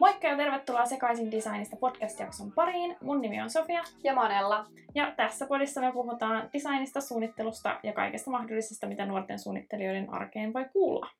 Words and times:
Moikka 0.00 0.28
ja 0.28 0.36
tervetuloa 0.36 0.86
Sekaisin 0.86 1.30
designista 1.30 1.76
podcast-jakson 1.76 2.52
pariin. 2.52 2.96
Mun 3.00 3.20
nimi 3.20 3.42
on 3.42 3.50
Sofia 3.50 3.82
Ja 4.04 4.14
Manella. 4.14 4.66
ja 4.94 5.12
tässä 5.16 5.46
podissa 5.46 5.80
me 5.80 5.92
puhutaan 5.92 6.50
designista, 6.52 7.00
suunnittelusta 7.00 7.80
ja 7.82 7.92
kaikesta 7.92 8.30
mahdollisesta, 8.30 8.86
mitä 8.86 9.06
nuorten 9.06 9.38
suunnittelijoiden 9.38 10.14
arkeen 10.14 10.52
voi 10.52 10.64
kuulua. 10.72 11.10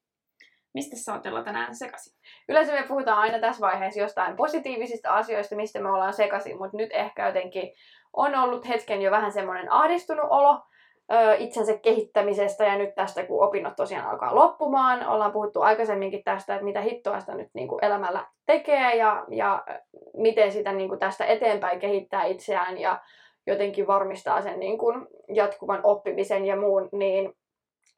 Mistä 0.77 0.97
sä 0.97 1.13
oot 1.13 1.45
tänään 1.45 1.75
sekaisin? 1.75 2.17
Yleensä 2.49 2.73
me 2.73 2.85
puhutaan 2.89 3.19
aina 3.19 3.39
tässä 3.39 3.61
vaiheessa 3.61 4.01
jostain 4.01 4.37
positiivisista 4.37 5.15
asioista, 5.15 5.57
mistä 5.57 5.81
me 5.81 5.91
ollaan 5.91 6.13
sekaisin, 6.13 6.59
mutta 6.59 6.77
nyt 6.77 6.91
ehkä 6.93 7.27
jotenkin 7.27 7.73
on 8.13 8.35
ollut 8.35 8.69
hetken 8.69 9.03
jo 9.03 9.11
vähän 9.11 9.33
semmoinen 9.33 9.73
ahdistunut 9.73 10.27
olo 10.31 10.61
ö, 11.13 11.35
itsensä 11.39 11.79
kehittämisestä 11.79 12.65
ja 12.65 12.79
nyt 12.79 12.95
tästä, 12.95 13.25
kun 13.25 13.45
opinnot 13.45 13.77
tosiaan 13.77 14.11
alkaa 14.11 14.35
loppumaan, 14.35 15.07
ollaan 15.07 15.33
puhuttu 15.33 15.63
aikaisemminkin 15.63 16.25
tästä, 16.25 16.55
että 16.55 16.65
mitä 16.65 16.81
hittoa 16.81 17.21
sitä 17.21 17.35
nyt 17.35 17.49
niin 17.55 17.69
kuin 17.69 17.85
elämällä 17.85 18.27
tekee 18.47 18.97
ja, 18.97 19.25
ja 19.31 19.65
miten 20.17 20.53
sitä 20.53 20.73
niin 20.73 20.89
kuin 20.89 21.01
tästä 21.01 21.25
eteenpäin 21.25 21.81
kehittää 21.81 22.25
itseään 22.25 22.79
ja 22.79 23.01
jotenkin 23.47 23.87
varmistaa 23.87 24.43
sen 24.43 24.61
niin 24.61 24.79
kuin 24.79 25.07
jatkuvan 25.29 25.81
oppimisen 25.83 26.45
ja 26.45 26.57
muun, 26.57 26.89
niin, 26.93 27.33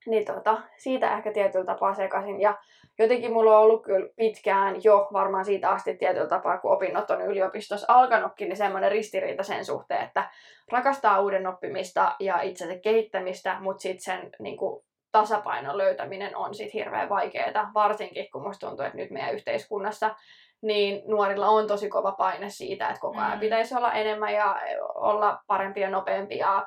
niin 0.06 0.24
tota, 0.24 0.60
siitä 0.76 1.16
ehkä 1.16 1.32
tietyllä 1.32 1.64
tapaa 1.64 1.94
sekaisin. 1.94 2.40
Ja 2.40 2.58
jotenkin 2.98 3.32
mulla 3.32 3.58
on 3.58 3.62
ollut 3.64 3.82
kyllä 3.82 4.08
pitkään 4.16 4.84
jo 4.84 5.08
varmaan 5.12 5.44
siitä 5.44 5.70
asti 5.70 5.96
tietyllä 5.96 6.26
tapaa, 6.26 6.58
kun 6.58 6.72
opinnot 6.72 7.10
on 7.10 7.22
yliopistossa 7.22 7.86
alkanutkin, 7.88 8.48
niin 8.48 8.56
semmoinen 8.56 8.92
ristiriita 8.92 9.42
sen 9.42 9.64
suhteen, 9.64 10.04
että 10.04 10.30
rakastaa 10.72 11.20
uuden 11.20 11.46
oppimista 11.46 12.16
ja 12.20 12.40
itsensä 12.40 12.78
kehittämistä, 12.78 13.56
mutta 13.60 13.82
sitten 13.82 14.00
sen 14.00 14.30
niin 14.38 14.56
kuin, 14.56 14.84
tasapainon 15.12 15.78
löytäminen 15.78 16.36
on 16.36 16.54
sitten 16.54 16.80
hirveän 16.80 17.08
vaikeaa, 17.08 17.70
varsinkin 17.74 18.30
kun 18.32 18.42
musta 18.42 18.66
tuntuu, 18.66 18.84
että 18.84 18.98
nyt 18.98 19.10
meidän 19.10 19.34
yhteiskunnassa 19.34 20.14
niin 20.62 21.02
nuorilla 21.06 21.48
on 21.48 21.66
tosi 21.66 21.88
kova 21.88 22.12
paine 22.12 22.50
siitä, 22.50 22.88
että 22.88 23.00
koko 23.00 23.18
ajan 23.18 23.32
Mm. 23.32 23.40
pitäisi 23.40 23.74
olla 23.74 23.92
enemmän 23.92 24.34
ja 24.34 24.60
olla 24.94 25.38
parempi 25.46 25.80
ja 25.80 25.90
nopeampi 25.90 26.38
ja 26.38 26.66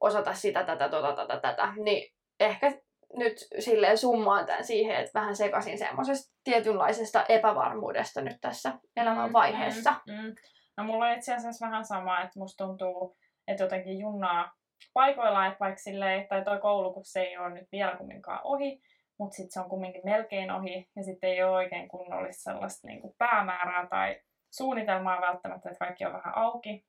osata 0.00 0.34
sitä, 0.34 0.64
tätä, 0.64 0.88
tota, 0.88 1.12
tätä, 1.12 1.40
tätä. 1.40 1.72
Niin 1.76 2.12
ehkä 2.40 2.72
nyt 3.16 3.36
silleen 3.58 3.98
summaan 3.98 4.46
tämän 4.46 4.64
siihen, 4.64 4.96
että 4.96 5.20
vähän 5.20 5.36
sekaisin 5.36 5.78
semmoisesta 5.78 6.34
tietynlaisesta 6.44 7.24
epävarmuudesta 7.28 8.20
nyt 8.20 8.36
tässä 8.40 8.72
elämän 8.96 9.32
vaiheessa. 9.32 9.94
Mm, 10.06 10.14
mm. 10.14 10.34
No 10.76 10.84
mulla 10.84 11.06
on 11.06 11.12
itse 11.12 11.34
asiassa 11.34 11.66
vähän 11.66 11.84
sama, 11.84 12.20
että 12.20 12.38
musta 12.38 12.64
tuntuu, 12.64 13.16
että 13.48 13.62
jotenkin 13.62 13.98
junnaa 13.98 14.52
paikoillaan, 14.92 15.46
että 15.46 15.60
vaikka 15.60 15.78
silleen, 15.78 16.28
tai 16.28 16.44
toi 16.44 16.60
koulu, 16.60 16.92
kun 16.92 17.04
se 17.04 17.20
ei 17.20 17.38
ole 17.38 17.50
nyt 17.50 17.68
vielä 17.72 17.96
kumminkaan 17.96 18.40
ohi, 18.44 18.80
mutta 19.18 19.34
sitten 19.34 19.52
se 19.52 19.60
on 19.60 19.70
kumminkin 19.70 20.02
melkein 20.04 20.50
ohi, 20.50 20.88
ja 20.96 21.02
sitten 21.02 21.30
ei 21.30 21.42
ole 21.42 21.56
oikein 21.56 21.88
kunnollista 21.88 22.42
sellaista 22.42 22.88
niin 22.88 23.00
kuin 23.00 23.14
päämäärää 23.18 23.86
tai 23.86 24.20
suunnitelmaa 24.50 25.20
välttämättä, 25.20 25.70
että 25.70 25.84
kaikki 25.84 26.04
on 26.04 26.12
vähän 26.12 26.36
auki, 26.36 26.86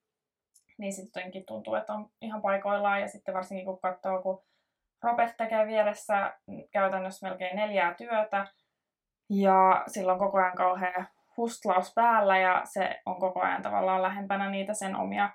niin 0.78 0.94
sitten 0.94 1.22
jotenkin 1.22 1.46
tuntuu, 1.46 1.76
että 1.76 1.94
on 1.94 2.10
ihan 2.22 2.42
paikoillaan, 2.42 3.02
ja 3.02 3.08
sitten 3.08 3.34
varsinkin 3.34 3.66
kun 3.66 3.80
katsoo, 3.80 4.22
kun 4.22 4.44
Robert 5.04 5.38
tekee 5.38 5.68
vieressä 5.68 6.34
käytännössä 6.72 7.28
melkein 7.30 7.56
neljää 7.56 7.94
työtä, 7.94 8.48
ja 9.30 9.84
sillä 9.88 10.14
on 10.14 10.20
koko 10.20 10.38
ajan 10.38 10.56
kauhea 10.56 11.06
hustlaus 11.38 11.94
päällä 11.96 12.38
ja 12.38 12.62
se 12.66 13.02
on 13.06 13.20
koko 13.20 13.42
ajan 13.42 13.62
tavallaan 13.62 14.02
lähempänä 14.02 14.50
niitä 14.50 14.74
sen 14.74 14.96
omia 14.96 15.30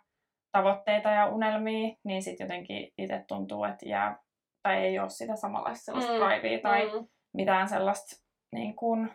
tavoitteita 0.52 1.10
ja 1.10 1.26
unelmia, 1.26 1.96
niin 2.04 2.22
sitten 2.22 2.44
jotenkin 2.44 2.92
itse 2.98 3.24
tuntuu, 3.28 3.64
että 3.64 3.88
jää, 3.88 4.18
tai 4.62 4.76
ei 4.76 4.98
ole 4.98 5.10
sitä 5.10 5.36
samanlaista 5.36 5.84
sellaista 5.84 6.12
Mm, 6.12 6.18
drivea 6.18 6.58
tai 6.62 6.86
Mm. 7.00 7.06
mitään 7.34 7.68
sellaista 7.68 8.24
niin 8.52 8.76
kuin, 8.76 9.10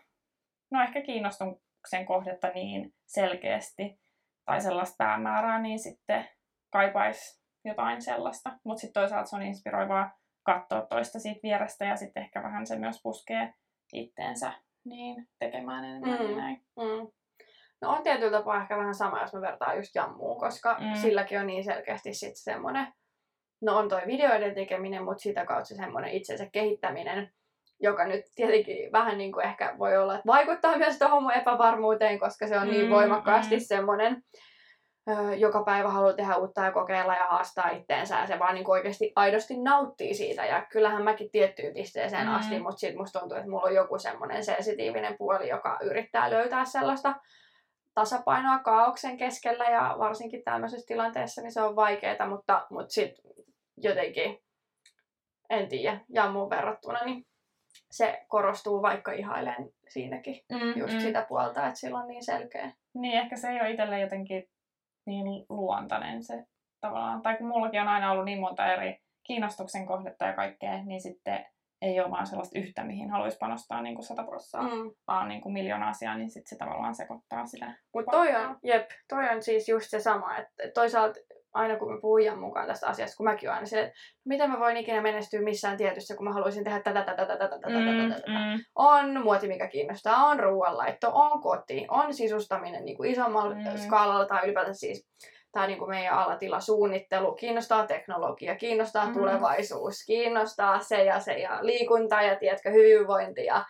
no 0.72 0.82
ehkä 0.84 1.02
kiinnostuksen 1.02 2.06
kohdetta 2.06 2.48
niin 2.48 2.94
selkeästi 3.08 4.00
tai 4.46 4.62
sellaista 4.62 4.96
päämäärää, 4.98 5.62
niin 5.62 5.80
sitten 5.80 6.30
kaipaisi 6.72 7.42
jotain 7.66 8.02
sellaista. 8.02 8.52
Mutta 8.64 8.82
sitten 8.82 9.02
toisaalta 9.02 9.30
se 9.30 9.36
on 9.36 9.42
inspiroivaa 9.42 10.19
katsoa 10.54 10.82
toista 10.82 11.20
siitä 11.20 11.40
vierestä 11.44 11.86
ja 11.86 11.96
sitten 11.96 12.24
ehkä 12.24 12.44
vähän 12.44 12.68
se 12.68 12.76
myös 12.80 13.00
puskee 13.04 13.54
itteensä 13.94 14.52
niin 14.86 15.28
tekemään 15.40 15.86
enemmän 15.86 16.20
Mm. 16.30 16.38
näin. 16.38 16.62
Mm. 16.76 17.08
No 17.82 17.90
on 17.90 18.04
tietyllä 18.04 18.38
tapaa 18.38 18.62
ehkä 18.62 18.78
vähän 18.78 18.96
sama, 18.96 19.22
jos 19.22 19.34
me 19.34 19.42
vertaan 19.42 19.78
just 19.78 19.96
jammuun, 19.96 20.40
koska 20.40 20.78
Mm. 20.80 20.96
silläkin 21.02 21.40
on 21.40 21.48
niin 21.48 21.64
selkeästi 21.64 22.14
sitten 22.14 22.36
semmoinen, 22.54 22.88
no 23.62 23.78
on 23.78 23.90
toi 23.90 24.02
videoiden 24.08 24.56
tekeminen, 24.56 25.04
mutta 25.04 25.22
sitä 25.22 25.46
kautta 25.46 25.76
semmoinen 25.76 26.12
itsensä 26.12 26.46
kehittäminen, 26.52 27.32
joka 27.80 28.06
nyt 28.08 28.26
tietenkin 28.36 28.92
vähän 28.92 29.18
niin 29.18 29.32
kuin 29.32 29.46
ehkä 29.46 29.76
voi 29.78 29.98
olla, 29.98 30.16
että 30.16 30.28
vaikuttaa 30.28 30.78
myös 30.78 31.00
tuohon 31.00 31.24
mun 31.24 31.34
epävarmuuteen, 31.34 32.20
koska 32.20 32.48
se 32.48 32.58
on 32.60 32.68
niin 32.70 32.86
Mm, 32.86 32.92
voimakkaasti 32.92 33.56
mm. 33.56 33.62
semmoinen, 33.62 34.24
joka 35.38 35.64
päivä 35.64 35.90
haluaa 35.90 36.14
tehdä 36.14 36.36
uutta 36.36 36.62
ja 36.66 36.72
kokeilla 36.72 37.16
ja 37.16 37.28
haastaa 37.28 37.70
itteensä 37.70 38.20
ja 38.20 38.28
se 38.28 38.40
vaan 38.40 38.56
niin 38.56 38.70
oikeasti 38.70 39.14
aidosti 39.16 39.58
nauttii 39.62 40.14
siitä. 40.14 40.46
Ja 40.46 40.66
kyllähän 40.72 41.04
mäkin 41.04 41.32
tiettyyn 41.32 41.74
pisteeseen 41.74 42.28
Mm. 42.28 42.36
asti, 42.36 42.60
mutta 42.60 42.80
sitten 42.80 42.98
musta 43.02 43.20
tuntuu, 43.20 43.38
että 43.38 43.50
mulla 43.50 43.64
on 43.64 43.76
joku 43.76 44.00
semmoinen 44.00 44.44
sensitiivinen 44.46 45.16
puoli, 45.18 45.50
joka 45.50 45.78
yrittää 45.84 46.30
löytää 46.30 46.66
sellaista 46.66 47.16
tasapainoa 47.94 48.60
kaauksen 48.60 49.18
keskellä 49.18 49.66
ja 49.66 49.96
varsinkin 50.00 50.44
tämmöisessä 50.44 50.88
tilanteessa 50.88 51.42
niin 51.42 51.52
se 51.52 51.62
on 51.62 51.76
vaikeaa, 51.76 52.28
mutta, 52.30 52.68
mutta 52.70 52.94
sitten 52.94 53.24
jotenkin, 53.78 54.40
en 55.50 55.68
tiedä, 55.70 56.00
jammuun 56.10 56.50
verrattuna, 56.50 57.00
niin 57.06 57.26
se 57.92 58.26
korostuu 58.28 58.82
vaikka 58.82 59.12
ihailen 59.12 59.70
siinäkin 59.88 60.42
Mm, 60.52 60.80
just 60.80 61.00
sitä 61.00 61.26
puolta, 61.30 61.68
että 61.68 61.80
sillä 61.80 62.00
on 62.00 62.08
niin 62.08 62.26
selkeä. 62.26 62.72
Niin, 62.94 63.20
ehkä 63.20 63.36
se 63.36 63.48
ei 63.50 63.62
ole 63.62 63.72
itselle 63.72 64.00
jotenkin 64.00 64.50
niin 65.10 65.46
luontainen 65.50 66.24
se 66.24 66.46
tavallaan. 66.82 67.22
Tai 67.22 67.38
kun 67.38 67.48
mullakin 67.48 67.82
on 67.82 67.88
aina 67.88 68.12
ollut 68.12 68.26
niin 68.26 68.40
monta 68.40 68.74
eri 68.74 69.02
kiinnostuksen 69.24 69.86
kohdetta 69.86 70.26
ja 70.26 70.34
kaikkea, 70.34 70.84
niin 70.84 71.02
sitten 71.02 71.46
ei 71.82 72.00
ole 72.00 72.12
vaan 72.12 72.28
sellaista 72.28 72.60
yhtä, 72.60 72.84
mihin 72.84 73.10
haluaisi 73.10 73.38
panostaa 73.38 73.82
niin 73.82 73.96
kuin 73.96 74.06
sata 74.06 74.24
prosenttia, 74.24 74.76
mm. 74.76 74.92
Vaan 75.08 75.28
niin 75.28 75.42
kuin 75.42 75.54
miljoona 75.54 75.90
asiaa, 75.90 76.18
niin 76.18 76.30
sitten 76.30 76.50
se 76.50 76.56
tavallaan 76.56 76.96
sekoittaa 76.96 77.46
sitä. 77.46 77.74
Mutta 77.94 78.12
toi 78.12 78.36
on, 78.36 78.58
jep, 78.64 78.90
toi 79.10 79.30
on 79.30 79.44
siis 79.44 79.70
just 79.70 79.90
se 79.90 80.00
sama, 80.00 80.38
että 80.38 80.64
toisaalta 80.74 81.20
aina 81.54 81.78
kun 81.78 81.94
me 81.94 82.00
puhujan 82.02 82.40
mukaan 82.40 82.68
tästä 82.68 82.88
asiasta, 82.88 83.18
kun 83.18 83.26
mäkin 83.26 83.52
aina 83.52 83.66
silleen, 83.66 83.88
että 83.88 84.00
miten 84.26 84.52
mä 84.52 84.60
voin 84.60 84.78
ikinä 84.78 85.02
menestyä 85.02 85.42
missään 85.42 85.78
tietyssä, 85.78 86.16
kun 86.16 86.26
mä 86.26 86.34
haluaisin 86.34 86.64
tehdä 86.64 86.80
tätä, 86.80 87.02
tätä, 87.04 87.16
tätä, 87.16 87.38
tätä, 87.38 87.60
tätä, 87.60 87.70
tätä, 87.70 88.16
tätä. 88.16 88.28
mm, 88.28 88.64
On 88.76 89.24
muoti, 89.24 89.48
mikä 89.48 89.68
kiinnostaa, 89.68 90.24
on 90.26 90.40
ruoanlaitto, 90.40 91.12
on 91.14 91.42
koti, 91.42 91.86
on 91.90 92.14
sisustaminen 92.14 92.86
niin 92.86 92.98
kuin 92.98 93.12
isommalla 93.12 93.56
Mm. 93.56 93.62
mm. 93.62 93.78
skaalalla 93.78 94.26
tai 94.26 94.46
ylipäätään 94.46 94.76
siis 94.76 95.08
tämä 95.52 95.68
niin 95.68 95.80
kuin 95.80 95.90
meidän 95.90 96.14
alatilasuunnittelu, 96.14 97.32
kiinnostaa 97.36 97.88
teknologia, 97.88 98.56
kiinnostaa 98.56 99.06
Mm. 99.06 99.12
mm. 99.12 99.14
tulevaisuus, 99.18 100.06
kiinnostaa 100.06 100.80
se 100.80 101.04
ja 101.04 101.20
se 101.20 101.34
ja 101.34 101.60
liikunta 101.62 102.22
ja 102.22 102.36
tiedätkö, 102.36 102.70
hyvinvointi 102.72 103.46
ja 103.46 103.66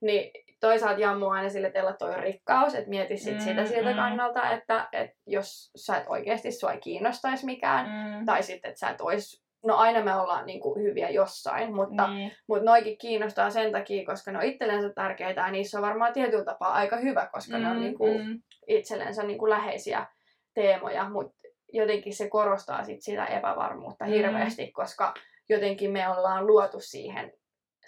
niin 0.00 0.30
toisaalta 0.60 1.00
jammu 1.00 1.28
aina 1.28 1.48
sille, 1.48 1.66
että 1.66 1.78
teillä 1.78 1.92
toi 1.92 2.10
on 2.10 2.22
rikkaus, 2.22 2.74
että 2.74 2.90
mieti 2.90 3.16
sit 3.16 3.34
Mm, 3.34 3.40
sitä 3.40 3.66
siltä 3.66 3.90
mm. 3.90 3.96
kannalta, 3.96 4.50
että, 4.50 4.88
että 4.92 5.16
jos 5.26 5.70
sä 5.76 5.96
et 5.96 6.04
oikeasti 6.08 6.52
sua 6.52 6.72
ei 6.72 6.80
kiinnostaisi 6.80 7.44
mikään, 7.46 7.86
mm, 7.86 8.26
tai 8.26 8.42
sitten, 8.42 8.68
että 8.68 8.78
sä 8.78 8.90
et 8.90 9.00
ois, 9.00 9.42
no 9.64 9.76
aina 9.76 10.04
me 10.04 10.14
ollaan 10.16 10.46
niin 10.46 10.60
kuin 10.60 10.82
hyviä 10.82 11.10
jossain, 11.10 11.74
mutta 11.74 12.06
niin, 12.08 12.32
mutta 12.48 12.64
noikin 12.64 12.98
kiinnostaa 12.98 13.50
sen 13.50 13.72
takia, 13.72 14.06
koska 14.06 14.32
ne 14.32 14.38
on 14.38 14.44
itsellensä 14.44 14.92
tärkeitä 14.94 15.40
ja 15.40 15.50
niissä 15.50 15.78
on 15.78 15.82
varmaan 15.82 16.12
tietyllä 16.12 16.44
tapaa 16.44 16.72
aika 16.72 16.96
hyvä, 16.96 17.28
koska 17.32 17.56
mm, 17.56 17.62
ne 17.62 17.70
on 17.70 17.80
niinku 17.80 18.06
mm, 18.18 18.42
itsellensä 18.68 19.22
niinku 19.22 19.48
läheisiä 19.50 20.06
teemoja, 20.54 21.08
mutta 21.10 21.36
jotenkin 21.72 22.14
se 22.16 22.28
korostaa 22.28 22.84
sit 22.84 23.02
sitä 23.02 23.26
epävarmuutta 23.26 24.04
Mm. 24.04 24.10
hirveästi, 24.10 24.72
koska 24.72 25.14
jotenkin 25.48 25.90
me 25.90 26.08
ollaan 26.08 26.46
luotu 26.46 26.80
siihen 26.80 27.32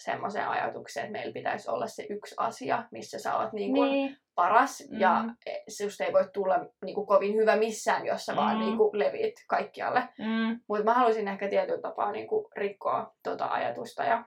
semmoiseen 0.05 0.49
ajatukseen, 0.49 1.07
että 1.07 1.19
meillä 1.19 1.33
pitäisi 1.33 1.71
olla 1.71 1.87
se 1.87 2.07
yksi 2.11 2.35
asia, 2.39 2.85
missä 2.91 3.19
sä 3.19 3.37
oot 3.37 3.53
niinku 3.53 3.85
niin, 3.85 4.17
paras 4.35 4.83
Mm. 4.91 5.01
ja 5.01 5.25
susta 5.69 6.05
ei 6.05 6.13
voi 6.13 6.29
tulla 6.33 6.59
niinku 6.85 7.07
kovin 7.07 7.35
hyvä 7.37 7.57
missään, 7.57 8.07
jos 8.07 8.27
sä 8.27 8.37
vaan 8.37 8.57
Mm. 8.57 8.61
niinku 8.63 8.91
leviit 8.93 9.35
kaikkialle. 9.49 10.03
mm, 10.19 10.61
Mutta 10.69 10.85
mä 10.85 10.95
haluaisin 10.95 11.29
ehkä 11.29 11.49
tietyllä 11.49 11.81
tapaa 11.81 12.13
niinku 12.13 12.51
rikkoa 12.57 13.13
tota 13.23 13.47
ajatusta 13.47 14.05
ja 14.05 14.25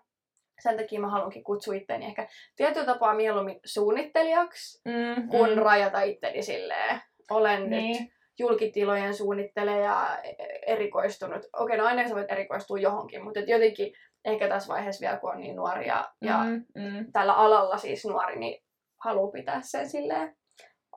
sen 0.59 0.77
takia 0.77 0.99
mä 0.99 1.09
haluankin 1.09 1.43
kutsua 1.43 1.73
itteni 1.75 2.05
ehkä 2.05 2.27
tietyllä 2.55 2.85
tapaa 2.85 3.13
mieluummin 3.15 3.59
suunnittelijaksi, 3.65 4.81
mm, 4.85 5.27
kun 5.29 5.49
mm, 5.49 5.55
rajata 5.55 6.01
itteni 6.01 6.41
silleen. 6.41 7.01
Olen 7.31 7.61
nyt 7.61 7.69
niin, 7.69 8.11
julkitilojen 8.39 9.13
suunnittelija 9.13 9.77
ja 9.79 10.19
erikoistunut. 10.67 11.45
Okei, 11.53 11.77
no 11.77 11.85
aina 11.85 12.07
sä 12.07 12.15
voit 12.15 12.31
erikoistua 12.31 12.77
johonkin, 12.77 13.23
mutta 13.23 13.39
jotenkin 13.39 13.93
ehkä 14.25 14.47
tässä 14.47 14.73
vaiheessa 14.73 15.01
vielä, 15.05 15.17
kun 15.17 15.31
on 15.31 15.39
niin 15.39 15.55
nuori 15.55 15.87
ja, 15.87 16.11
ja 16.21 16.37
mm, 16.37 16.65
mm, 16.75 17.11
tällä 17.13 17.33
alalla 17.33 17.77
siis 17.77 18.05
nuori, 18.05 18.39
niin 18.39 18.63
haluaa 19.03 19.31
pitää 19.31 19.61
sen 19.61 19.89
silleen 19.89 20.35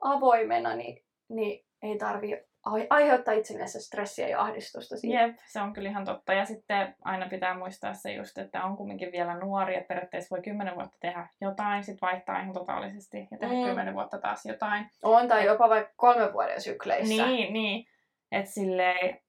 avoimena, 0.01 0.75
niin, 0.75 1.03
niin 1.29 1.65
ei 1.81 1.97
tarvi 1.97 2.43
ai- 2.65 2.87
aiheuttaa 2.89 3.33
itsellensä 3.33 3.79
stressiä 3.79 4.27
ja 4.27 4.41
ahdistusta 4.41 4.97
siitä. 4.97 5.21
Jep, 5.21 5.35
se 5.47 5.61
on 5.61 5.73
kyllä 5.73 5.89
ihan 5.89 6.05
totta. 6.05 6.33
Ja 6.33 6.45
sitten 6.45 6.95
aina 7.03 7.29
pitää 7.29 7.57
muistaa 7.57 7.93
se 7.93 8.13
just, 8.13 8.37
että 8.37 8.63
on 8.63 8.77
kumminkin 8.77 9.11
vielä 9.11 9.39
nuori, 9.39 9.75
että 9.75 9.87
periaatteessa 9.87 10.35
voi 10.35 10.43
kymmenen 10.43 10.75
vuotta 10.75 10.97
tehdä 11.01 11.27
jotain, 11.41 11.83
sitten 11.83 12.07
vaihtaa 12.07 12.41
ihan 12.41 12.53
totaalisesti 12.53 13.27
ja 13.31 13.37
tehdä 13.37 13.53
Mm. 13.55 13.63
kymmenen 13.65 13.93
vuotta 13.93 14.17
taas 14.19 14.45
jotain. 14.45 14.85
On, 15.03 15.27
tai 15.27 15.45
jopa 15.45 15.69
vaikka 15.69 15.93
kolmen 15.95 16.33
vuoden 16.33 16.61
sykleissä. 16.61 17.25
Niin, 17.25 17.53
niin. 17.53 17.85
Että 18.31 18.51
silleen 18.51 19.19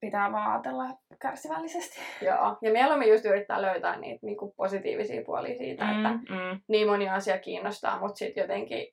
pitää 0.00 0.32
vaan 0.32 0.52
ajatella 0.52 0.84
kärsivällisesti. 1.22 2.00
Joo. 2.22 2.56
Ja 2.62 2.72
mieluummin 2.72 3.10
just 3.10 3.24
yrittää 3.24 3.62
löytää 3.62 3.98
niitä 3.98 4.26
niinku 4.26 4.54
positiivisia 4.56 5.22
puolia 5.26 5.58
siitä, 5.58 5.84
mm. 5.84 5.90
että 5.90 6.08
mm. 6.08 6.60
niin 6.68 6.86
moni 6.86 7.08
asia 7.08 7.38
kiinnostaa, 7.38 8.00
mutta 8.00 8.16
sitten 8.16 8.42
jotenkin 8.42 8.86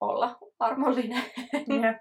olla 0.00 0.38
armollinen. 0.58 1.22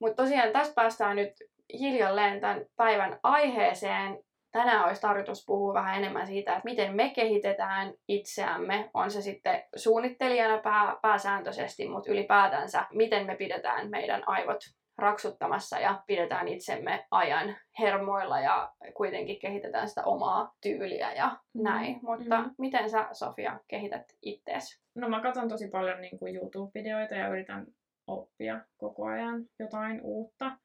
Mutta 0.00 0.22
tosiaan 0.22 0.52
tästä 0.52 0.74
päästään 0.74 1.16
nyt 1.16 1.32
hiljalleen 1.72 2.40
tämän 2.40 2.64
päivän 2.76 3.18
aiheeseen. 3.22 4.18
Tänään 4.52 4.84
olisi 4.84 5.00
tarkoitus 5.00 5.44
puhua 5.46 5.74
vähän 5.74 5.96
enemmän 5.98 6.26
siitä, 6.26 6.52
että 6.52 6.64
miten 6.64 6.96
me 6.96 7.10
kehitetään 7.10 7.94
itseämme. 8.08 8.90
On 8.94 9.10
se 9.10 9.22
sitten 9.22 9.62
suunnittelijana 9.76 10.58
pää, 10.58 10.96
pääsääntöisesti, 11.02 11.88
mutta 11.88 12.12
ylipäätänsä, 12.12 12.86
miten 12.92 13.26
me 13.26 13.36
pidetään 13.36 13.90
meidän 13.90 14.22
aivot 14.26 14.60
raksuttamassa 14.98 15.78
ja 15.78 16.02
pidetään 16.06 16.48
itsemme 16.48 17.06
ajan 17.10 17.56
hermoilla 17.78 18.40
ja 18.40 18.72
kuitenkin 18.94 19.38
kehitetään 19.38 19.88
sitä 19.88 20.04
omaa 20.04 20.54
tyyliä 20.60 21.12
ja 21.12 21.36
Mm, 21.56 21.62
näin. 21.62 21.98
Mutta 22.02 22.42
mm. 22.42 22.54
miten 22.58 22.90
sä, 22.90 23.08
Sofia, 23.12 23.60
kehität 23.68 24.04
ittees? 24.22 24.80
No 24.94 25.08
mä 25.08 25.20
katson 25.20 25.48
tosi 25.48 25.68
paljon 25.68 26.00
niin 26.00 26.18
kuin 26.18 26.36
YouTube-videoita 26.36 27.14
ja 27.14 27.28
yritän 27.28 27.66
oppia 28.06 28.60
koko 28.76 29.06
ajan 29.06 29.44
jotain 29.58 30.00
uutta. 30.02 30.58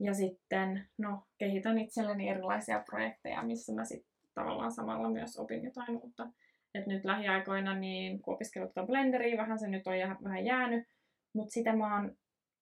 Ja 0.00 0.14
sitten, 0.14 0.88
no, 0.98 1.22
kehitän 1.38 1.78
itselleni 1.78 2.28
erilaisia 2.28 2.82
projekteja, 2.90 3.42
missä 3.42 3.74
mä 3.74 3.84
sitten 3.84 4.12
tavallaan 4.34 4.72
samalla 4.72 5.10
myös 5.10 5.38
opin 5.38 5.64
jotain 5.64 5.96
uutta. 5.96 6.26
Et 6.74 6.86
nyt 6.86 7.04
lähiaikoina, 7.04 7.74
niin 7.74 8.22
kun 8.22 8.34
opiskellut 8.34 8.74
tuota 8.74 8.86
Blenderia, 8.86 9.36
vähän 9.36 9.58
se 9.58 9.68
nyt 9.68 9.86
on 9.86 9.98
jää, 9.98 10.16
vähän 10.24 10.44
jäänyt, 10.44 10.88
mutta 11.34 11.50
sitä 11.50 11.76
mä 11.76 11.94
oon 11.94 12.16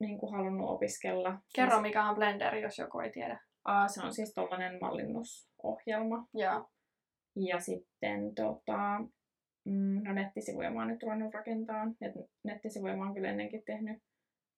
niin 0.04 0.18
kuin 0.18 0.32
halunnut 0.32 0.70
opiskella. 0.70 1.38
Kerro, 1.54 1.80
mikä 1.80 2.08
on 2.08 2.14
Blender, 2.14 2.54
jos 2.56 2.78
joku 2.78 3.00
ei 3.00 3.10
tiedä. 3.10 3.40
aa, 3.64 3.88
se 3.88 4.02
on 4.02 4.14
siis 4.14 4.34
tollainen 4.34 4.78
mallinnusohjelma. 4.80 6.26
Joo. 6.34 6.68
Ja 7.36 7.60
sitten 7.60 8.34
tota, 8.34 9.00
mm, 9.64 10.02
no 10.04 10.12
nettisivuja 10.12 10.70
mä 10.70 10.78
oon 10.78 10.88
nyt 10.88 11.02
ruvennut 11.02 11.34
rakentaa. 11.34 11.86
Et 12.00 12.12
nettisivuja 12.44 12.96
mä 12.96 13.04
oon 13.04 13.14
kyllä 13.14 13.30
ennenkin 13.30 13.62
tehnyt 13.66 14.02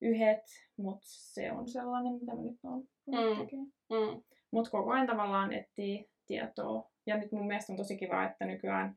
yhdet, 0.02 0.42
mutta 0.78 1.06
se 1.06 1.52
on 1.52 1.68
sellainen, 1.68 2.12
mitä 2.12 2.34
mä 2.34 2.42
nyt 2.42 2.58
oon 2.64 2.84
Mm. 3.06 3.66
Mm. 3.90 4.22
Mutta 4.50 4.70
koko 4.70 4.90
ajan 4.90 5.06
tavallaan 5.06 5.52
etsii 5.52 6.10
tietoa. 6.26 6.90
Ja 7.06 7.16
nyt 7.16 7.32
mun 7.32 7.46
mielestä 7.46 7.72
on 7.72 7.76
tosi 7.76 7.96
kiva, 7.96 8.24
että 8.24 8.44
nykyään 8.44 8.96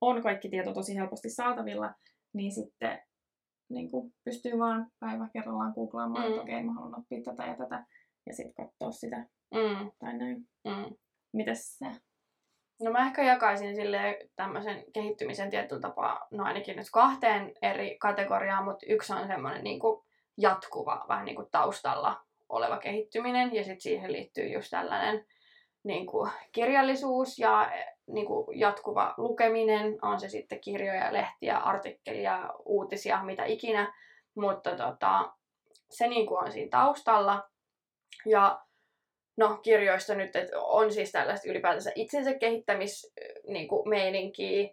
on 0.00 0.22
kaikki 0.22 0.48
tieto 0.48 0.72
tosi 0.72 0.96
helposti 0.96 1.30
saatavilla, 1.30 1.94
niin 2.32 2.52
sitten 2.52 3.02
niin 3.70 3.90
kuin 3.90 4.12
pystyy 4.24 4.58
vaan 4.58 4.86
päivä 5.00 5.28
kerrallaan 5.32 5.72
googlaamaan, 5.74 6.24
Mm. 6.24 6.30
että 6.30 6.42
okei, 6.42 6.62
mä 6.62 6.72
haluan 6.72 6.98
oppia 7.00 7.22
tätä 7.24 7.44
ja 7.44 7.56
tätä, 7.56 7.84
ja 8.26 8.34
sitten 8.34 8.66
katsoa 8.66 8.90
sitä 8.90 9.16
Mm. 9.54 9.90
tai 9.98 10.18
näin. 10.18 10.36
Mm. 10.64 10.96
Mites 11.32 11.78
se? 11.78 11.86
No 12.82 12.90
mä 12.90 13.06
ehkä 13.06 13.22
jakaisin 13.22 13.74
sille 13.74 14.18
tämmöisen 14.36 14.84
kehittymisen 14.92 15.50
tietyllä 15.50 15.80
tapaa, 15.80 16.26
no 16.30 16.44
ainakin 16.44 16.76
nyt 16.76 16.86
kahteen 16.92 17.52
eri 17.62 17.98
kategoriaan, 17.98 18.64
mutta 18.64 18.86
yksi 18.88 19.12
on 19.12 19.26
semmoinen 19.26 19.64
niin 19.64 19.80
jatkuva, 20.38 21.04
vähän 21.08 21.24
niin 21.24 21.36
kuin 21.36 21.48
taustalla 21.50 22.20
oleva 22.48 22.78
kehittyminen, 22.78 23.54
ja 23.54 23.64
sitten 23.64 23.80
siihen 23.80 24.12
liittyy 24.12 24.44
just 24.46 24.70
tällainen 24.70 25.26
niin 25.84 26.06
kuin 26.06 26.30
kirjallisuus 26.52 27.38
ja 27.38 27.72
niin 28.12 28.26
kuin 28.26 28.58
jatkuva 28.58 29.14
lukeminen, 29.16 29.98
on 30.02 30.20
se 30.20 30.28
sitten 30.28 30.60
kirjoja, 30.60 31.12
lehtiä, 31.12 31.56
artikkelia, 31.56 32.50
uutisia, 32.64 33.24
mitä 33.24 33.44
ikinä, 33.44 33.94
mutta 34.34 34.76
tota, 34.76 35.32
se 35.90 36.08
niin 36.08 36.26
kuin 36.26 36.44
on 36.44 36.52
siinä 36.52 36.70
taustalla. 36.70 37.48
Ja 38.26 38.60
no, 39.36 39.58
kirjoista 39.62 40.14
nyt 40.14 40.36
että 40.36 40.60
on 40.60 40.92
siis 40.92 41.12
tällaista 41.12 41.50
ylipäätänsä 41.50 41.92
itsensä 41.94 42.34
kehittämismeininkiä 42.34 44.68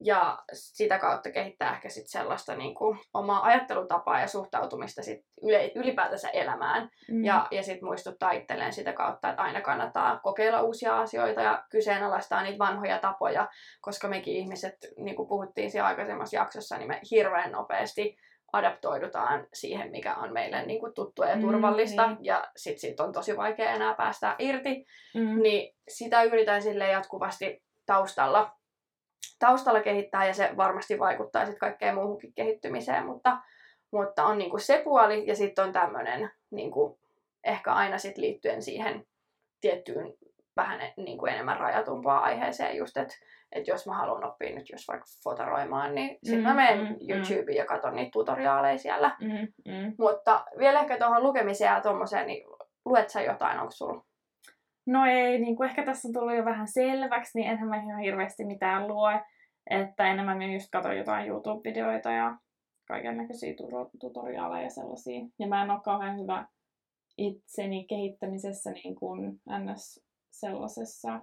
ja 0.00 0.38
sitä 0.52 0.98
kautta 0.98 1.30
kehittää 1.30 1.72
ehkä 1.74 1.88
sit 1.88 2.06
sellaista 2.08 2.56
niin 2.56 2.74
kuin, 2.74 2.98
omaa 3.14 3.44
ajattelutapaa 3.44 4.20
ja 4.20 4.26
suhtautumista 4.26 5.02
sit 5.02 5.20
yle, 5.42 5.72
ylipäätänsä 5.74 6.28
elämään. 6.28 6.88
Mm. 7.10 7.24
Ja, 7.24 7.46
ja 7.50 7.62
sitten 7.62 7.84
muistuttaa 7.84 8.30
itselleen 8.30 8.72
sitä 8.72 8.92
kautta, 8.92 9.28
että 9.30 9.42
aina 9.42 9.60
kannattaa 9.60 10.20
kokeilla 10.22 10.62
uusia 10.62 11.00
asioita 11.00 11.40
ja 11.40 11.64
kyseenalaistaa 11.70 12.42
niitä 12.42 12.58
vanhoja 12.58 12.98
tapoja, 12.98 13.48
koska 13.80 14.08
mekin 14.08 14.34
ihmiset, 14.36 14.76
niin 14.98 15.16
kuin 15.16 15.28
puhuttiin 15.28 15.70
siinä 15.70 15.86
aikaisemmassa 15.86 16.36
jaksossa, 16.36 16.78
niin 16.78 16.88
me 16.88 17.00
hirveän 17.10 17.52
nopeasti 17.52 18.16
adaptoidutaan 18.52 19.46
siihen, 19.54 19.90
mikä 19.90 20.14
on 20.14 20.32
meille 20.32 20.66
niin 20.66 20.80
kuin 20.80 20.94
tuttua 20.94 21.26
ja 21.26 21.36
Mm, 21.36 21.40
turvallista, 21.42 22.06
niin. 22.06 22.18
ja 22.24 22.48
sitten 22.56 22.80
siitä 22.80 23.04
on 23.04 23.12
tosi 23.12 23.36
vaikea 23.36 23.70
enää 23.70 23.94
päästä 23.94 24.36
irti, 24.38 24.86
Mm. 25.14 25.42
niin 25.42 25.74
sitä 25.88 26.22
yritän 26.22 26.62
sille 26.62 26.88
jatkuvasti 26.88 27.62
taustalla, 27.86 28.52
taustalla 29.38 29.80
kehittää, 29.80 30.26
ja 30.26 30.34
se 30.34 30.50
varmasti 30.56 30.98
vaikuttaa 30.98 31.44
sitten 31.44 31.60
kaikkeen 31.60 31.94
muuhunkin 31.94 32.34
kehittymiseen, 32.34 33.06
mutta, 33.06 33.38
mutta 33.92 34.24
on 34.24 34.38
niinku 34.38 34.58
se 34.58 34.80
puoli, 34.84 35.26
ja 35.26 35.36
sitten 35.36 35.64
on 35.64 35.72
tämmöinen 35.72 36.30
niinku, 36.50 36.98
ehkä 37.44 37.72
aina 37.72 37.98
sit 37.98 38.18
liittyen 38.18 38.62
siihen 38.62 39.06
tiettyyn 39.60 40.14
vähän 40.56 40.80
niin 40.96 41.18
kuin 41.18 41.32
enemmän 41.32 41.60
rajatumpaan 41.60 42.22
aiheeseen 42.22 42.76
just, 42.76 42.96
että 42.96 43.14
et 43.52 43.66
jos 43.66 43.86
mä 43.86 43.94
haluan 43.94 44.24
oppia 44.24 44.54
nyt 44.54 44.70
jos 44.70 44.88
vaikka 44.88 45.06
fotoroimaan, 45.24 45.94
niin 45.94 46.18
sitten 46.24 46.42
mä 46.42 46.50
Mm, 46.50 46.56
menen 46.56 46.78
mm, 46.78 46.86
mm. 46.86 46.96
YouTubeen 47.10 47.56
ja 47.56 47.64
katson 47.64 47.94
niitä 47.96 48.10
tutoriaaleja 48.12 48.78
siellä. 48.78 49.16
Mm, 49.20 49.72
mm. 49.72 49.94
Mutta 49.98 50.44
vielä 50.58 50.80
ehkä 50.80 50.98
tuohon 50.98 51.22
lukemiseen 51.22 51.74
ja 51.74 51.80
tuommoiseen, 51.80 52.26
niin 52.26 52.46
luet 52.84 53.10
sä 53.10 53.22
jotain, 53.22 53.58
onko 53.58 53.70
sulla? 53.70 54.04
No 54.86 55.06
ei, 55.06 55.38
niin 55.38 55.56
kuin 55.56 55.68
ehkä 55.68 55.84
tässä 55.84 56.08
on 56.08 56.12
tullut 56.14 56.36
jo 56.36 56.44
vähän 56.44 56.68
selväksi, 56.68 57.38
niin 57.38 57.50
enhän 57.50 57.68
mä 57.68 57.76
ihan 57.82 58.00
hirveästi 58.00 58.44
mitään 58.44 58.88
lue. 58.88 59.20
Että 59.70 60.06
enemmän 60.06 60.38
mä 60.38 60.44
just 60.44 60.70
katson 60.72 60.96
jotain 60.96 61.28
YouTube-videoita 61.28 62.10
ja 62.10 62.36
kaiken 62.88 63.16
näköisiä 63.16 63.54
tutoriaaleja 64.00 64.62
ja 64.62 64.70
sellaisia. 64.70 65.20
Ja 65.38 65.46
mä 65.46 65.62
en 65.62 65.70
ole 65.70 65.80
kauhean 65.84 66.20
hyvä 66.20 66.46
itseni 67.18 67.84
kehittämisessä 67.84 68.70
niin 68.70 68.94
kuin 68.94 69.40
ns. 69.58 70.04
sellaisessa 70.30 71.20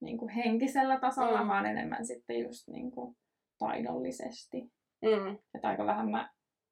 niin 0.00 0.18
kuin 0.18 0.28
henkisellä 0.28 1.00
tasolla, 1.00 1.38
Mm. 1.38 1.44
mm. 1.44 1.48
vaan 1.48 1.66
enemmän 1.66 2.06
sitten 2.06 2.40
just 2.40 2.68
niin 2.68 2.90
kuin 2.90 3.16
taidollisesti. 3.58 4.70
Mm. 5.02 5.38
Että 5.54 5.68
aika 5.68 5.86
vähän 5.86 6.10
mä 6.10 6.30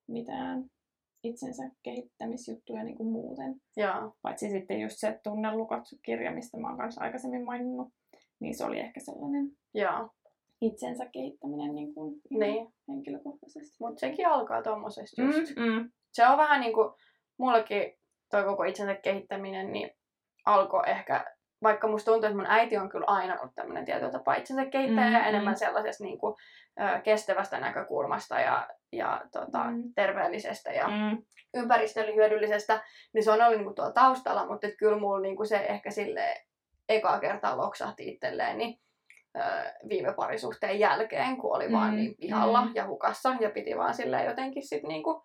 mitään 0.09 0.65
itsensä 1.27 1.63
kehittämisjuttuja 1.83 2.85
niin 2.85 2.97
kuin 2.97 3.09
muuten. 3.13 3.55
Joo. 3.77 4.13
Paitsi 4.23 4.51
sitten 4.51 4.81
just 4.81 4.97
se 4.99 5.21
Tunnelukot-kirja, 5.23 6.33
mistä 6.33 6.59
mä 6.59 6.69
oon 6.69 6.79
kanssa 6.79 7.01
aikaisemmin 7.05 7.45
maininnut, 7.45 7.89
niin 8.41 8.55
se 8.57 8.65
oli 8.65 8.81
ehkä 8.81 9.01
sellainen 9.01 9.51
Joo. 9.75 10.11
itsensä 10.61 11.07
kehittäminen 11.13 11.75
niin 11.75 11.95
kuin 11.95 12.21
Niin. 12.31 12.69
henkilökohtaisesti. 12.89 13.77
Mutta 13.81 14.01
sekin 14.01 14.27
alkaa 14.29 14.63
tuommoisesta 14.63 15.23
just. 15.23 15.57
Mm, 15.57 15.63
mm. 15.63 15.91
Se 16.13 16.27
on 16.29 16.39
vähän 16.39 16.61
niin 16.61 16.75
kuin, 16.75 16.93
mullekin 17.39 17.93
toi 18.31 18.45
koko 18.45 18.65
itsensä 18.65 18.95
kehittäminen, 18.95 19.73
niin 19.73 19.91
alkoi 20.47 20.83
ehkä, 20.87 21.36
vaikka 21.67 21.89
musta 21.89 22.11
tuntuu, 22.11 22.27
että 22.27 22.37
mun 22.37 22.47
äiti 22.51 22.77
on 22.77 22.89
kyllä 22.89 23.05
aina 23.09 23.41
ollut 23.41 23.55
tämmöinen 23.55 23.85
tietyllä 23.85 24.13
tapaa 24.13 24.35
itsensä 24.35 24.67
kehittäjä 24.67 25.07
Mm, 25.07 25.13
ja 25.13 25.19
mm. 25.21 25.27
enemmän 25.29 25.59
sellaisesta 25.59 26.05
niin 26.05 26.19
kuin, 26.19 26.35
kestävästä 27.05 27.61
näkökulmasta 27.61 28.41
ja, 28.41 28.69
ja 28.93 29.21
tota, 29.33 29.65
Mm. 29.65 29.83
terveellisestä 29.95 30.73
ja 30.73 30.89
Mm. 30.89 31.23
ympäristölle 31.55 32.15
hyödyllisestä, 32.15 32.83
niin 33.15 33.25
se 33.25 33.31
on 33.31 33.43
ollut 33.43 33.57
niinku 33.59 33.75
tuolla 33.75 33.93
taustalla, 33.93 34.47
mutta 34.47 34.67
kyllä 34.79 34.99
mulla 34.99 35.21
niinku 35.21 35.45
se 35.45 35.57
ehkä 35.57 35.91
sille 35.91 36.45
ekaa 36.89 37.21
kertaa 37.21 37.57
loksahti 37.57 38.09
itselleen 38.09 38.59
niin, 38.59 38.81
viime 39.89 40.13
parisuhteen 40.15 40.81
jälkeen, 40.81 41.37
kun 41.37 41.57
oli 41.57 41.73
vaan 41.73 41.91
Mm, 41.91 41.97
niin 41.97 42.15
pihalla 42.21 42.65
mm. 42.65 42.73
ja 42.75 42.87
hukassa 42.87 43.37
ja 43.41 43.51
piti 43.51 43.77
vaan 43.77 43.95
silleen 43.95 44.27
jotenkin 44.27 44.67
sit 44.69 44.83
niinku 44.83 45.25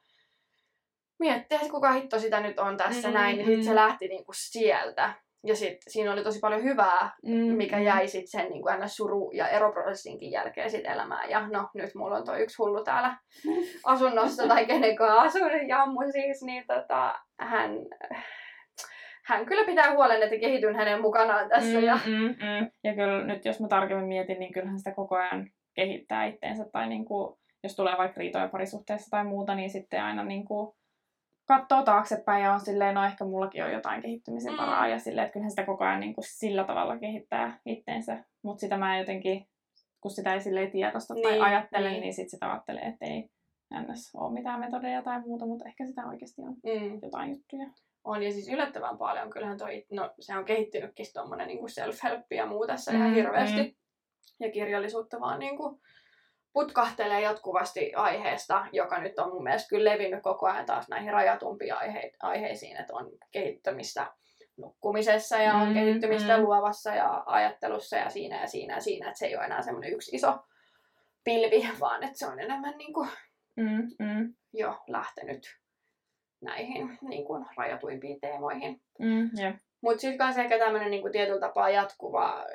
miettiä, 1.20 1.58
että 1.58 1.72
kuka 1.72 1.92
hitto 1.92 2.20
sitä 2.20 2.40
nyt 2.40 2.60
on 2.60 2.78
tässä 2.78 3.08
Mm, 3.08 3.14
näin, 3.14 3.36
niin 3.38 3.48
sit 3.48 3.58
mm. 3.58 3.64
se 3.64 3.76
lähti 3.76 4.08
niinku 4.08 4.32
sieltä. 4.36 5.14
Ja 5.46 5.56
sit 5.56 5.78
siinä 5.88 6.14
oli 6.14 6.24
tosi 6.24 6.40
paljon 6.40 6.64
hyvää, 6.64 7.12
Mm, 7.26 7.34
mikä 7.56 7.80
jäi 7.80 8.08
sit 8.08 8.28
sen 8.28 8.50
niin 8.50 8.62
kuin 8.62 8.76
suru- 8.90 9.32
ja 9.34 9.48
eroprosessinkin 9.48 10.32
jälkeen 10.32 10.70
sit 10.72 10.86
elämään. 10.86 11.30
Ja 11.30 11.48
no, 11.48 11.70
nyt 11.74 11.96
mulla 11.96 12.18
on 12.18 12.26
toi 12.26 12.42
yksi 12.42 12.58
hullu 12.58 12.84
täällä 12.84 13.18
asunnossa 13.86 14.48
tai 14.48 14.66
kenen 14.66 14.96
kanssa 14.96 15.22
asun, 15.22 15.68
Jammu 15.68 16.00
siis, 16.12 16.44
niin 16.44 16.64
tota, 16.68 17.20
hän, 17.40 17.72
hän 19.26 19.46
kyllä 19.46 19.66
pitää 19.66 19.92
huolen, 19.94 20.24
että 20.24 20.38
kehityn 20.40 20.76
hänen 20.76 21.02
mukanaan 21.02 21.50
tässä. 21.50 21.78
Mm, 21.80 21.84
Ja, 21.86 22.00
mm, 22.06 22.36
mm. 22.46 22.72
ja 22.84 22.94
kyllä 22.96 23.24
nyt 23.26 23.46
jos 23.46 23.60
mä 23.60 23.68
tarkemmin 23.68 24.08
mietin, 24.08 24.40
niin 24.40 24.54
kyllähän 24.54 24.78
sitä 24.78 24.92
koko 24.96 25.16
ajan 25.16 25.50
kehittää 25.76 26.26
itteensä. 26.26 26.66
Tai 26.72 26.90
niin 26.90 27.06
kuin, 27.06 27.38
jos 27.64 27.76
tulee 27.76 27.98
vaikka 27.98 28.20
riitoja 28.20 28.48
parisuhteessa 28.48 29.10
tai 29.10 29.24
muuta, 29.24 29.56
niin 29.56 29.70
sitten 29.70 30.04
aina 30.04 30.24
niin 30.24 30.46
kuin 30.46 30.76
katsoo 31.60 31.84
taaksepäin 31.84 32.44
ja 32.44 32.54
on 32.54 32.60
silleen, 32.60 32.96
no 32.96 33.04
ehkä 33.06 33.26
mullakin 33.26 33.64
on 33.64 33.72
jotain 33.72 34.02
kehittymisen 34.02 34.54
Mm. 34.54 34.58
varaa 34.58 34.88
ja 34.88 35.00
silleen, 35.00 35.26
että 35.26 35.34
kyllähän 35.34 35.50
sitä 35.52 35.66
koko 35.66 35.84
ajan 35.84 36.00
niin 36.00 36.14
kuin 36.14 36.26
sillä 36.28 36.64
tavalla 36.64 36.98
kehittää 36.98 37.60
itteensä. 37.66 38.24
Mutta 38.44 38.60
sitä 38.62 38.78
mä 38.78 38.98
jotenkin, 38.98 39.48
kun 40.02 40.12
sitä 40.12 40.34
ei 40.34 40.42
silleen 40.42 40.72
tiedosta 40.72 41.14
tai 41.14 41.32
Niin, 41.32 41.44
ajattele, 41.44 41.90
niin. 41.90 42.02
niin, 42.02 42.14
sit 42.14 42.30
sitä 42.30 42.52
ajattelee, 42.52 42.84
että 42.84 43.06
ei 43.06 43.30
ns. 43.82 44.12
ole 44.16 44.34
mitään 44.34 44.60
metodeja 44.60 45.02
tai 45.02 45.22
muuta, 45.22 45.46
mutta 45.46 45.66
ehkä 45.68 45.86
sitä 45.86 46.08
oikeasti 46.08 46.42
on 46.42 46.54
Mm. 46.64 47.00
jotain 47.04 47.30
juttuja. 47.32 47.68
On, 48.04 48.24
ja 48.24 48.32
siis 48.32 48.50
yllättävän 48.50 48.98
paljon. 48.98 49.30
Kyllähän 49.30 49.58
toi, 49.58 49.86
no 49.92 50.12
se 50.20 50.38
on 50.38 50.46
kehittynytkin 50.46 51.06
tommonen 51.14 51.48
niin 51.48 51.60
self-help 51.60 52.26
ja 52.32 52.46
muu 52.46 52.68
tässä 52.68 52.92
ihan 52.92 53.08
Mm, 53.10 53.14
hirveästi. 53.16 53.64
mm. 53.64 53.74
Ja 54.40 54.52
kirjallisuutta 54.52 55.20
vaan 55.20 55.40
niin 55.40 55.58
kuin 55.58 55.80
putkahtelee 56.54 57.22
jatkuvasti 57.22 57.94
aiheesta, 57.94 58.66
joka 58.72 59.00
nyt 59.02 59.20
on 59.20 59.30
mun 59.34 59.44
mielestä 59.44 59.70
kyllä 59.70 59.92
levinnyt 59.92 60.24
koko 60.24 60.48
ajan 60.48 60.66
taas 60.66 60.90
näihin 60.90 61.14
rajatumpiin 61.14 61.74
aihe- 61.74 62.12
aiheisiin, 62.22 62.78
että 62.78 62.94
on 62.96 63.12
kehittämistä 63.32 64.08
nukkumisessa 64.58 65.38
ja 65.38 65.54
on 65.54 65.68
Mm, 65.68 65.74
kehittymistä 65.74 66.38
mm. 66.38 66.44
luovassa 66.44 66.96
ja 66.96 67.24
ajattelussa 67.26 67.98
ja 67.98 68.10
siinä 68.10 68.42
ja 68.42 68.48
siinä 68.48 68.74
ja 68.76 68.82
siinä, 68.82 69.08
että 69.08 69.20
se 69.20 69.26
ei 69.26 69.36
ole 69.36 69.46
enää 69.46 69.62
semmoinen 69.62 69.94
yksi 69.94 70.16
iso 70.16 70.40
pilvi, 71.24 71.70
vaan 71.80 72.04
että 72.04 72.18
se 72.20 72.28
on 72.28 72.40
enemmän 72.40 72.78
niin 72.78 72.94
kuin 72.94 73.10
Mm, 73.56 73.88
mm, 74.00 74.34
jo 74.54 74.78
lähtenyt 74.88 75.58
näihin 76.42 76.98
niin 77.02 77.26
kuin 77.26 77.46
rajatuimpiin 77.58 78.20
teemoihin. 78.22 78.82
mm, 79.00 79.30
jep. 79.42 79.56
Mutta 79.82 80.02
sitten 80.02 80.18
kanssa 80.18 80.42
ehkä 80.42 80.58
tämmöinen 80.60 80.92
niinku 80.92 81.10
tietyllä 81.10 81.40
tapaa 81.40 81.70
jatkuva 81.70 82.46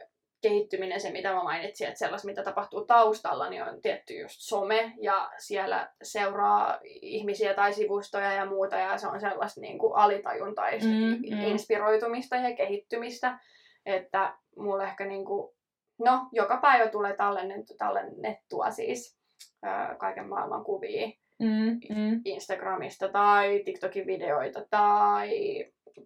kehittyminen, 0.43 1.01
se 1.01 1.11
mitä 1.11 1.35
mä 1.35 1.43
mainitsin, 1.43 1.87
että 1.87 1.99
sellaista 1.99 2.29
mitä 2.29 2.43
tapahtuu 2.43 2.85
taustalla, 2.85 3.51
niin 3.51 3.63
on 3.63 3.81
tietty 3.81 4.15
just 4.15 4.37
some 4.39 4.93
ja 5.01 5.31
siellä 5.39 5.93
seuraa 6.03 6.79
ihmisiä 6.85 7.55
tai 7.55 7.73
sivustoja 7.73 8.33
ja 8.33 8.47
muuta 8.47 8.77
ja 8.77 8.99
se 8.99 9.07
on 9.07 9.21
sellaista 9.21 9.61
niinku 9.61 9.93
alitajuntaista 9.93 10.89
Mm, 10.89 11.37
mm, 11.37 11.43
inspiroitumista 11.43 12.37
ja 12.37 12.57
kehittymistä, 12.57 13.39
että 13.87 14.35
mulle 14.57 14.85
ehkä 14.85 15.05
niinku, 15.05 15.55
no 15.99 16.29
joka 16.33 16.57
päivä 16.57 16.91
tulee 16.91 17.17
tallennettu, 17.17 17.75
tallennettua 17.79 18.71
siis 18.71 19.19
ää, 19.63 19.95
kaiken 19.95 20.29
maailman 20.29 20.65
kuvia. 20.65 21.09
Mm, 21.39 21.81
mm, 21.97 22.21
Instagramista 22.25 23.09
tai 23.09 23.63
TikTokin 23.65 24.07
videoita 24.07 24.67
tai 24.71 25.31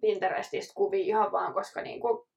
Pinterestistä 0.01 0.73
kuvia 0.75 1.05
ihan 1.05 1.31
vaan, 1.31 1.53
koska 1.53 1.81
niinku, 1.81 2.27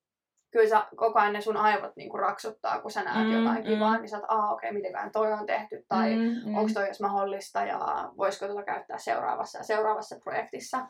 kyllä 0.54 0.68
sä, 0.68 0.86
koko 0.96 1.18
ajan 1.18 1.32
ne 1.32 1.40
sun 1.40 1.56
aivot 1.56 1.96
niinku 1.96 2.16
raksuttaa, 2.16 2.80
kun 2.80 2.90
sä 2.90 3.02
näet 3.02 3.26
Mm, 3.26 3.32
jotain 3.32 3.58
mm. 3.58 3.64
kivaa, 3.64 3.98
niin 3.98 4.08
sä 4.08 4.16
oot, 4.16 4.26
aa 4.28 4.52
okei, 4.52 4.68
okay, 4.68 4.78
mitenköhän 4.78 5.12
toi 5.12 5.32
on 5.32 5.46
tehty, 5.46 5.84
tai 5.88 6.16
mm, 6.16 6.22
mm, 6.22 6.54
onko 6.56 6.70
toi 6.74 6.84
edes 6.84 7.00
mahdollista, 7.00 7.60
ja 7.60 7.78
voisiko 8.16 8.46
tota 8.46 8.62
käyttää 8.62 8.98
seuraavassa 8.98 9.58
ja 9.58 9.64
seuraavassa 9.64 10.16
projektissa. 10.24 10.86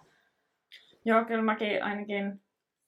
Joo, 1.05 1.25
kyllä 1.25 1.43
mäkin 1.43 1.83
ainakin 1.83 2.41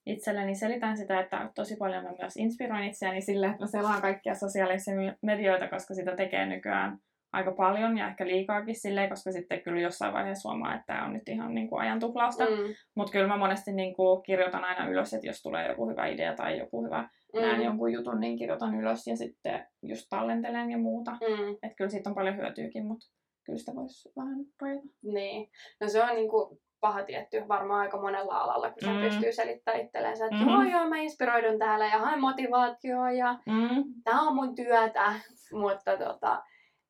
itselleni 0.07 0.55
selitän 0.55 0.97
sitä, 0.97 1.21
että 1.21 1.51
tosi 1.55 1.77
paljon 1.77 2.05
mä 2.05 2.11
myös 2.19 2.37
inspiroin 2.37 2.85
itseäni 2.85 3.21
sille, 3.21 3.47
että 3.47 3.63
mä 3.63 3.67
selaan 3.67 4.03
kaikkia 4.03 4.35
sosiaalisia 4.35 4.95
medioita, 5.23 5.69
koska 5.69 5.95
sitä 5.95 6.17
tekee 6.17 6.47
nykyään 6.47 6.99
aika 7.37 7.53
paljon 7.53 7.99
ja 7.99 8.09
ehkä 8.09 8.27
liikaakin 8.27 8.75
silleen, 8.81 9.09
koska 9.09 9.33
sitten 9.33 9.61
kyllä 9.63 9.81
jossain 9.81 10.13
vaiheessa 10.15 10.49
huomaa, 10.49 10.75
että 10.75 10.85
tämä 10.87 11.05
on 11.05 11.13
nyt 11.13 11.29
ihan 11.29 11.55
niin 11.55 11.69
kuin 11.69 11.81
ajan 11.83 12.01
tuhlausta. 12.01 12.45
Mm. 12.45 12.51
Mm, 12.51 12.75
Mutta 12.95 13.13
kyllä 13.13 13.27
mä 13.29 13.37
monesti 13.37 13.73
niin 13.73 13.95
kuin 13.95 14.23
kirjoitan 14.23 14.65
aina 14.65 14.89
ylös, 14.89 15.15
että 15.15 15.27
jos 15.27 15.43
tulee 15.43 15.69
joku 15.69 15.89
hyvä 15.91 16.07
idea 16.07 16.35
tai 16.35 16.59
joku 16.59 16.85
hyvä, 16.85 17.09
mm. 17.35 17.41
näen 17.41 17.57
mm, 17.59 17.65
jonkun 17.65 17.93
jutun, 17.93 18.21
niin 18.21 18.39
kirjoitan 18.39 18.81
ylös 18.81 19.07
ja 19.07 19.17
sitten 19.17 19.67
just 19.83 20.07
tallentelen 20.11 20.71
ja 20.71 20.79
muuta. 20.79 21.11
mm, 21.11 21.53
Että 21.63 21.77
kyllä 21.77 21.91
siitä 21.91 22.11
on 22.11 22.15
paljon 22.15 22.37
hyötyäkin, 22.37 22.87
mutta 22.87 23.07
kyllä 23.47 23.59
sitä 23.59 23.73
voisi 23.75 24.09
vähän 24.17 24.37
rajata. 24.63 24.87
niin. 25.03 25.51
No 25.81 25.89
se 25.89 26.03
on 26.03 26.15
niinku 26.15 26.61
paha 26.81 27.03
tietty 27.05 27.43
varmaan 27.49 27.81
aika 27.81 28.01
monella 28.01 28.39
alalla, 28.39 28.71
kun 28.71 28.93
Mm. 28.95 29.01
pystyy 29.01 29.33
selittämään 29.33 29.85
itsellensä, 29.85 30.25
että 30.25 30.37
Mhm. 30.37 30.49
joo 30.49 30.63
joo, 30.63 30.89
mä 30.89 30.97
inspiroidun 30.99 31.59
täällä 31.59 31.87
ja 31.87 31.99
haen 31.99 32.21
motivaatioa 32.21 33.11
ja 33.13 33.33
Mm. 33.47 33.85
tämä 34.05 34.23
on 34.23 34.35
mun 34.35 34.55
työtä, 34.55 35.13
mutta 35.53 35.97
tota, 35.97 36.43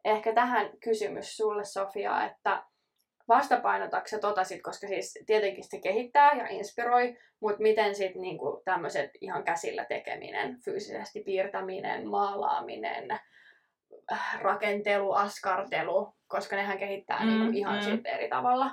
ehkä 0.07 0.33
tähän 0.33 0.71
kysymys 0.85 1.37
sulle 1.37 1.65
Sofia, 1.65 2.25
että 2.25 2.63
vastapainotatko 3.29 4.09
sä 4.09 4.19
tota 4.19 4.45
sit, 4.45 4.63
koska 4.63 4.87
siis 4.87 5.19
tietenkin 5.27 5.65
se 5.65 5.81
kehittää 5.81 6.33
ja 6.33 6.47
inspiroi, 6.49 7.17
mutta 7.41 7.63
miten 7.63 7.95
sitten 7.95 8.23
niinku 8.23 8.63
tämmöiset 8.65 9.11
ihan 9.21 9.45
käsillä 9.45 9.85
tekeminen, 9.85 10.61
fyysisesti 10.65 11.21
piirtäminen, 11.21 12.09
maalaaminen, 12.09 13.09
rakentelu, 14.41 15.13
askartelu, 15.13 16.15
koska 16.27 16.57
nehän 16.57 16.79
kehittää 16.79 17.25
Mm, 17.25 17.27
niinku 17.27 17.59
ihan 17.59 17.77
mm. 17.77 17.83
sit 17.83 18.07
eri 18.07 18.29
tavalla. 18.29 18.71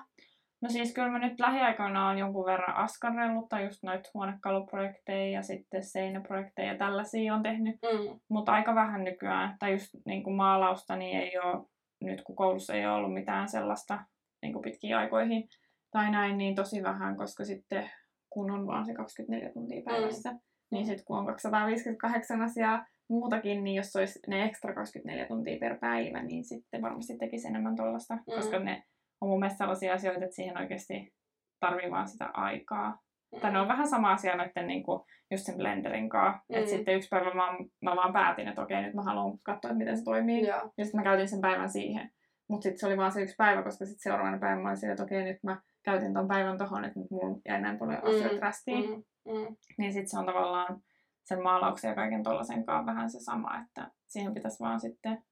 No 0.64 0.70
siis 0.70 0.94
kyllä 0.94 1.10
mä 1.10 1.20
nyt 1.20 1.40
lähiaikoina 1.40 2.10
on 2.10 2.18
jonkun 2.18 2.46
verran 2.46 2.76
askarrellut 2.76 3.50
tai 3.50 3.64
just 3.66 3.84
noita 3.84 4.10
huonekaluprojekteja 4.14 5.30
ja 5.32 5.42
sitten 5.44 5.84
seinäprojekteja 5.84 6.72
ja 6.72 6.78
tällaisia 6.78 7.36
on 7.36 7.44
tehnyt, 7.44 7.76
Mm, 7.82 8.20
mutta 8.30 8.52
aika 8.54 8.76
vähän 8.76 9.04
nykyään. 9.04 9.56
Tai 9.60 9.72
just 9.72 9.90
niin 10.06 10.24
kuin 10.24 10.36
maalausta 10.36 10.96
niin 10.96 11.18
ei 11.20 11.40
ole, 11.40 11.66
nyt 12.02 12.22
kun 12.24 12.36
koulussa 12.36 12.74
ei 12.74 12.86
ole 12.86 12.96
ollut 12.96 13.14
mitään 13.14 13.50
sellaista 13.50 14.00
niin 14.42 14.54
kuin 14.54 14.64
pitkiin 14.64 14.96
aikoihin 14.98 15.48
tai 15.92 16.12
näin, 16.12 16.38
niin 16.38 16.56
tosi 16.56 16.84
vähän, 16.84 17.18
koska 17.18 17.46
sitten 17.46 17.90
kun 18.30 18.52
on 18.52 18.68
vaan 18.68 18.86
se 18.86 18.94
24 18.94 19.50
tuntia 19.54 19.82
päivässä, 19.86 20.32
mm. 20.32 20.40
niin 20.72 20.86
sitten 20.86 21.06
kun 21.06 21.18
on 21.18 21.26
258 21.26 22.42
asiaa 22.42 22.86
muutakin, 23.10 23.64
niin 23.64 23.76
jos 23.76 23.96
olisi 23.96 24.20
ne 24.28 24.44
ekstra 24.44 24.74
24 24.74 25.26
tuntia 25.28 25.58
per 25.60 25.78
päivä, 25.80 26.24
niin 26.24 26.46
sitten 26.46 26.82
varmasti 26.82 27.18
tekisi 27.18 27.48
enemmän 27.48 27.76
tuollaista, 27.76 28.16
Mm. 28.16 28.22
koska 28.36 28.60
ne 28.60 28.84
on 29.24 29.30
mun 29.30 29.40
mielestä 29.40 29.58
sellaisia 29.58 29.94
asioita, 29.94 30.24
että 30.24 30.36
siihen 30.36 30.58
oikeasti 30.58 31.14
tarvii 31.60 31.92
vaan 31.92 32.08
sitä 32.08 32.26
aikaa. 32.34 33.00
mm, 33.34 33.40
Tai 33.40 33.52
ne 33.52 33.60
on 33.60 33.68
vähän 33.68 33.88
sama 33.88 34.12
asia 34.12 34.36
noiden 34.36 34.68
niin 34.68 34.84
kuin, 34.84 35.02
just 35.32 35.46
sen 35.46 35.58
blenderin 35.58 36.10
kanssa. 36.10 36.44
Mm. 36.50 36.56
Että 36.58 36.70
sitten 36.70 36.96
yksi 36.96 37.10
päivä 37.10 37.34
mä, 37.34 37.44
mä 37.82 37.96
vaan 37.96 38.14
päätin, 38.14 38.48
että 38.48 38.62
okei, 38.62 38.82
nyt 38.82 38.94
mä 38.94 39.02
haluan 39.02 39.38
katsoa, 39.44 39.72
että 39.72 39.78
miten 39.78 39.98
se 39.98 40.04
toimii. 40.04 40.48
Joo. 40.48 40.72
Ja 40.78 40.86
sitten 40.86 41.00
mä 41.00 41.04
käytin 41.04 41.28
sen 41.28 41.42
päivän 41.42 41.70
siihen. 41.70 42.12
Mutta 42.48 42.64
sitten 42.64 42.80
se 42.80 42.88
oli 42.88 42.98
vaan 42.98 43.12
se 43.12 43.22
yksi 43.22 43.36
päivä, 43.38 43.64
koska 43.64 43.86
sitten 43.86 44.02
seuraavana 44.04 44.38
päivänä 44.40 44.62
mä 44.62 44.70
olin 44.70 44.78
silleen, 44.78 44.94
että 44.94 45.04
okei, 45.04 45.24
nyt 45.24 45.44
mä 45.44 45.62
käytin 45.84 46.14
ton 46.14 46.28
päivän 46.28 46.58
tohon, 46.58 46.86
että 46.86 47.00
nyt 47.00 47.12
mulla 47.12 47.38
jäi 47.46 47.62
näin 47.62 47.78
paljon 47.80 48.00
Mm, 48.04 48.10
asioita 48.10 48.40
rästiin. 48.46 48.90
Mm, 48.90 49.04
mm, 49.34 49.56
Niin 49.78 49.94
sitten 49.94 50.10
se 50.10 50.20
on 50.20 50.26
tavallaan 50.26 50.82
sen 51.26 51.44
maalauksen 51.44 51.90
ja 51.90 51.96
kaiken 51.96 52.24
tollasen 52.24 52.66
kanssa 52.66 52.86
vähän 52.86 53.10
se 53.10 53.20
sama, 53.20 53.62
että 53.62 53.92
siihen 54.08 54.34
pitäisi 54.34 54.60
vaan 54.60 54.80
sitten 54.80 55.24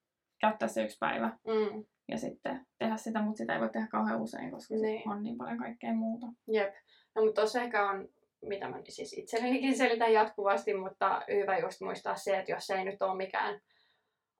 käyttää 0.42 0.68
se 0.68 0.84
yksi 0.84 0.98
päivä 1.00 1.28
mm. 1.28 1.84
Ja 2.12 2.18
sitten 2.18 2.66
tehdä 2.80 2.98
sitä, 2.98 3.22
mutta 3.22 3.38
sitä 3.38 3.54
ei 3.54 3.60
voi 3.60 3.70
tehdä 3.70 3.88
kauhean 3.92 4.22
usein, 4.22 4.52
koska 4.52 4.76
niin. 4.76 5.10
On 5.10 5.24
niin 5.24 5.38
paljon 5.38 5.58
kaikkea 5.58 5.94
muuta. 5.94 6.28
Jep. 6.48 6.74
No 7.16 7.26
mutta 7.26 7.42
tuossa 7.42 7.62
ehkä 7.62 7.90
on, 7.90 8.08
mitä 8.42 8.70
mä 8.70 8.78
siis 8.90 9.14
itsellenikin 9.18 9.78
selitän 9.78 10.14
jatkuvasti, 10.14 10.74
mutta 10.74 11.22
hyvä 11.34 11.58
just 11.58 11.82
muistaa 11.82 12.16
se, 12.16 12.38
että 12.38 12.52
jos 12.52 12.68
se 12.68 12.76
ei 12.76 12.86
nyt 12.86 13.02
ole 13.02 13.18
mikään 13.18 13.62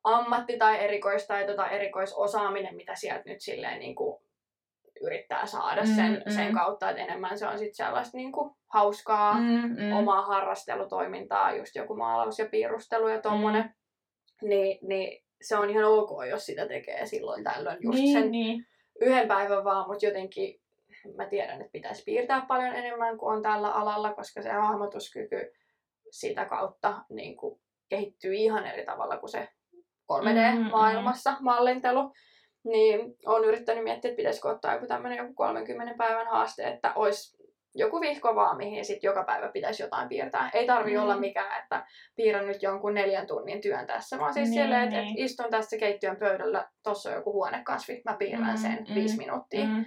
ammatti 0.04 0.58
tai 0.58 0.84
erikoistaito 0.84 1.56
tai 1.56 1.76
erikoisosaaminen, 1.76 2.76
mitä 2.76 2.96
sieltä 2.96 3.24
nyt 3.26 3.42
silleen 3.42 3.80
niin 3.80 3.96
kuin 3.96 4.22
yrittää 5.02 5.46
saada 5.46 5.82
Mm, 5.82 5.96
sen, 5.96 6.24
mm. 6.26 6.32
sen 6.32 6.54
kautta, 6.54 6.90
että 6.90 7.04
enemmän 7.04 7.38
se 7.38 7.48
on 7.48 7.58
sitten 7.60 7.86
sellaista 7.86 8.18
niin 8.18 8.32
kuin 8.32 8.56
hauskaa, 8.74 9.34
Mm, 9.34 9.76
mm. 9.84 9.92
omaa 9.94 10.26
harrastelutoimintaa, 10.26 11.56
just 11.56 11.76
joku 11.76 11.96
maalaus 11.96 12.40
ja 12.40 12.46
piirustelu 12.46 13.08
ja 13.08 13.22
tommonen, 13.22 13.64
Mm. 13.64 14.50
niin, 14.50 14.80
niin 14.88 15.24
se 15.42 15.58
on 15.58 15.70
ihan 15.70 15.86
ok, 15.86 16.10
jos 16.30 16.46
sitä 16.46 16.68
tekee 16.68 17.06
silloin 17.06 17.44
tällöin 17.44 17.78
just 17.82 18.00
niin, 18.00 18.22
sen 18.22 18.32
niin. 18.32 18.68
yhden 19.02 19.28
päivän 19.28 19.64
vaan, 19.64 19.88
mutta 19.88 20.06
jotenkin 20.06 20.62
mä 21.16 21.26
tiedän, 21.26 21.62
että 21.62 21.72
pitäisi 21.72 22.04
piirtää 22.04 22.46
paljon 22.48 22.76
enemmän 22.76 23.18
kuin 23.18 23.36
on 23.36 23.42
tällä 23.42 23.72
alalla, 23.72 24.14
koska 24.14 24.42
se 24.42 24.50
hahmotuskyky 24.52 25.54
sitä 26.12 26.46
kautta 26.46 27.04
niin 27.10 27.38
kuin 27.38 27.62
kehittyy 27.90 28.34
ihan 28.34 28.66
eri 28.66 28.86
tavalla 28.86 29.18
kuin 29.18 29.30
se 29.30 29.48
3D-maailmassa 30.12 31.38
mallintelu. 31.40 32.14
Niin 32.64 33.16
olen 33.26 33.48
yrittänyt 33.48 33.84
miettiä, 33.84 34.10
että 34.10 34.18
pitäisikö 34.18 34.50
ottaa 34.50 34.74
joku 34.74 34.88
tämmöinen 34.88 35.18
joku 35.18 35.34
30 35.34 35.94
päivän 35.98 36.28
haaste, 36.28 36.68
että 36.68 36.94
olisi 36.96 37.41
joku 37.76 38.02
vihko 38.02 38.36
vaan, 38.36 38.58
mihin 38.58 38.86
sit 38.86 39.04
joka 39.04 39.24
päivä 39.24 39.50
pitäisi 39.50 39.84
jotain 39.84 40.10
piirtää. 40.10 40.50
Ei 40.54 40.68
tarvi 40.68 40.94
Mm. 40.98 41.02
olla 41.04 41.18
mikään, 41.18 41.62
että 41.64 41.86
piirrän 42.16 42.48
nyt 42.48 42.64
jonkun 42.64 42.94
neljän 42.94 43.28
tunnin 43.28 43.62
työn 43.62 43.88
tässä, 43.88 44.20
vaan 44.20 44.34
siis 44.34 44.50
Niin, 44.50 44.62
silleen, 44.64 44.84
että, 44.84 44.96
niin. 44.96 45.10
että 45.10 45.24
istun 45.24 45.50
tässä 45.52 45.78
keittiön 45.78 46.18
pöydällä, 46.18 46.70
tossa 46.84 47.10
on 47.10 47.16
joku 47.16 47.34
huonekasvi, 47.34 48.02
mä 48.06 48.16
piirrän 48.18 48.50
Mm, 48.56 48.58
sen 48.62 48.86
mm, 48.90 48.96
viisi 48.96 49.18
minuuttia. 49.18 49.66
Mm. 49.66 49.86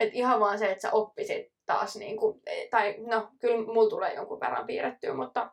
Et 0.00 0.10
ihan 0.14 0.40
vaan 0.40 0.58
se, 0.58 0.70
että 0.70 0.82
sä 0.82 0.90
oppisit 0.92 1.46
taas, 1.66 1.96
niin 1.96 2.16
kuin, 2.16 2.40
tai 2.70 2.94
no 3.06 3.30
kyllä 3.40 3.66
mulla 3.66 3.90
tulee 3.90 4.14
jonkun 4.14 4.40
verran 4.40 4.66
piirrettyä, 4.66 5.14
mutta 5.14 5.50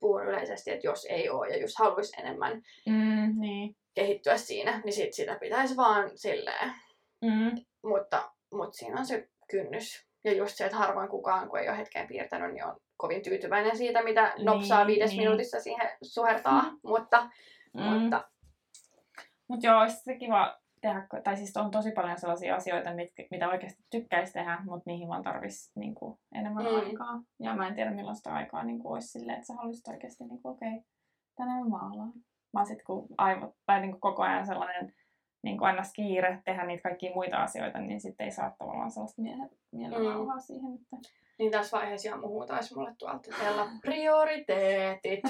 puhun 0.00 0.24
yleisesti, 0.26 0.70
että 0.70 0.86
jos 0.86 1.04
ei 1.10 1.30
ole 1.30 1.48
ja 1.48 1.56
jos 1.56 1.74
haluaisi 1.78 2.20
enemmän 2.20 2.62
Mm, 2.86 3.40
niin. 3.40 3.76
kehittyä 3.94 4.36
siinä, 4.36 4.80
niin 4.84 4.92
sit 4.92 5.12
sitä 5.14 5.36
pitäisi 5.40 5.76
vaan 5.76 6.10
silleen. 6.14 6.72
Mm. 7.24 7.64
Mutta, 7.84 8.30
mutta 8.52 8.76
siinä 8.76 9.00
on 9.00 9.06
se 9.06 9.28
kynnys. 9.50 10.06
Ja 10.24 10.32
just 10.32 10.56
se, 10.56 10.64
että 10.64 10.76
harvoin 10.76 11.08
kukaan, 11.08 11.48
kun 11.48 11.58
ei 11.58 11.68
ole 11.68 11.78
hetkeen 11.78 12.06
piirtänyt, 12.08 12.52
niin 12.52 12.64
on 12.64 12.76
kovin 12.96 13.22
tyytyväinen 13.22 13.76
siitä, 13.76 14.02
mitä 14.02 14.32
nopsaa 14.38 14.78
Niin, 14.78 14.86
viides 14.86 15.10
niin. 15.10 15.20
minuutissa 15.20 15.60
siihen 15.60 15.90
suhertaa. 16.02 16.62
mutta, 16.82 17.30
Mm. 17.74 17.82
mutta 17.82 18.24
Mutta 19.48 19.66
joo, 19.66 19.80
olisi 19.80 19.96
se 19.96 20.14
kiva 20.16 20.58
tehdä, 20.80 21.06
tai 21.24 21.36
siis 21.36 21.56
on 21.56 21.70
tosi 21.70 21.90
paljon 21.92 22.18
sellaisia 22.20 22.56
asioita, 22.56 22.94
mitkä, 22.94 23.24
mitä 23.30 23.48
oikeasti 23.48 23.84
tykkäisi 23.90 24.32
tehdä, 24.32 24.58
mutta 24.64 24.90
niihin 24.90 25.08
vaan 25.08 25.22
tarvitsisi 25.22 25.72
niin 25.74 25.94
enemmän 26.34 26.64
Mm. 26.64 26.70
mm. 26.70 26.76
aikaa. 26.76 27.22
Ja 27.40 27.54
mä 27.54 27.68
en 27.68 27.74
tiedä 27.74 27.90
millaista 27.90 28.34
aikaa 28.34 28.64
niin 28.64 28.78
kuin, 28.78 28.92
olisi 28.92 29.08
silleen, 29.08 29.36
että 29.38 29.46
sä 29.46 29.54
haluaisit 29.54 29.88
oikeasti, 29.88 30.24
niin 30.24 30.40
okei, 30.44 30.68
okay, 30.68 30.80
tänään 31.36 31.62
mä 31.62 31.68
maalaan. 31.68 32.12
Vaan 32.54 32.66
sit 32.66 32.82
kun 32.82 33.06
aivot, 33.18 33.54
tai 33.66 33.80
niin 33.80 33.90
kuin 33.90 34.00
koko 34.00 34.22
ajan 34.22 34.46
sellainen 34.46 34.94
niin 35.44 35.58
kuin 35.58 35.66
aina 35.66 35.82
kiire 35.96 36.42
tehdä 36.44 36.66
niitä 36.66 36.82
kaikkia 36.82 37.14
muita 37.14 37.36
asioita, 37.36 37.78
niin 37.78 38.00
sitten 38.00 38.24
ei 38.24 38.30
saa 38.30 38.54
tavallaan 38.58 38.90
sellaista 38.90 39.22
mielen, 39.22 39.50
mielenrauhaa 39.72 40.36
mm. 40.36 40.40
siihen. 40.40 40.74
Että... 40.74 41.08
Niin 41.38 41.50
tässä 41.50 41.76
vaiheessa 41.76 42.08
ihan 42.08 42.22
huutaisi 42.22 42.74
mulle 42.74 42.94
tuolta 42.98 43.30
teillä 43.38 43.66
prioriteetit. 43.80 45.20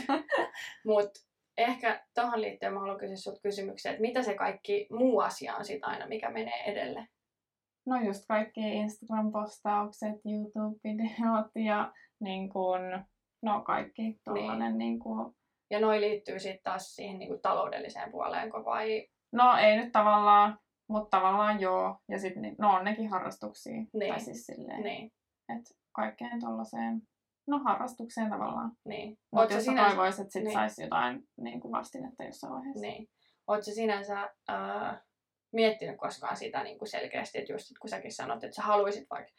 Mut 0.86 1.10
ehkä 1.58 2.04
tuohon 2.14 2.40
liittyen 2.40 2.72
mä 2.72 2.80
haluan 2.80 2.98
kysyä 2.98 3.16
sulta 3.16 3.40
kysymyksen, 3.40 3.90
että 3.90 4.00
mitä 4.00 4.22
se 4.22 4.34
kaikki 4.34 4.86
muu 4.90 5.20
asia 5.20 5.56
on 5.56 5.64
sit 5.64 5.84
aina, 5.84 6.06
mikä 6.06 6.30
menee 6.30 6.62
edelle? 6.66 7.08
No 7.86 8.00
just 8.00 8.24
kaikki 8.28 8.60
Instagram-postaukset, 8.60 10.20
YouTube-videot 10.24 11.50
ja 11.64 11.92
niin 12.20 12.48
kuin, 12.48 12.82
no 13.42 13.62
kaikki 13.62 14.20
tollanen 14.24 14.78
niin 14.78 14.98
kuin, 14.98 15.34
Ja 15.70 15.80
noi 15.80 16.00
liittyy 16.00 16.38
sitten 16.38 16.62
taas 16.62 16.96
siihen 16.96 17.18
niinku 17.18 17.38
taloudelliseen 17.42 18.10
puoleen, 18.10 18.52
vai? 18.52 19.08
No 19.34 19.56
ei 19.56 19.76
nyt 19.76 19.92
tavallaan, 19.92 20.58
mutta 20.88 21.16
tavallaan 21.16 21.60
joo. 21.60 21.96
Ja 22.08 22.18
sitten 22.18 22.56
no 22.58 22.74
on 22.74 22.84
nekin 22.84 23.10
harrastuksia. 23.10 23.72
Niin. 23.92 24.12
Tai 24.14 24.20
siis 24.20 24.46
silleen, 24.46 24.82
Niin, 24.82 25.12
että 25.58 25.74
kaikkeen 25.92 26.40
tollaiseen, 26.40 27.02
no 27.46 27.58
harrastukseen 27.58 28.30
tavallaan. 28.30 28.72
niin. 28.84 29.18
Mutta 29.32 29.54
jos 29.54 29.64
sinänsä, 29.64 29.88
toivoisit, 29.88 30.20
että 30.20 30.32
sit 30.32 30.44
niin. 30.44 30.52
saisi 30.52 30.82
jotain 30.82 31.22
niin 31.40 31.60
kuin 31.60 31.72
vastinetta 31.72 32.24
jossain 32.24 32.52
vaiheessa. 32.52 32.80
niin. 32.80 33.08
Oot 33.46 33.64
sä 33.64 33.74
sinänsä 33.74 34.30
äh, 34.50 35.00
miettinyt 35.52 35.96
koskaan 35.96 36.36
sitä 36.36 36.62
niin 36.62 36.78
kuin 36.78 36.88
selkeästi, 36.88 37.38
että 37.38 37.52
just 37.52 37.66
kun 37.80 37.90
säkin 37.90 38.12
sanot, 38.12 38.44
että 38.44 38.56
sä 38.56 38.62
haluaisit 38.62 39.06
vaikka 39.10 39.32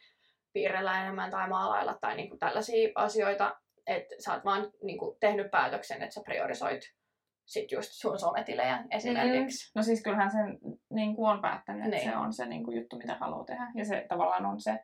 piirrellä 0.53 1.01
enemmän 1.01 1.31
tai 1.31 1.49
maalailla 1.49 1.97
tai 2.01 2.15
niin 2.15 2.29
kuin 2.29 2.39
tällaisia 2.39 2.89
asioita, 2.95 3.55
että 3.87 4.15
sä 4.19 4.33
oot 4.33 4.45
vaan 4.45 4.71
niin 4.83 4.97
kuin 4.97 5.17
tehnyt 5.19 5.51
päätöksen, 5.51 6.01
että 6.01 6.13
sä 6.13 6.21
priorisoit 6.25 6.81
sit 7.45 7.71
just 7.71 7.89
sun 7.91 8.19
sometilejä 8.19 8.83
esimerkiksi. 8.91 9.71
No 9.75 9.83
siis 9.83 10.03
kyllähän 10.03 10.31
sen 10.31 10.57
niin 10.93 11.15
kuin 11.15 11.29
on 11.31 11.41
päättänyt, 11.41 11.85
että 11.85 11.95
Niin. 11.97 12.09
se 12.11 12.17
on 12.17 12.33
se 12.33 12.45
niin 12.45 12.63
kuin 12.63 12.77
juttu, 12.77 12.97
mitä 12.97 13.17
haluaa 13.19 13.45
tehdä. 13.45 13.71
Ja 13.75 13.85
se 13.85 14.05
tavallaan 14.09 14.45
on 14.45 14.61
se 14.61 14.79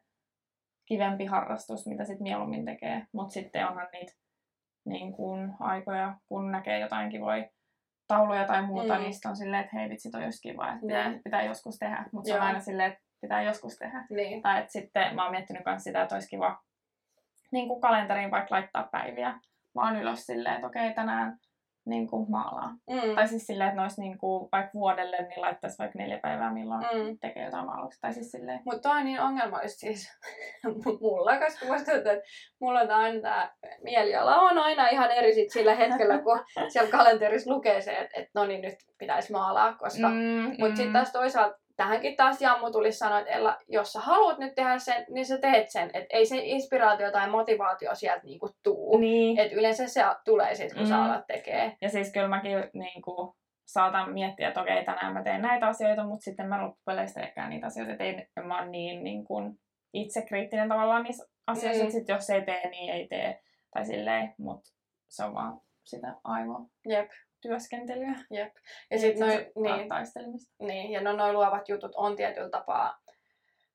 kivempi 0.86 1.26
harrastus, 1.26 1.88
mitä 1.88 2.04
sitten 2.06 2.24
mieluummin 2.24 2.66
tekee. 2.66 3.06
Mutta 3.14 3.34
sitten 3.34 3.68
onhan 3.68 3.88
niitä 3.94 4.14
niin 4.86 5.14
kuin, 5.14 5.52
aikoja, 5.60 6.16
kun 6.28 6.52
näkee 6.52 6.80
jotain 6.80 7.10
kivoja 7.10 7.50
tauluja 8.08 8.48
tai 8.48 8.62
muuta, 8.66 8.94
Mm. 8.94 9.00
mm. 9.00 9.04
niistä 9.04 9.30
on 9.30 9.36
silleen, 9.36 9.64
että 9.64 9.78
hei 9.78 9.90
vitsi, 9.90 10.12
toi 10.12 10.24
olisi 10.24 10.42
kiva, 10.42 10.66
että 10.74 10.86
Niin. 10.86 10.88
pitää, 10.88 11.20
pitää 11.24 11.44
joskus 11.44 11.78
tehdä. 11.78 12.06
Mutta 12.12 12.28
se 12.28 12.36
on 12.36 12.42
aina 12.42 12.60
silleen, 12.60 12.92
että 12.92 13.04
pitää 13.22 13.42
joskus 13.42 13.76
tehdä. 13.76 14.06
Niin. 14.10 14.42
Tai 14.42 14.60
että 14.60 14.72
sitten 14.72 15.16
mä 15.16 15.24
oon 15.24 15.32
miettinyt 15.32 15.66
myös 15.66 15.84
sitä, 15.84 16.02
että 16.02 16.16
olisi 16.16 16.30
kiva 16.30 16.60
niin 17.52 17.68
kuin 17.68 17.82
kalenteriin 17.82 18.32
vaikka 18.32 18.56
laittaa 18.56 18.90
päiviä 18.92 19.40
vaan 19.76 19.96
ylös 20.02 20.26
silleen, 20.26 20.56
että 20.56 20.68
okei, 20.68 20.94
tänään 20.94 21.38
niin 21.86 22.08
kuin 22.08 22.32
maalaa. 22.32 22.70
Mm. 22.70 23.16
Tai 23.16 23.28
siis 23.28 23.48
silleen, 23.48 23.68
että 23.68 23.76
ne 23.76 23.82
olisi 23.82 24.02
niin 24.02 24.18
kuin, 24.18 24.50
vaikka 24.52 24.72
vuodelle, 24.74 25.18
niin 25.18 25.42
laittaisi 25.42 25.78
vaikka 25.80 26.00
neljä 26.00 26.20
päivää, 26.20 26.54
milloin 26.54 26.82
Mm. 26.82 27.00
mm. 27.00 27.18
tekee 27.22 27.46
jotain 27.46 27.66
maalauksia. 27.66 28.00
Tai 28.02 28.14
siis 28.14 28.32
silleen, 28.32 28.60
Mutta 28.66 28.92
on 28.92 29.06
niin 29.06 29.22
ongelmallista 29.22 29.80
siis 29.80 30.10
mulla, 31.02 31.40
koska 31.40 31.66
musta 31.66 31.92
tuntuu, 31.92 32.12
että 32.12 32.28
mulla 32.62 32.80
on 32.80 32.92
aina 32.92 33.22
tämä 33.22 33.52
mieliala 33.84 34.36
on 34.36 34.58
aina 34.58 34.88
ihan 34.88 35.12
eri 35.12 35.34
sit 35.34 35.52
sillä 35.52 35.76
hetkellä, 35.76 36.20
kun 36.22 36.40
siellä 36.72 36.92
kalenterissa 36.92 37.52
lukee 37.52 37.82
se, 37.82 37.92
että 37.92 38.22
et, 38.22 38.30
no 38.36 38.46
niin 38.46 38.62
nyt 38.62 38.76
pitäisi 38.98 39.32
maalaa, 39.32 39.74
koska... 39.74 40.08
Mm, 40.08 40.16
mm, 40.16 40.56
Mutta 40.60 40.76
sitten 40.76 40.94
taas 40.94 41.12
toisaalta 41.12 41.61
tähänkin 41.82 42.16
taas 42.16 42.42
Jammu 42.42 42.72
tulisi 42.72 42.98
sanoa, 42.98 43.20
että 43.20 43.32
Ella, 43.32 43.58
jos 43.68 43.94
sä 43.94 44.00
haluat 44.00 44.38
nyt 44.38 44.56
tehdä 44.56 44.78
sen, 44.78 45.06
niin 45.10 45.26
sä 45.26 45.38
teet 45.38 45.70
sen. 45.70 45.90
Että 45.94 46.18
ei 46.18 46.26
se 46.26 46.38
inspiraatio 46.38 47.12
tai 47.12 47.30
motivaatio 47.30 47.96
sieltä 47.96 48.24
niinku 48.24 48.50
tuu. 48.64 48.98
Niin. 48.98 49.40
Et 49.40 49.52
yleensä 49.52 49.88
se 49.88 50.02
tulee 50.26 50.56
sitten, 50.56 50.78
kun 50.78 50.86
mm. 50.86 50.90
sä 50.90 51.04
alat 51.04 51.28
tekee. 51.28 51.78
Ja 51.82 51.90
siis 51.90 52.14
kyllä 52.14 52.28
mäkin 52.28 52.58
niin 52.74 53.02
kuin, 53.02 53.34
saatan 53.68 54.14
miettiä, 54.14 54.48
että 54.48 54.62
okei, 54.62 54.86
tänään 54.86 55.14
mä 55.14 55.24
teen 55.24 55.42
näitä 55.42 55.68
asioita, 55.68 56.04
mutta 56.04 56.24
sitten 56.24 56.48
mä 56.48 56.64
loppupeleissä 56.64 57.22
teekään 57.22 57.50
niitä 57.50 57.68
asioita. 57.68 57.92
Että 57.92 58.04
ei, 58.04 58.28
mä 58.44 58.60
oon 58.60 58.72
niin, 58.72 59.04
niin 59.04 59.26
kuin, 59.26 59.60
itsekriittinen 59.94 60.70
tavallaan 60.70 61.04
niissä 61.04 61.26
asioissa, 61.48 61.84
Mm. 61.84 61.88
että 61.88 62.00
sit 62.00 62.10
jos 62.10 62.30
ei 62.30 62.42
tee, 62.42 62.70
niin 62.70 62.94
ei 62.94 63.08
tee. 63.08 63.42
Tai 63.74 63.86
silleen, 63.86 64.34
mutta 64.38 64.70
se 65.10 65.24
on 65.24 65.34
vaan 65.34 65.62
sitä 65.84 66.16
aivo 66.24 66.70
Jep, 66.88 67.10
työskentelyä. 67.42 68.16
jep. 68.32 68.54
Ja 68.92 69.00
sitten 69.00 69.28
noi, 69.28 69.52
niin, 69.56 69.90
taistelemista. 69.90 70.54
Niin, 70.60 70.92
ja 70.92 71.02
no 71.02 71.14
noi 71.14 71.34
luovat 71.34 71.70
jutut 71.70 71.92
on 71.96 72.16
tietyllä 72.16 72.50
tapaa, 72.50 73.00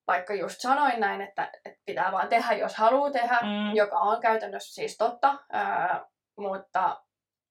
vaikka 0.07 0.35
just 0.35 0.61
sanoin 0.61 1.01
näin, 1.01 1.21
että, 1.21 1.51
että 1.65 1.81
pitää 1.87 2.13
vaan 2.13 2.29
tehdä, 2.29 2.53
jos 2.53 2.77
haluaa 2.77 3.11
tehdä, 3.11 3.39
Mm. 3.43 3.75
joka 3.77 3.99
on 3.99 4.21
käytännössä 4.21 4.75
siis 4.75 4.97
totta, 4.97 5.39
ää, 5.53 6.05
mutta 6.39 7.03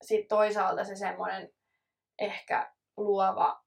sitten 0.01 0.27
toisaalta 0.37 0.83
se 0.83 0.95
semmoinen 0.95 1.49
ehkä 2.19 2.71
luova 2.97 3.61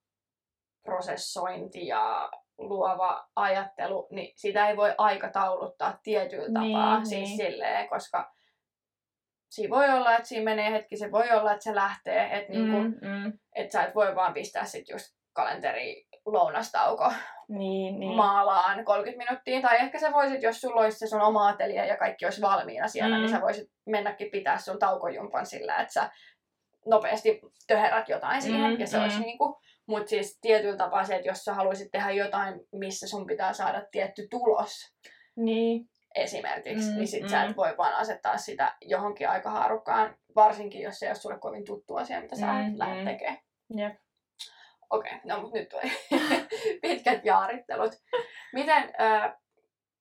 prosessointi 0.82 1.86
ja 1.86 2.30
luova 2.58 3.28
ajattelu, 3.36 4.08
niin 4.10 4.32
sitä 4.36 4.68
ei 4.68 4.76
voi 4.76 4.94
aikatauluttaa 4.98 5.98
tietyllä 6.02 6.46
tapaa, 6.54 6.96
Niin, 6.96 7.06
siis 7.06 7.28
niin. 7.28 7.36
silleen, 7.36 7.88
koska 7.88 8.34
siinä 9.50 9.70
voi 9.76 9.90
olla, 9.90 10.16
että 10.16 10.28
siinä 10.28 10.44
menee 10.44 10.72
hetki, 10.72 10.96
se 10.96 11.12
voi 11.12 11.30
olla, 11.30 11.52
että 11.52 11.64
se 11.64 11.74
lähtee, 11.74 12.38
että 12.38 12.52
niinku, 12.52 12.78
Mm, 12.78 13.08
mm. 13.08 13.32
että 13.56 13.72
sä 13.72 13.82
et 13.84 13.94
voi 13.94 14.14
vaan 14.14 14.34
pistää 14.34 14.64
sit 14.64 14.88
just 14.88 15.06
kalenteri 15.32 16.06
lounastauko 16.26 17.12
Niin, 17.48 18.00
niin. 18.00 18.16
maalaan 18.16 18.84
30 18.84 19.24
minuuttia. 19.24 19.60
Tai 19.60 19.76
ehkä 19.76 19.98
sä 19.98 20.12
voisit, 20.12 20.42
jos 20.42 20.60
sulla 20.60 20.80
olisi 20.80 20.98
se 20.98 21.06
sun 21.06 21.20
oma 21.22 21.48
atelje 21.48 21.86
ja 21.86 21.96
kaikki 21.96 22.24
olisi 22.24 22.40
valmiina 22.40 22.88
siellä, 22.88 23.16
Mm. 23.16 23.20
niin 23.20 23.30
sä 23.30 23.40
voisit 23.40 23.70
mennäkin 23.86 24.30
pitää 24.30 24.58
sun 24.58 24.78
taukojumpan 24.78 25.46
sillä, 25.46 25.76
että 25.76 25.92
sä 25.92 26.10
nopeasti 26.86 27.40
töherät 27.66 28.08
jotain 28.08 28.42
siihen. 28.42 28.70
Mm, 28.72 28.80
ja 28.80 28.86
se 28.86 28.98
olisi 28.98 29.16
mm. 29.16 29.22
niinku, 29.22 29.60
mutta 29.86 30.08
siis 30.10 30.38
tietyllä 30.40 30.76
tapaa 30.76 31.04
se, 31.04 31.14
että 31.16 31.28
jos 31.28 31.44
sä 31.44 31.54
haluaisit 31.54 31.88
tehdä 31.92 32.10
jotain, 32.10 32.60
missä 32.72 33.08
sun 33.08 33.26
pitää 33.26 33.52
saada 33.52 33.82
tietty 33.90 34.26
tulos 34.30 34.94
niin. 35.36 35.88
Esimerkiksi, 36.22 36.90
Mm, 36.90 36.96
niin 36.96 37.08
sit 37.08 37.28
sä 37.28 37.44
mm. 37.44 37.50
et 37.50 37.56
voi 37.56 37.76
vaan 37.76 37.94
asettaa 37.94 38.36
sitä 38.36 38.76
johonkin 38.80 39.28
aikahaarukkaan, 39.28 40.16
varsinkin 40.36 40.82
jos 40.82 40.98
se 40.98 41.06
ei 41.06 41.10
ole 41.10 41.16
sulle 41.16 41.38
kovin 41.38 41.64
tuttu 41.64 41.96
asia, 41.96 42.20
mitä 42.20 42.36
sä 42.36 42.46
Mm, 42.46 42.58
mm, 42.58 42.78
lähdet 42.78 42.98
mm. 42.98 43.04
tekemään. 43.04 43.38
Jep. 43.76 43.94
Okei, 44.90 45.12
okay, 45.12 45.20
no 45.24 45.40
mutta 45.40 45.58
nyt 45.58 45.68
tuli 45.68 45.92
pitkät 46.82 47.24
jaarittelut. 47.24 47.92
Miten, 48.52 48.92
äh, 49.00 49.34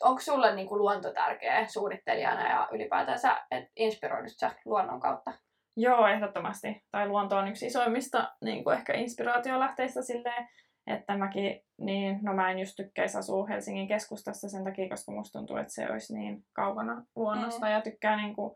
onko 0.01 0.21
sulle 0.21 0.55
niinku 0.55 0.77
luonto 0.77 1.13
tärkeä 1.13 1.67
suunnittelijana 1.67 2.49
ja 2.49 2.67
ylipäätänsä, 2.71 3.41
että 3.51 3.71
inspiroidut 3.75 4.33
sä 4.37 4.51
luonnon 4.65 4.99
kautta? 4.99 5.33
Joo, 5.77 6.07
ehdottomasti. 6.07 6.83
Tai 6.91 7.07
luonto 7.07 7.37
on 7.37 7.47
yksi 7.47 7.65
isoimmista 7.65 8.33
niin 8.41 8.63
kuin 8.63 8.77
ehkä 8.77 8.93
inspiraatiolähteistä 8.93 10.01
silleen, 10.01 10.47
että 10.87 11.17
mäkin, 11.17 11.61
niin, 11.81 12.19
no 12.21 12.33
mä 12.33 12.51
en 12.51 12.59
just 12.59 12.75
tykkäisi 12.75 13.17
asua 13.17 13.47
Helsingin 13.47 13.87
keskustassa 13.87 14.49
sen 14.49 14.63
takia, 14.63 14.89
koska 14.89 15.11
musta 15.11 15.39
tuntuu, 15.39 15.57
että 15.57 15.73
se 15.73 15.91
olisi 15.91 16.13
niin 16.17 16.45
kaukana 16.53 17.05
luonnosta 17.15 17.65
Mm. 17.65 17.71
ja 17.71 17.81
tykkää 17.81 18.17
niin 18.21 18.35
kuin, 18.35 18.55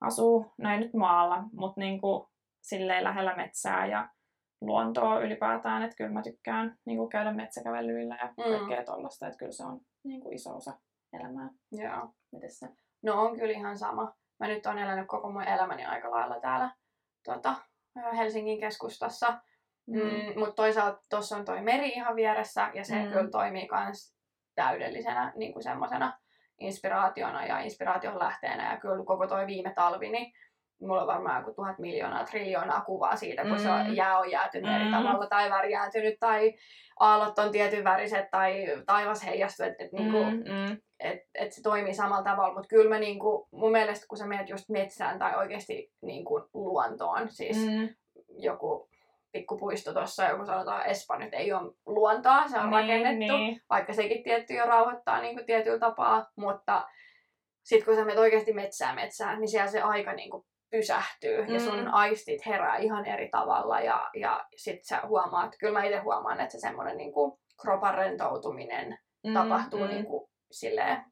asua, 0.00 0.52
no 0.58 0.70
ei 0.72 0.78
nyt 0.80 0.94
maalla, 0.94 1.44
mutta 1.52 1.80
niin 1.80 2.00
kuin, 2.00 2.26
silleen 2.62 3.04
lähellä 3.04 3.36
metsää 3.36 3.86
ja 3.86 4.08
luontoa 4.60 5.20
ylipäätään, 5.20 5.82
että 5.82 5.96
kyllä 5.96 6.10
mä 6.10 6.22
tykkään 6.22 6.78
niin 6.86 6.98
kuin, 6.98 7.08
käydä 7.10 7.32
metsäkävelyillä 7.32 8.18
ja 8.22 8.26
Mm. 8.26 8.56
kaikkea 8.58 8.84
tollasta, 8.84 9.26
että 9.26 9.38
kyllä 9.38 9.52
se 9.52 9.64
on 9.64 9.80
niin 10.04 10.20
kuin, 10.20 10.34
iso 10.34 10.56
osa 10.56 10.78
elämää. 11.12 11.50
Joo. 11.72 12.08
Miten 12.32 12.50
se? 12.52 12.68
No 13.02 13.22
on 13.22 13.36
kyllä 13.38 13.52
ihan 13.52 13.78
sama. 13.78 14.12
Mä 14.40 14.48
nyt 14.48 14.66
on 14.66 14.78
elänyt 14.78 15.06
koko 15.08 15.32
mun 15.32 15.42
elämäni 15.48 15.84
aika 15.84 16.10
lailla 16.10 16.40
täällä 16.40 16.70
tota, 17.24 17.54
ö, 17.98 18.00
Helsingin 18.16 18.60
keskustassa. 18.60 19.40
Mm. 19.90 20.00
Mm, 20.00 20.38
mutta 20.38 20.54
toisaalta 20.54 21.00
tuossa 21.10 21.36
on 21.36 21.44
toi 21.44 21.60
meri 21.62 21.88
ihan 21.88 22.16
vieressä 22.16 22.70
ja 22.74 22.84
se 22.84 22.94
mm. 23.04 23.12
Kyllä 23.12 23.30
toimii 23.30 23.68
myös 23.84 24.14
täydellisenä 24.54 25.32
niin 25.36 25.52
kuin 25.52 25.62
semmosena 25.62 26.18
inspiraationa 26.60 27.46
ja 27.46 27.58
inspiraation 27.60 28.18
lähteenä. 28.18 28.72
Ja 28.72 28.80
kyllä 28.80 29.04
koko 29.04 29.26
toi 29.26 29.46
viime 29.46 29.72
talvi, 29.74 30.08
niin 30.08 30.32
mulla 30.80 31.00
on 31.00 31.06
varmaan 31.06 31.40
joku 31.40 31.54
tuhat 31.54 31.78
miljoonaa, 31.78 32.24
triljoonaa 32.24 32.80
kuvaa 32.80 33.16
siitä, 33.16 33.42
kun 33.42 33.50
mm. 33.52 33.58
se 33.58 33.70
on, 33.70 33.86
Mm. 33.86 33.94
jää 33.94 34.18
on 34.18 34.30
jäätynyt 34.30 34.74
eri 34.74 34.84
Mm. 34.84 34.90
tavalla 34.90 35.26
tai 35.26 35.50
värjääntynyt 35.50 36.14
tai 36.20 36.54
aallot 37.00 37.38
on 37.38 37.52
tietyn 37.52 37.84
väriset 37.84 38.30
tai 38.30 38.64
taivas 38.86 39.24
heijastuu, 39.24 39.66
että 39.66 39.84
et, 39.84 39.92
niinku, 39.92 40.24
Mm, 40.24 40.36
mm. 40.36 40.76
et, 41.00 41.20
et 41.34 41.52
se 41.52 41.62
toimii 41.62 41.94
samalla 41.94 42.24
tavalla, 42.24 42.54
mutta 42.54 42.68
kyllä 42.68 42.88
mä 42.88 42.98
niinku, 42.98 43.48
mun 43.52 43.72
mielestä 43.72 44.06
kun 44.08 44.18
sä 44.18 44.26
menet 44.26 44.48
just 44.48 44.68
metsään 44.68 45.18
tai 45.18 45.36
oikeasti 45.36 45.92
niinku 46.02 46.48
luontoon, 46.54 47.30
siis. 47.30 47.56
Mm. 47.56 47.88
joku 48.38 48.89
pikkupuisto 49.32 49.92
tuossa, 49.92 50.24
joku 50.24 50.46
sanotaan 50.46 50.86
Espa 50.86 51.18
nyt 51.18 51.34
ei 51.34 51.52
ole 51.52 51.72
luontoa, 51.86 52.48
se 52.48 52.58
on 52.58 52.70
Niin, 52.70 52.72
rakennettu, 52.72 53.36
niin. 53.36 53.60
vaikka 53.70 53.92
sekin 53.92 54.22
tietty 54.22 54.54
jo 54.54 54.64
rauhoittaa 54.64 55.20
niinku 55.20 55.42
tietyllä 55.46 55.78
tapaa, 55.78 56.26
mutta 56.36 56.88
sitten 57.64 57.84
kun 57.86 57.94
sä 57.94 58.04
menet 58.04 58.18
oikeasti 58.18 58.52
metsään 58.52 58.94
metsään, 58.94 59.40
niin 59.40 59.48
siellä 59.48 59.70
se 59.70 59.80
aika 59.82 60.12
niinku 60.12 60.46
pysähtyy 60.70 61.44
ja 61.44 61.60
sun 61.60 61.78
Mm. 61.80 61.88
aistit 61.92 62.46
herää 62.46 62.76
ihan 62.76 63.06
eri 63.06 63.28
tavalla 63.28 63.80
ja, 63.80 64.10
ja 64.14 64.46
sit 64.56 64.84
sä 64.84 65.00
huomaat, 65.06 65.52
kyllä 65.60 65.72
mä 65.78 65.84
itse 65.84 65.98
huomaan, 65.98 66.40
että 66.40 66.52
se 66.52 66.60
semmoinen 66.60 66.96
niinku 66.96 67.40
kropan 67.62 67.94
rentoutuminen 67.94 68.98
Mm, 69.26 69.34
tapahtuu 69.34 69.80
mm. 69.80 69.86
niinku 69.88 70.30
silleen 70.50 71.04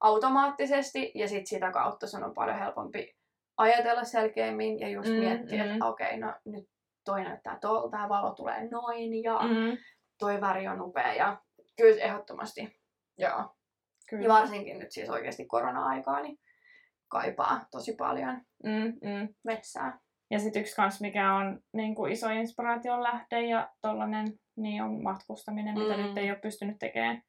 automaattisesti 0.00 1.12
ja 1.14 1.28
sit 1.28 1.46
sitä 1.46 1.70
kautta 1.72 2.06
sun 2.06 2.24
on 2.24 2.34
paljon 2.34 2.58
helpompi 2.58 3.16
ajatella 3.56 4.04
selkeämmin 4.04 4.80
ja 4.80 4.88
just 4.88 5.08
Mm, 5.08 5.14
miettiä, 5.14 5.64
mm. 5.64 5.70
että 5.72 5.86
okei, 5.86 6.16
no 6.18 6.34
nyt 6.44 6.64
toi 7.06 7.24
näyttää 7.24 7.58
tolta, 7.60 7.96
tää 7.96 8.08
valo 8.08 8.30
tulee 8.34 8.68
noin 8.70 9.22
ja 9.22 9.38
Mm, 9.38 9.76
toi 10.18 10.40
väri 10.40 10.68
on 10.68 10.80
upea 10.80 11.14
ja 11.14 11.40
kyllä 11.76 12.02
ehdottomasti, 12.02 12.60
joo. 13.18 13.30
Ja 13.30 13.48
kyllä. 14.08 14.28
varsinkin 14.28 14.78
nyt 14.78 14.92
siis 14.92 15.10
oikeasti 15.10 15.46
korona-aikaa, 15.46 16.20
niin 16.20 16.38
kaipaa 17.08 17.66
tosi 17.70 17.94
paljon 17.94 18.40
Mm, 18.64 18.92
mm. 19.08 19.34
metsää. 19.44 19.98
Ja 20.30 20.38
sitten 20.38 20.60
yksi 20.62 20.76
kans, 20.76 21.00
mikä 21.00 21.34
on 21.34 21.60
niin 21.72 21.94
kuin 21.94 22.12
iso 22.12 22.28
inspiraation 22.28 23.02
lähde 23.02 23.40
ja 23.46 23.70
tollanen, 23.82 24.26
niin 24.56 24.82
on 24.82 25.02
matkustaminen, 25.02 25.74
mm. 25.74 25.82
mitä 25.82 25.96
nyt 25.96 26.18
ei 26.18 26.30
ole 26.30 26.38
pystynyt 26.38 26.76
tekemään 26.78 27.22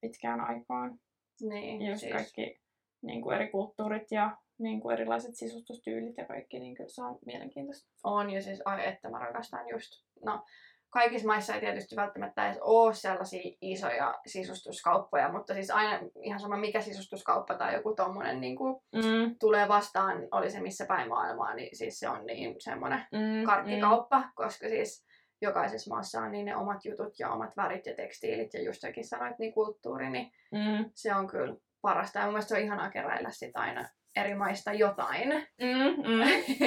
pitkään 0.00 0.40
aikaan. 0.40 0.98
Niin, 1.40 1.82
Ja 1.82 1.90
just 1.90 2.00
siis. 2.00 2.12
kaikki 2.12 2.60
niin 3.02 3.22
kuin 3.22 3.36
eri 3.36 3.48
kulttuurit 3.50 4.10
ja 4.10 4.36
niin 4.58 4.80
kuin 4.80 4.92
erilaiset 4.92 5.36
sisustustyylit 5.36 6.16
ja 6.16 6.26
kaikki, 6.26 6.58
niin 6.58 6.74
kyllä 6.74 6.90
se 6.90 7.02
on 7.02 7.18
mielenkiintoista. 7.26 7.90
On 8.04 8.30
ja 8.30 8.42
siis, 8.42 8.62
ai 8.64 8.88
että 8.88 9.10
mä 9.10 9.18
rakastan 9.18 9.68
just, 9.68 10.04
no 10.24 10.44
kaikissa 10.90 11.26
maissa 11.26 11.54
ei 11.54 11.60
tietysti 11.60 11.96
välttämättä 11.96 12.46
edes 12.46 12.58
ole 12.60 12.94
sellaisia 12.94 13.56
isoja 13.60 14.20
sisustuskauppoja, 14.26 15.32
mutta 15.32 15.54
siis 15.54 15.70
aina 15.70 16.00
ihan 16.22 16.40
sama 16.40 16.56
mikä 16.56 16.80
sisustuskauppa 16.80 17.54
tai 17.54 17.74
joku 17.74 17.94
tommonen 17.94 18.40
niin 18.40 18.56
kuin 18.56 18.82
Mm, 18.94 19.36
tulee 19.40 19.68
vastaan, 19.68 20.28
oli 20.30 20.50
se 20.50 20.60
missä 20.60 20.86
päin 20.86 21.08
maailmaa, 21.08 21.54
niin 21.54 21.76
siis 21.76 21.98
se 21.98 22.08
on 22.08 22.26
niin 22.26 22.54
semmoinen 22.58 23.06
mm, 23.12 23.46
karkkikauppa, 23.46 24.24
koska 24.34 24.68
siis 24.68 25.06
jokaisessa 25.42 25.94
maassa 25.94 26.20
on 26.20 26.32
niin 26.32 26.44
ne 26.44 26.56
omat 26.56 26.84
jutut 26.84 27.18
ja 27.18 27.30
omat 27.30 27.56
värit 27.56 27.86
ja 27.86 27.94
tekstiilit 27.94 28.54
ja 28.54 28.62
just 28.62 28.80
säkin 28.80 29.04
sanoit, 29.08 29.38
niin 29.38 29.54
kulttuuri, 29.54 30.10
niin 30.10 30.32
Mm, 30.52 30.90
se 30.94 31.14
on 31.14 31.26
kyllä 31.26 31.56
parasta. 31.82 32.18
Ja 32.18 32.24
mun 32.24 32.32
mielestä 32.32 32.48
se 32.48 32.54
on 32.54 32.64
ihanaa 32.64 32.90
keräillä 32.90 33.30
sit 33.30 33.56
aina 33.56 33.88
eri 34.16 34.34
maista 34.34 34.72
jotain. 34.72 35.28
mm, 35.60 36.08
mm, 36.08 36.22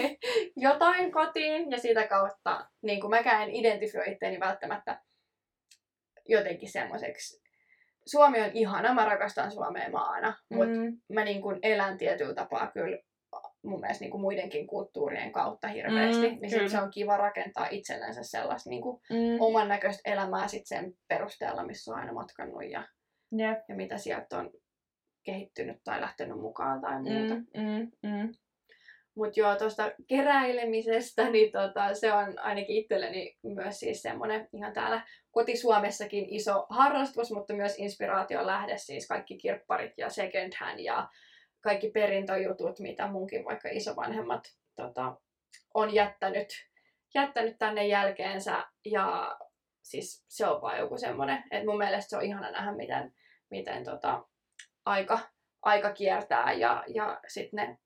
jotain 0.68 1.12
kotiin 1.12 1.72
ja 1.72 1.78
sitä 1.78 2.08
kautta, 2.08 2.70
niin 2.82 3.02
kuin 3.02 3.12
mäkään 3.12 3.44
en 3.44 3.56
identifioi 3.56 4.12
itteeni 4.12 4.40
välttämättä 4.40 5.02
jotenkin 6.30 6.72
semmoiseksi. 6.72 7.46
Suomi 8.06 8.42
on 8.42 8.52
ihana, 8.54 8.94
mä 8.94 9.06
rakastan 9.06 9.52
Suomea 9.52 9.90
maana, 9.90 10.38
mutta 10.50 10.76
mm, 10.76 10.98
mä 11.14 11.24
niin 11.24 11.42
kuin 11.42 11.60
elän 11.64 11.98
tietyllä 11.98 12.34
tapaa 12.34 12.72
kyllä 12.72 12.98
mun 13.66 13.80
mielestä 13.80 14.04
niin 14.04 14.12
kuin 14.12 14.22
muidenkin 14.22 14.68
kulttuurien 14.68 15.32
kautta 15.32 15.68
hirveästi, 15.68 16.30
Mm, 16.30 16.38
niin 16.42 16.50
sit 16.50 16.70
se 16.70 16.82
on 16.82 16.92
kiva 16.92 17.18
rakentaa 17.18 17.68
itsellensä 17.72 18.24
sellaista 18.24 18.70
niin 18.70 18.82
kuin 18.82 19.02
mm. 19.10 19.38
oman 19.40 19.68
näköistä 19.68 20.12
elämää 20.12 20.48
sit 20.48 20.66
sen 20.66 20.94
perusteella, 21.08 21.66
missä 21.66 21.92
on 21.92 22.00
aina 22.00 22.14
matkannut 22.14 22.64
ja, 22.70 22.88
Jep. 23.38 23.60
ja 23.70 23.76
mitä 23.76 23.98
sieltä 23.98 24.38
on 24.38 24.52
kehittynyt 25.26 25.84
tai 25.84 26.02
lähtenyt 26.02 26.40
mukaan 26.40 26.82
tai 26.82 27.02
muuta. 27.02 27.36
Mm, 27.36 27.44
mm, 27.62 27.92
mm. 28.04 28.34
Mutta 29.16 29.40
joo, 29.40 29.56
tuosta 29.56 29.92
keräilemisestä, 30.08 31.30
niin 31.30 31.52
tota, 31.52 31.94
se 31.94 32.14
on 32.14 32.40
ainakin 32.40 32.76
itselleni 32.76 33.38
myös 33.44 33.80
siis 33.80 34.02
semmoinen 34.02 34.50
ihan 34.54 34.74
täällä 34.74 35.02
kotisuomessakin 35.32 36.26
iso 36.30 36.66
harrastus, 36.70 37.32
mutta 37.32 37.54
myös 37.54 37.80
inspiraation 37.80 38.48
lähde, 38.48 38.78
siis 38.78 39.08
kaikki 39.08 39.38
kirpparit 39.38 39.94
ja 39.98 40.10
second 40.10 40.54
hand 40.60 40.80
ja 40.80 41.10
kaikki 41.62 41.90
perintöjutut, 41.90 42.80
mitä 42.80 43.08
munkin 43.08 43.46
vaikka 43.46 43.70
isovanhemmat 43.72 44.44
tota, 44.76 45.16
on 45.74 45.94
jättänyt, 45.94 46.48
jättänyt 47.16 47.58
tänne 47.58 47.88
jälkeensä. 47.88 48.66
Ja 48.86 49.38
siis 49.84 50.26
se 50.28 50.48
on 50.48 50.62
vaan 50.62 50.80
joku 50.80 50.98
semmoinen, 50.98 51.44
että 51.52 51.66
mun 51.66 51.78
mielestä 51.78 52.10
se 52.10 52.18
on 52.18 52.24
ihana 52.24 52.52
nähdä, 52.52 52.72
miten, 52.72 53.14
miten 53.50 53.84
tota, 53.84 54.24
aika, 54.86 55.20
aika 55.62 55.92
kiertää 55.92 56.54
ja, 56.54 56.84
ja 56.88 57.20
sitten 57.28 57.58
ne 57.58 57.78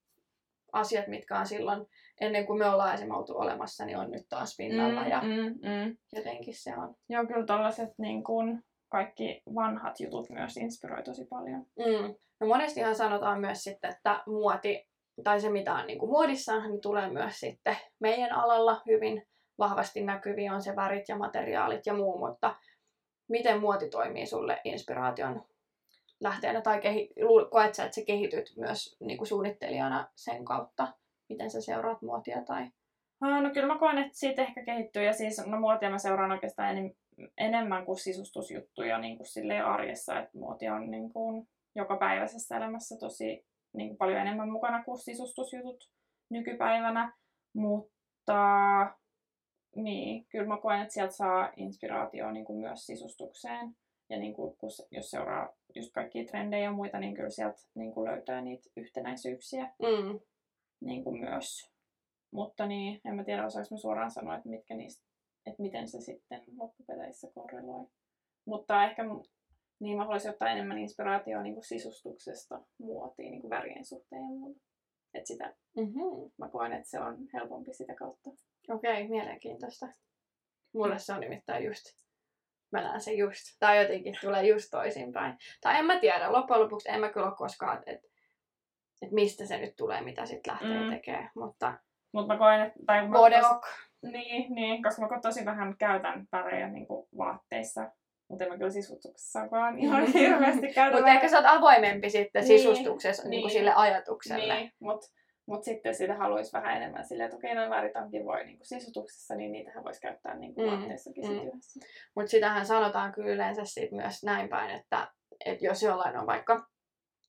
asiat, 0.72 1.08
mitkä 1.08 1.40
on 1.40 1.48
silloin 1.48 1.88
ennen 2.22 2.46
kuin 2.46 2.60
me 2.60 2.70
ollaan 2.70 2.94
esimerkiksi 2.94 3.20
oltu 3.20 3.38
olemassa, 3.38 3.86
niin 3.86 3.98
on 3.98 4.12
nyt 4.12 4.26
taas 4.30 4.56
pinnalla 4.58 5.02
ja 5.02 5.22
Mm, 5.22 5.30
mm, 5.30 5.86
mm. 5.86 5.98
jotenkin 6.14 6.56
se 6.56 6.78
on. 6.78 6.96
Joo, 7.10 7.26
kyllä 7.26 7.46
tollaset 7.46 7.90
niin 7.98 8.24
kuin 8.24 8.64
kaikki 8.90 9.42
vanhat 9.56 10.00
jutut 10.00 10.30
myös 10.30 10.58
inspiroi 10.58 11.04
tosi 11.04 11.26
paljon. 11.26 11.66
Mm. 11.78 12.16
No 12.40 12.48
monestihan 12.48 12.96
sanotaan 12.96 13.40
myös 13.40 13.64
sitten, 13.64 13.92
että 13.92 14.24
muoti, 14.28 14.88
tai 15.24 15.42
se 15.42 15.50
mitä 15.50 15.74
on 15.74 15.88
niin 15.88 16.00
kuin 16.00 16.10
muodissa, 16.10 16.68
niin 16.68 16.82
tulee 16.82 17.10
myös 17.10 17.40
sitten 17.40 17.78
meidän 18.00 18.32
alalla 18.32 18.82
hyvin 18.88 19.28
vahvasti 19.60 20.02
näkyviä 20.02 20.54
on 20.54 20.62
se 20.62 20.76
värit 20.76 21.10
ja 21.10 21.18
materiaalit 21.18 21.86
ja 21.86 21.94
muu, 21.94 22.18
mutta 22.18 22.56
miten 23.30 23.60
muoti 23.60 23.90
toimii 23.90 24.26
sulle 24.26 24.62
inspiraation 24.64 25.46
lähteenä 26.20 26.62
tai 26.62 26.82
kehi- 26.82 27.14
koet 27.52 27.76
sä, 27.76 27.84
että 27.84 27.96
sä 27.96 28.06
kehityt 28.06 28.54
myös 28.58 28.98
niin 29.00 29.18
kuin 29.18 29.28
suunnittelijana 29.28 30.08
sen 30.16 30.46
kautta, 30.46 30.88
miten 31.30 31.52
sä 31.52 31.62
seuraat 31.62 32.02
muotia 32.02 32.42
tai... 32.42 32.68
No 33.22 33.50
kyllä 33.54 33.68
mä 33.68 33.80
koen, 33.80 33.98
että 33.98 34.18
siitä 34.18 34.42
ehkä 34.42 34.64
kehittyy. 34.64 35.04
Ja 35.04 35.14
siis 35.14 35.46
no, 35.46 35.60
muotia 35.60 35.90
mä 35.90 35.98
seuraan 35.98 36.32
oikeastaan 36.32 36.70
enem, 36.70 36.92
enemmän 37.38 37.86
kuin 37.86 38.00
sisustusjuttuja 38.00 38.98
niin 38.98 39.18
kuin 39.18 39.66
arjessa. 39.66 40.20
Että 40.20 40.38
muoti 40.38 40.70
on 40.70 40.92
niin 40.92 41.14
kuin 41.14 41.48
jokapäiväisessä 41.76 42.58
elämässä 42.58 42.98
tosi 43.00 43.46
niin 43.74 43.90
kuin 43.90 43.98
paljon 43.98 44.20
enemmän 44.20 44.52
mukana 44.52 44.84
kuin 44.84 44.98
sisustusjutut 44.98 45.90
nykypäivänä. 46.30 47.14
Mutta 47.54 48.36
niin, 49.76 50.26
kyllä 50.26 50.48
mä 50.48 50.58
koen, 50.58 50.82
että 50.82 50.94
sieltä 50.94 51.14
saa 51.14 51.54
inspiraatioa 51.58 52.32
niin 52.32 52.46
kuin 52.46 52.60
myös 52.60 52.86
sisustukseen. 52.86 53.76
Ja 54.10 54.20
niin 54.20 54.34
kuin, 54.34 54.58
kun, 54.58 54.70
jos 54.92 55.12
seuraa 55.12 55.59
just 55.76 55.92
kaikkia 55.94 56.26
trendejä 56.26 56.64
ja 56.64 56.72
muita, 56.72 57.00
niin 57.00 57.16
kyllä 57.16 57.30
sieltä 57.30 57.62
niin 57.76 57.94
kuin 57.94 58.10
löytää 58.10 58.42
niitä 58.42 58.70
yhtenäisyyksiä 58.78 59.74
Mm. 59.80 60.20
niin 60.82 61.04
kuin 61.04 61.20
myös. 61.20 61.72
Mutta 62.32 62.68
niin, 62.68 63.02
en 63.06 63.16
mä 63.16 63.24
tiedä 63.24 63.46
osaanko 63.46 63.68
mä 63.72 63.78
suoraan 63.78 64.12
sanoa, 64.12 64.36
että, 64.36 64.50
mitkä 64.50 64.76
niistä, 64.76 65.06
että 65.46 65.62
miten 65.62 65.88
se 65.88 66.02
sitten 66.02 66.44
loppupeleissä 66.58 67.28
korreloi. 67.34 67.88
Mutta 68.46 68.84
ehkä 68.84 69.04
niin 69.80 69.98
mä 69.98 70.04
haluaisin 70.04 70.32
ottaa 70.32 70.50
enemmän 70.50 70.78
inspiraatiota 70.80 71.44
niin 71.44 71.54
kuin 71.54 71.64
sisustuksesta 71.66 72.62
muotiin, 72.78 73.32
niin 73.32 73.42
kuin 73.42 73.50
värien 73.50 73.86
suhteen 73.86 74.22
ja 74.22 74.28
muuta. 74.28 74.60
Et 75.14 75.26
sitä 75.28 75.56
Mm-hmm. 75.78 76.32
mä 76.38 76.50
koen, 76.50 76.74
että 76.74 76.90
se 76.90 77.00
on 77.00 77.18
helpompi 77.34 77.74
sitä 77.74 77.96
kautta. 77.96 78.30
Okei, 78.70 79.08
mielenkiintoista. 79.08 79.88
Mulle 80.74 81.00
se 81.00 81.14
on 81.14 81.20
nimittäin 81.20 81.66
just, 81.66 81.84
mä 82.72 82.82
näen 82.82 83.02
se 83.02 83.12
just, 83.14 83.40
tai 83.60 83.82
jotenkin 83.82 84.16
tulee 84.22 84.48
just 84.48 84.68
toisinpäin. 84.72 85.38
Tai 85.62 85.80
en 85.80 85.86
mä 85.86 86.00
tiedä, 86.00 86.32
loppujen 86.32 86.62
lopuksi 86.64 86.90
en 86.90 87.00
mä 87.00 87.10
kyllä 87.10 87.28
ole 87.28 87.36
koskaan, 87.36 87.84
että 87.86 88.08
et 89.02 89.12
mistä 89.12 89.46
se 89.46 89.58
nyt 89.58 89.76
tulee, 89.76 90.02
mitä 90.02 90.26
sitten 90.26 90.52
lähtee 90.54 90.84
Mm. 90.84 90.90
tekemään. 90.90 91.32
Mutta 91.36 91.74
Mutta 92.12 92.34
mä 92.34 92.40
koen, 92.40 92.62
että... 92.62 92.80
Tai 92.86 93.08
mä 93.08 93.18
tos-. 93.18 93.68
Niin, 94.12 94.56
niin, 94.56 94.84
koska 94.84 95.02
mä 95.02 95.20
tosi 95.22 95.46
vähän 95.46 95.76
käytän 95.78 96.28
värejä 96.32 96.68
niin 96.70 96.88
kuin 96.88 97.08
vaatteissa. 97.18 97.92
Mutta 98.28 98.44
en 98.44 98.52
mä 98.52 98.58
kyllä 98.58 98.72
sisustuksessakaan 98.72 99.80
ihan 99.84 100.06
hirveästi 100.06 100.74
käytä 100.74 100.98
Mutta 100.98 101.12
ehkä 101.12 101.28
sä 101.28 101.38
oot 101.38 101.46
avoimempi 101.46 102.10
sitten 102.10 102.44
Niin, 102.44 102.60
sisustuksessa 102.60 103.24
niin, 103.24 103.30
niin. 103.30 103.42
niin 103.42 103.52
sille 103.52 103.74
ajatukselle. 103.76 104.54
Niin, 104.56 104.72
mutta 104.80 105.08
mut 105.50 105.64
sitten 105.64 105.96
sitä 105.96 106.16
haluaisi 106.16 106.54
vähän 106.54 106.78
enemmän 106.78 107.06
silleen, 107.06 107.26
että 107.26 107.38
okei, 107.38 107.56
noin 107.56 107.70
värit 107.70 107.96
onkin 107.96 108.26
voi 108.26 108.46
niin 108.46 108.60
sisutuksessa, 108.62 109.36
niin 109.36 109.52
niitähän 109.52 109.84
voisi 109.84 110.02
käyttää 110.02 110.38
niin 110.38 110.54
Mm, 110.58 110.66
vaatteissakin 110.66 111.28
mm. 111.28 111.36
yhdessä. 111.36 111.80
Mutta 112.16 112.32
sitähän 112.32 112.66
sanotaan 112.66 113.12
kyllä 113.12 113.30
yleensä 113.30 113.62
sit 113.66 113.92
myös 113.92 114.24
näin 114.24 114.50
päin, 114.50 114.72
että, 114.72 115.08
että 115.46 115.66
jos 115.66 115.84
jollain 115.84 116.18
on 116.18 116.28
vaikka 116.28 116.68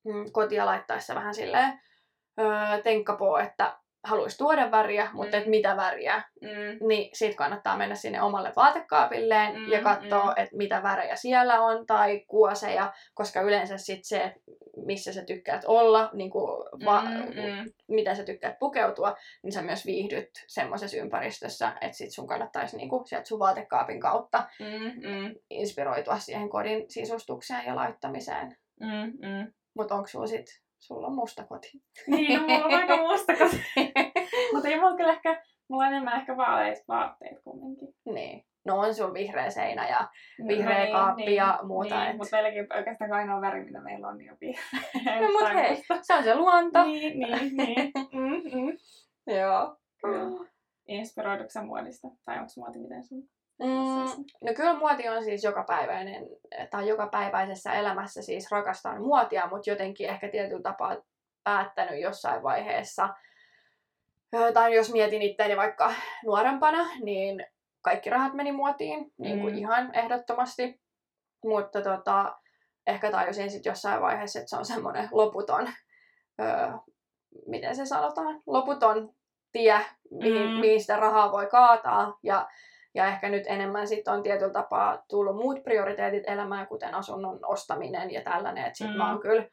mm, 0.05 0.33
kotia 0.33 0.67
laittaessa 0.67 1.15
vähän 1.15 1.35
silleen 1.35 1.81
öö, 2.41 2.83
tenkkapoo, 2.83 3.39
että 3.39 3.80
haluaisi 4.05 4.39
tuoda 4.39 4.71
väriä, 4.71 5.09
mutta 5.13 5.37
Mm. 5.37 5.43
et 5.43 5.49
mitä 5.49 5.77
väriä, 5.77 6.23
Mm. 6.43 6.87
niin 6.89 7.11
sit 7.13 7.35
kannattaa 7.37 7.77
mennä 7.77 7.95
sinne 7.95 8.23
omalle 8.23 8.53
vaatekaapilleen 8.57 9.55
Mm, 9.57 9.73
ja 9.73 9.83
katsoa, 9.83 10.25
mm. 10.25 10.35
että 10.43 10.57
mitä 10.57 10.83
värejä 10.83 11.17
siellä 11.17 11.61
on 11.61 11.87
tai 11.87 12.25
kuoseja, 12.29 12.93
koska 13.15 13.41
yleensä 13.41 13.79
sit 13.79 14.01
se, 14.05 14.35
missä 14.77 15.13
sä 15.13 15.25
tykkäät 15.25 15.65
olla, 15.67 16.11
niin 16.13 16.31
kuin 16.31 16.65
va- 16.85 17.03
Mm, 17.03 17.17
mm. 17.17 17.71
miten 17.89 18.17
sä 18.17 18.25
tykkäät 18.25 18.59
pukeutua, 18.59 19.17
niin 19.43 19.53
sä 19.53 19.63
myös 19.63 19.87
viihdyt 19.87 20.31
semmoisessa 20.47 20.97
ympäristössä, 20.97 21.73
että 21.81 21.97
sit 21.97 22.11
sun 22.13 22.27
kannattaisi 22.27 22.77
niinku 22.77 23.03
sieltä 23.07 23.29
sun 23.29 23.39
vaatekaapin 23.39 24.01
kautta 24.01 24.49
Mm, 24.61 25.09
mm, 25.11 25.35
inspiroitua 25.51 26.19
siihen 26.19 26.49
kodin 26.49 26.85
sisustukseen 26.91 27.67
ja 27.67 27.77
laittamiseen. 27.77 28.57
mm, 28.81 29.29
mm. 29.29 29.53
Mutta 29.75 29.95
onko 29.95 30.07
sulla 30.09 30.27
sit, 30.27 30.61
sulla 30.81 31.07
on 31.07 31.15
musta 31.15 31.45
koti? 31.45 31.71
Niin, 32.07 32.41
no 32.41 32.47
mulla 32.49 32.65
on 32.67 32.75
aika 32.75 32.97
musta 32.97 33.33
koti. 33.37 33.63
Mutta 34.53 34.69
ei 34.69 34.81
mulla 34.81 34.97
kyllä 34.97 35.13
ehkä, 35.13 35.43
mulla 35.69 35.83
on 35.85 35.89
enemmän 35.93 36.17
ehkä 36.21 36.37
vaaleita 36.37 36.85
vaatteet 36.89 37.43
kumminkin. 37.45 37.89
niin. 38.05 38.45
No 38.65 38.79
on 38.79 38.95
sulla 38.95 39.15
vihreä 39.15 39.51
seinä 39.51 39.89
ja 39.89 40.09
No, 40.39 40.47
Vihreä 40.49 40.93
kaappi 40.93 41.35
ja 41.35 41.59
muuta, 41.63 42.01
Niin, 42.01 42.11
et- 42.11 42.17
mutta 42.17 42.37
meilläkin 42.37 42.77
oikeastaan 42.77 43.13
ainoa 43.13 43.41
väri, 43.41 43.65
mitä 43.65 43.81
meillä 43.81 44.09
on, 44.09 44.19
niin 44.19 44.33
on 44.33 44.39
vihreä. 44.41 44.81
No 45.21 45.29
mut 45.33 45.41
Tai 45.41 45.55
hei, 45.55 45.83
se 46.03 46.15
on 46.15 46.25
se 46.25 46.35
luonto. 46.35 46.85
Niin, 46.85 47.19
niin, 47.21 47.57
niin. 47.57 47.93
Mm, 48.13 48.61
mm. 48.61 48.77
Joo, 49.37 49.77
kyllä. 50.03 50.49
Inspiroidutko 50.89 51.51
sä 51.51 51.63
muodista? 51.63 52.09
Tai 52.25 52.39
onko 52.39 52.51
muoti 52.57 52.79
miten 52.79 53.03
sun? 53.05 53.23
Mm, 53.61 54.25
no 54.45 54.55
kyllä 54.57 54.75
muoti 54.75 55.09
on 55.09 55.25
siis 55.25 55.45
jokapäiväinen, 55.45 56.27
tai 56.71 56.89
jokapäiväisessä 56.89 57.73
elämässä 57.73 58.23
siis 58.23 58.51
rakastan 58.51 59.03
muotia, 59.03 59.49
mutta 59.51 59.71
jotenkin 59.71 60.09
ehkä 60.09 60.29
tietyllä 60.29 60.63
tapaa 60.63 60.97
päättänyt 61.45 62.01
jossain 62.01 62.43
vaiheessa, 62.43 63.09
tai 64.55 64.75
jos 64.75 64.93
mietin 64.93 65.23
itseäni 65.23 65.57
vaikka 65.57 65.93
nuorempana, 66.25 66.89
niin 67.03 67.47
kaikki 67.83 68.11
rahat 68.11 68.35
meni 68.35 68.53
muotiin, 68.53 69.13
niin 69.19 69.41
kuin 69.41 69.55
mm. 69.55 69.59
ihan 69.59 69.95
ehdottomasti. 69.95 70.81
Mutta 71.45 71.83
tota, 71.83 72.39
ehkä 72.87 73.11
tajusin 73.11 73.51
sitten 73.51 73.71
jossain 73.71 74.03
vaiheessa, 74.03 74.39
että 74.39 74.51
se 74.51 74.57
on 74.57 74.65
semmoinen 74.65 75.09
loputon, 75.13 75.69
öö, 76.41 76.71
miten 77.47 77.77
se 77.77 77.87
sanotaan, 77.87 78.43
loputon 78.47 79.15
tie, 79.53 79.81
mihin, 80.11 80.51
mm. 80.51 80.61
mihin 80.61 80.81
sitä 80.81 80.97
rahaa 80.97 81.33
voi 81.33 81.47
kaataa. 81.47 82.19
Ja, 82.23 82.49
ja 82.95 83.07
ehkä 83.07 83.29
nyt 83.29 83.45
enemmän 83.47 83.89
sitten 83.89 84.15
on 84.15 84.23
tietyllä 84.23 84.53
tapaa 84.53 85.03
tullut 85.09 85.37
muut 85.37 85.63
prioriteetit 85.63 86.23
elämään, 86.27 86.67
kuten 86.67 86.95
asunnon 86.95 87.39
ostaminen 87.47 88.11
ja 88.11 88.23
tällainen. 88.23 88.65
Että 88.65 88.79
sitten 88.79 88.95
mm. 88.95 88.99
mä 88.99 89.11
oon 89.11 89.21
kyllä 89.21 89.47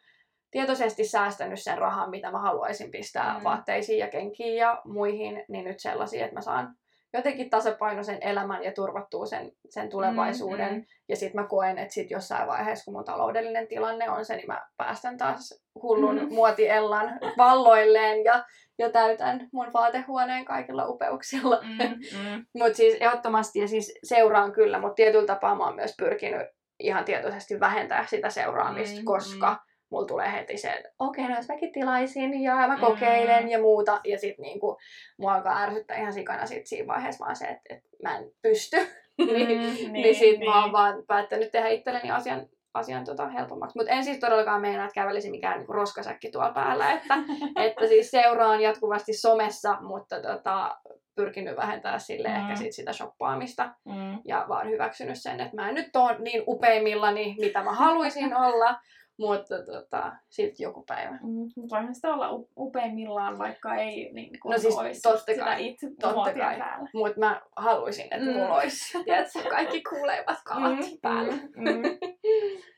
tietoisesti 0.52 1.06
säästänyt 1.06 1.62
sen 1.62 1.78
rahan, 1.78 2.10
mitä 2.10 2.32
mä 2.32 2.40
haluaisin 2.40 2.92
pistää 2.92 3.38
mm. 3.38 3.44
vaatteisiin 3.44 4.00
ja 4.00 4.08
kenkiin 4.08 4.56
ja 4.56 4.82
muihin, 4.86 5.46
niin 5.48 5.66
nyt 5.66 5.80
sellaisia, 5.80 6.26
että 6.26 6.36
mä 6.36 6.42
saan 6.42 6.76
jotenkin 7.14 7.50
tasapainoisen 7.50 8.18
elämän 8.22 8.64
ja 8.64 8.72
turvattuu 8.72 9.26
sen, 9.26 9.52
sen 9.70 9.90
tulevaisuuden. 9.90 10.70
Mm-hmm. 10.70 10.86
Ja 11.10 11.16
sitten 11.16 11.42
mä 11.42 11.48
koen, 11.48 11.78
että 11.78 11.94
sit 11.94 12.12
jossain 12.12 12.48
vaiheessa, 12.48 12.86
kun 12.86 12.94
mun 12.94 13.06
taloudellinen 13.06 13.68
tilanne 13.68 14.10
on 14.10 14.26
se, 14.26 14.36
niin 14.36 14.48
mä 14.48 14.68
päästän 14.78 15.18
taas 15.18 15.64
hullun 15.82 16.16
mm-hmm. 16.16 16.34
muotiellan 16.34 17.20
valloilleen 17.38 18.24
ja, 18.24 18.46
ja 18.80 18.90
täytän 18.90 19.50
mun 19.54 19.74
vaatehuoneen 19.74 20.46
kaikilla 20.46 20.88
upeuksilla. 20.88 21.62
Mm-hmm. 21.62 22.46
mutta 22.60 22.78
siis 22.78 22.98
ehdottomasti 23.00 23.60
ja 23.60 23.68
siis 23.68 24.00
seuraan 24.04 24.52
kyllä, 24.52 24.80
mutta 24.80 24.96
tietyllä 24.96 25.26
tapaa 25.26 25.56
mä 25.56 25.66
oon 25.66 25.76
myös 25.76 25.94
pyrkinyt 25.98 26.48
ihan 26.80 27.06
tietoisesti 27.06 27.60
vähentää 27.60 28.06
sitä 28.06 28.30
seuraamista, 28.30 28.96
mm-hmm. 28.96 29.06
koska 29.06 29.58
mulla 29.90 30.08
tulee 30.08 30.32
heti 30.32 30.58
se, 30.58 30.70
että 30.70 30.90
okei, 31.00 31.24
okay, 31.24 31.34
no 31.34 31.40
jos 31.40 31.48
mäkin 31.48 31.72
tilaisin 31.72 32.42
ja 32.42 32.56
mä 32.56 32.78
kokeilen 32.80 33.44
mm. 33.44 33.50
ja 33.50 33.60
muuta. 33.60 34.02
Ja 34.04 34.20
sit 34.20 34.38
niinku, 34.38 34.78
mua 35.18 35.34
alkaa 35.34 35.62
ärsyttää 35.62 35.98
ihan 35.98 36.14
sikana 36.14 36.46
sit 36.46 36.68
siinä 36.68 36.88
vaiheessa 36.88 37.26
vaan 37.26 37.36
se, 37.36 37.46
että, 37.46 37.76
että 37.76 37.90
mä 38.04 38.18
en 38.18 38.32
pysty. 38.42 38.78
Mm, 39.18 39.26
niin, 39.26 39.48
niin, 39.60 39.94
niin 39.94 40.16
sit 40.16 40.40
niin. 40.40 40.50
mä 40.50 40.56
oon 40.56 40.64
niin. 40.64 40.74
vaan 40.74 41.04
päättänyt 41.08 41.52
tehdä 41.52 41.68
itselleni 41.68 42.12
asian, 42.12 42.48
asian 42.78 43.06
tota 43.06 43.28
helpommaksi. 43.28 43.78
Mutta 43.78 43.92
en 43.92 44.04
siis 44.04 44.20
todellakaan 44.20 44.62
meinaa, 44.62 44.86
että 44.86 45.02
kävelisi 45.02 45.32
mikään 45.32 45.58
niinku 45.58 45.74
roskasäkki 45.74 46.32
tuolla 46.32 46.54
päällä. 46.62 46.92
Että, 46.92 47.16
että 47.56 47.88
siis 47.88 48.12
seuraan 48.12 48.62
jatkuvasti 48.62 49.14
somessa, 49.14 49.78
mutta 49.82 50.22
tota, 50.22 50.78
pyrkinyt 51.16 51.58
vähentää 51.58 52.00
sille 52.00 52.28
mm. 52.28 52.36
ehkä 52.36 52.56
sit 52.56 52.74
sitä 52.74 52.94
shoppaamista. 52.94 53.70
Mm. 53.86 54.20
Ja 54.26 54.46
vaan 54.50 54.70
hyväksynyt 54.70 55.22
sen, 55.22 55.40
että 55.40 55.56
mä 55.56 55.70
en 55.70 55.76
nyt 55.76 55.96
ole 55.96 56.16
niin 56.20 56.44
upeimmillani, 56.48 57.36
mitä 57.40 57.64
mä 57.64 57.72
haluaisin 57.72 58.38
olla. 58.38 58.80
Mutta 59.20 59.56
tota, 59.66 60.12
sitten 60.30 60.64
joku 60.64 60.84
päivä. 60.88 61.12
Mm, 61.12 61.50
mutta 61.56 61.76
voihan 61.76 61.96
sitä 61.96 62.14
olla 62.14 62.44
upeimmillaan, 62.58 63.38
vaikka 63.38 63.76
ei 63.76 64.14
niin 64.14 64.40
kuin 64.40 64.52
no 64.52 64.58
siis 64.58 64.78
olisi 64.78 65.02
totta 65.02 65.34
sitä 65.34 65.46
kai, 65.46 65.68
itse 65.68 65.88
totta 66.02 66.34
kai. 66.34 66.58
Mutta 66.94 67.20
mä 67.20 67.42
haluaisin, 67.56 68.06
että 68.06 68.26
mm. 68.26 68.34
mulla 68.34 68.56
olisi 68.56 69.04
tiedätkö, 69.04 69.40
kaikki 69.50 69.84
kuulevat 69.90 70.38
kalat 70.46 70.80
mm, 70.80 70.98
päällä. 71.02 71.34
Mm, 71.34 71.70
mm. 71.70 71.84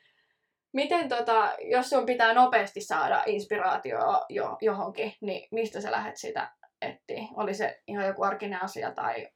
Miten 0.72 1.08
tota, 1.08 1.52
jos 1.60 1.90
sun 1.90 2.06
pitää 2.06 2.34
nopeasti 2.34 2.80
saada 2.80 3.22
inspiraatioa 3.26 4.24
jo, 4.28 4.56
johonkin, 4.60 5.12
niin 5.20 5.48
mistä 5.52 5.80
sä 5.80 5.90
lähdet 5.90 6.16
sitä 6.16 6.50
etsiä? 6.82 7.22
Oli 7.36 7.54
se 7.54 7.80
ihan 7.86 8.06
joku 8.06 8.22
arkinen 8.22 8.62
asia 8.62 8.94
tai... 8.94 9.28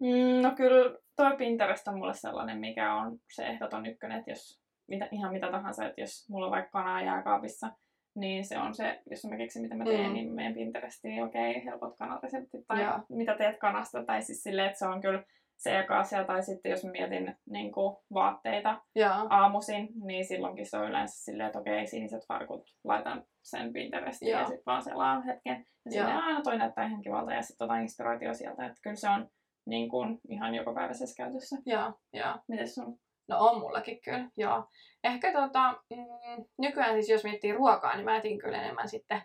Mm, 0.00 0.42
no 0.42 0.50
kyllä 0.56 0.98
toi 1.16 1.36
Pinterest 1.36 1.88
on 1.88 1.98
mulle 1.98 2.14
sellainen, 2.14 2.58
mikä 2.58 2.94
on 2.94 3.18
se 3.34 3.46
ehdoton 3.46 3.86
ykkönen, 3.86 4.18
että 4.18 4.30
jos 4.30 4.61
mitä, 4.92 5.08
ihan 5.10 5.32
mitä 5.32 5.50
tahansa, 5.50 5.86
että 5.86 6.00
jos 6.00 6.28
mulla 6.28 6.46
on 6.46 6.52
vaikka 6.52 6.70
kanaa 6.70 7.02
jääkaapissa, 7.02 7.70
niin 8.16 8.44
se 8.44 8.58
on 8.58 8.74
se, 8.74 9.02
jos 9.10 9.24
mä 9.24 9.36
keksin 9.36 9.62
mitä 9.62 9.74
mä 9.74 9.84
teen, 9.84 10.06
mm. 10.06 10.12
niin 10.12 10.34
menen 10.34 10.54
Pinterestiin, 10.54 11.24
okei, 11.24 11.50
okay, 11.50 11.64
helpot 11.64 11.96
kanareseptit, 11.98 12.66
tai 12.66 12.82
ja. 12.82 13.04
mitä 13.08 13.36
teet 13.36 13.58
kanasta, 13.58 14.04
tai 14.04 14.22
siis 14.22 14.42
silleen, 14.42 14.66
että 14.66 14.78
se 14.78 14.86
on 14.86 15.00
kyllä 15.00 15.22
se 15.56 15.78
eka 15.78 15.98
asia, 15.98 16.24
tai 16.24 16.42
sitten 16.42 16.70
jos 16.70 16.84
mietin 16.84 17.36
niin 17.50 17.72
kuin, 17.72 17.96
vaatteita 18.14 18.80
ja. 18.94 19.26
aamuisin, 19.30 19.88
niin 20.04 20.24
silloinkin 20.24 20.66
se 20.66 20.76
on 20.76 20.88
yleensä 20.88 21.24
silleen, 21.24 21.46
että 21.46 21.58
okei, 21.58 21.74
okay, 21.74 21.86
siniset 21.86 22.26
farkut, 22.28 22.64
laitan 22.84 23.24
sen 23.42 23.72
Pinterestiin 23.72 24.30
ja, 24.30 24.38
ja 24.38 24.44
sitten 24.44 24.62
vaan 24.66 24.82
selaan 24.82 25.24
hetken. 25.24 25.66
Ja 25.84 25.92
sitten 25.92 26.16
aina 26.16 26.42
toi 26.42 26.58
näyttää 26.58 26.86
ihan 26.86 27.02
kivalta, 27.02 27.32
ja 27.32 27.42
sitten 27.42 27.64
otan 27.64 27.82
inspiraatio 27.82 28.34
sieltä, 28.34 28.66
että 28.66 28.80
kyllä 28.82 28.96
se 28.96 29.08
on 29.08 29.28
niin 29.66 29.88
kuin, 29.88 30.20
ihan 30.28 30.54
jokapäiväisessä 30.54 31.22
käytössä. 31.22 31.56
Joo, 31.66 31.92
joo. 32.12 32.38
Miten 32.48 32.68
sun? 32.68 32.98
No 33.28 33.36
on 33.38 33.60
mullakin 33.60 34.00
kyllä, 34.04 34.28
joo. 34.36 34.64
Ehkä 35.04 35.32
tota, 35.32 35.72
mm, 35.72 36.44
nykyään 36.58 36.92
siis 36.92 37.08
jos 37.08 37.24
miettii 37.24 37.52
ruokaa, 37.52 37.96
niin 37.96 38.04
mä 38.04 38.16
etin 38.16 38.38
kyllä 38.38 38.62
enemmän 38.62 38.88
sitten 38.88 39.22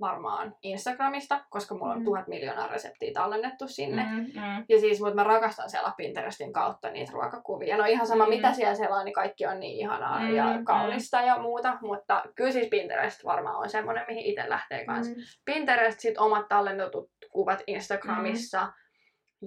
varmaan 0.00 0.54
Instagramista, 0.62 1.44
koska 1.50 1.74
mulla 1.74 1.92
on 1.92 1.98
mm. 1.98 2.04
tuhat 2.04 2.28
miljoonaa 2.28 2.66
reseptiä 2.66 3.10
tallennettu 3.14 3.68
sinne. 3.68 4.02
Mm, 4.02 4.18
mm. 4.18 4.64
Ja 4.68 4.80
siis, 4.80 5.00
mutta 5.00 5.14
mä 5.14 5.24
rakastan 5.24 5.70
siellä 5.70 5.92
Pinterestin 5.96 6.52
kautta 6.52 6.90
niitä 6.90 7.12
ruokakuvia. 7.12 7.76
No 7.76 7.84
ihan 7.84 8.06
sama 8.06 8.24
mm. 8.24 8.30
mitä 8.30 8.52
siellä 8.52 8.74
selaa, 8.74 9.04
niin 9.04 9.12
kaikki 9.12 9.46
on 9.46 9.60
niin 9.60 9.76
ihanaa 9.76 10.20
mm, 10.20 10.34
ja 10.34 10.44
mm. 10.44 10.64
kaunista 10.64 11.20
mm. 11.20 11.26
ja 11.26 11.38
muuta. 11.38 11.78
Mutta 11.80 12.24
kyllä 12.34 12.52
siis 12.52 12.68
Pinterest 12.68 13.24
varmaan 13.24 13.56
on 13.56 13.70
semmoinen, 13.70 14.04
mihin 14.08 14.24
itse 14.24 14.48
lähtee 14.48 14.84
kanssa. 14.84 15.12
Mm. 15.12 15.22
Pinterest, 15.44 16.00
sit 16.00 16.18
omat 16.18 16.48
tallennetut 16.48 17.10
kuvat 17.30 17.62
Instagramissa 17.66 18.64
mm. 18.64 18.72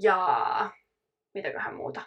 ja 0.01 0.69
mitäköhän 1.33 1.75
muuta 1.75 2.01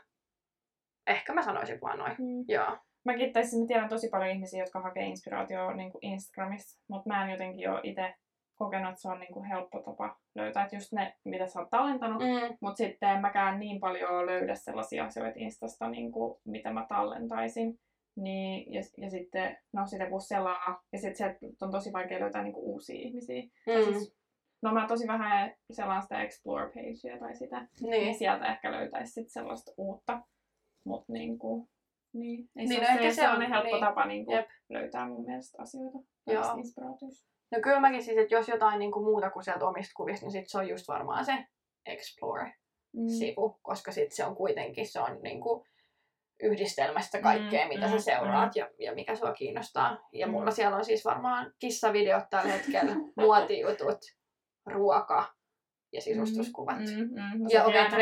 ehkä 1.07 1.33
mä 1.33 1.43
sanoisin 1.43 1.81
vaan 1.81 1.99
noin. 1.99 2.17
Mm. 2.19 2.45
Joo. 2.49 2.79
Mäkin 3.05 3.33
tässä 3.33 3.57
mä 3.57 3.67
tiedän 3.67 3.89
tosi 3.89 4.09
paljon 4.09 4.31
ihmisiä, 4.31 4.63
jotka 4.63 4.81
hakee 4.81 5.07
inspiraatioa 5.07 5.75
niin 5.75 5.93
kuin 5.93 6.05
Instagramista, 6.05 6.83
mutta 6.89 7.09
mä 7.09 7.25
en 7.25 7.31
jotenkin 7.31 7.71
ole 7.71 7.81
itse 7.83 8.15
kokenut, 8.55 8.89
että 8.89 9.03
se 9.03 9.09
on 9.09 9.21
niin 9.21 9.33
kuin 9.33 9.45
helppo 9.45 9.79
tapa 9.81 10.17
löytää, 10.35 10.65
että 10.65 10.77
just 10.77 10.93
ne, 10.93 11.17
mitä 11.25 11.47
sä 11.47 11.61
oot 11.61 11.71
tallentanut, 11.71 12.23
mm. 12.23 12.57
mutta 12.61 12.77
sitten 12.77 13.11
en 13.11 13.21
mäkään 13.21 13.61
niin 13.61 13.81
paljon 13.81 14.27
löydä 14.27 14.55
sellaisia 14.55 15.05
asioita 15.05 15.39
Instasta, 15.39 15.89
niin 15.89 16.13
kuin, 16.13 16.41
mitä 16.45 16.73
mä 16.73 16.87
tallentaisin. 16.89 17.79
Niin, 18.17 18.73
ja, 18.73 18.83
ja 18.97 19.11
sitten, 19.11 19.59
no 19.73 19.87
sitä 19.87 20.07
kun 20.07 20.21
selaa, 20.21 20.83
ja 20.93 20.99
sitten 20.99 21.17
se 21.17 21.37
on 21.63 21.71
tosi 21.71 21.93
vaikea 21.93 22.21
löytää 22.21 22.43
niin 22.43 22.53
kuin 22.53 22.65
uusia 22.65 23.01
ihmisiä. 23.01 23.43
Mm. 23.43 23.85
Siis, 23.85 24.17
no 24.63 24.73
mä 24.73 24.87
tosi 24.87 25.07
vähän 25.07 25.55
selaan 25.71 26.03
sitä 26.03 26.23
explore-pagea 26.23 27.19
tai 27.19 27.35
sitä, 27.35 27.67
niin, 27.81 27.91
niin 27.91 28.15
sieltä 28.15 28.47
ehkä 28.47 28.73
löytäisi 28.73 29.13
sitten 29.13 29.31
sellaista 29.33 29.73
uutta 29.77 30.21
mutta 30.85 31.13
niinku, 31.13 31.69
niin, 32.13 32.49
ei 32.57 32.67
niin, 32.67 32.87
se, 32.87 32.95
no 32.95 33.03
se, 33.03 33.15
se 33.15 33.29
on 33.29 33.43
helppo 33.43 33.77
niin, 33.77 33.85
tapa 33.85 34.07
niinku 34.07 34.33
löytää 34.69 35.09
mun 35.09 35.25
mielestä 35.25 35.63
asioita 35.63 35.99
Joo. 36.27 36.55
inspiraatiosta. 36.57 37.33
No 37.51 37.59
kyllä 37.63 37.81
mäkin 37.81 38.03
siis, 38.03 38.19
että 38.19 38.35
jos 38.35 38.49
jotain 38.49 38.79
niinku 38.79 39.05
muuta 39.05 39.31
kuin 39.31 39.45
sieltä 39.45 39.67
omista 39.67 39.93
kuvista, 39.97 40.27
niin 40.27 40.33
sit 40.33 40.49
se 40.49 40.59
on 40.59 40.69
just 40.69 40.89
varmaan 40.89 41.25
se 41.25 41.33
Explore-sivu, 41.87 43.49
mm. 43.49 43.61
koska 43.63 43.93
sit 43.93 44.13
se 44.13 44.25
on 44.25 44.37
kuitenkin 44.37 44.87
se 44.87 45.01
on 45.01 45.19
niinku 45.23 45.65
yhdistelmästä 46.43 47.21
kaikkea, 47.21 47.65
mm, 47.65 47.69
mitä 47.69 47.87
mm, 47.87 47.93
sä 47.93 47.99
seuraat 47.99 48.55
mm. 48.55 48.59
ja, 48.59 48.71
ja 48.79 48.95
mikä 48.95 49.17
sua 49.17 49.33
kiinnostaa. 49.33 50.09
Ja 50.13 50.27
mm. 50.27 50.33
mulla 50.33 50.51
siellä 50.51 50.77
on 50.77 50.85
siis 50.85 51.05
varmaan 51.05 51.53
kissavideot 51.59 52.25
tällä 52.31 52.53
hetkellä, 52.53 52.95
muotijutut, 53.21 53.99
ruoka 54.67 55.35
ja 55.93 56.01
sisustuskuvat. 56.01 56.79
Mm, 56.79 57.01
mm, 57.01 57.39
mm. 57.39 57.47
Ja 57.49 57.65
ovet 57.65 57.93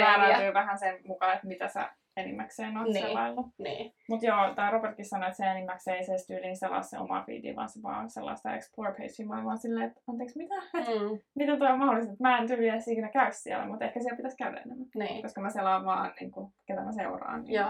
vähän 0.55 0.79
sen 0.79 1.01
mukaan, 1.05 1.35
että 1.35 1.47
mitä 1.47 1.69
sä 1.69 1.93
enimmäkseen 2.17 2.77
on 2.77 2.85
niin. 2.85 3.07
selaillut. 3.07 3.47
Niin. 3.59 3.95
Mutta 4.09 4.27
joo, 4.27 4.55
tämä 4.55 4.71
Robertkin 4.71 5.05
sanoi, 5.05 5.27
että 5.27 5.37
se 5.37 5.51
enimmäkseen 5.51 5.97
ei 5.97 6.05
se 6.05 6.27
tyyliin 6.27 6.57
selaa 6.57 6.83
se 6.83 6.99
oma 6.99 7.23
feedi, 7.27 7.57
vaan 7.57 7.69
se 7.69 7.83
vaan 7.83 8.11
sellaista 8.11 8.55
explore 8.55 8.93
pagea. 8.93 9.27
Mä 9.27 9.45
vaan 9.45 9.59
silleen, 9.59 9.87
että 9.87 10.01
anteeksi, 10.09 10.39
mitä? 10.39 10.55
Mm. 10.55 11.19
mitä 11.39 11.57
tuo 11.57 11.69
on 11.69 11.79
mahdollista? 11.79 12.15
Mä 12.21 12.39
en 12.39 12.47
tyyliin 12.47 12.73
edes 12.73 12.89
ikinä 12.89 13.09
käy 13.09 13.33
siellä, 13.33 13.67
mutta 13.67 13.85
ehkä 13.85 14.01
siellä 14.01 14.17
pitäisi 14.17 14.37
käydä 14.37 14.57
enemmän. 14.57 14.87
Niin. 14.95 15.23
Koska 15.23 15.41
mä 15.41 15.51
selaan 15.51 15.85
vaan, 15.85 16.13
niin 16.21 16.31
kuin, 16.31 16.53
ketä 16.67 16.81
mä 16.81 16.93
seuraan. 16.93 17.45
Niin. 17.45 17.61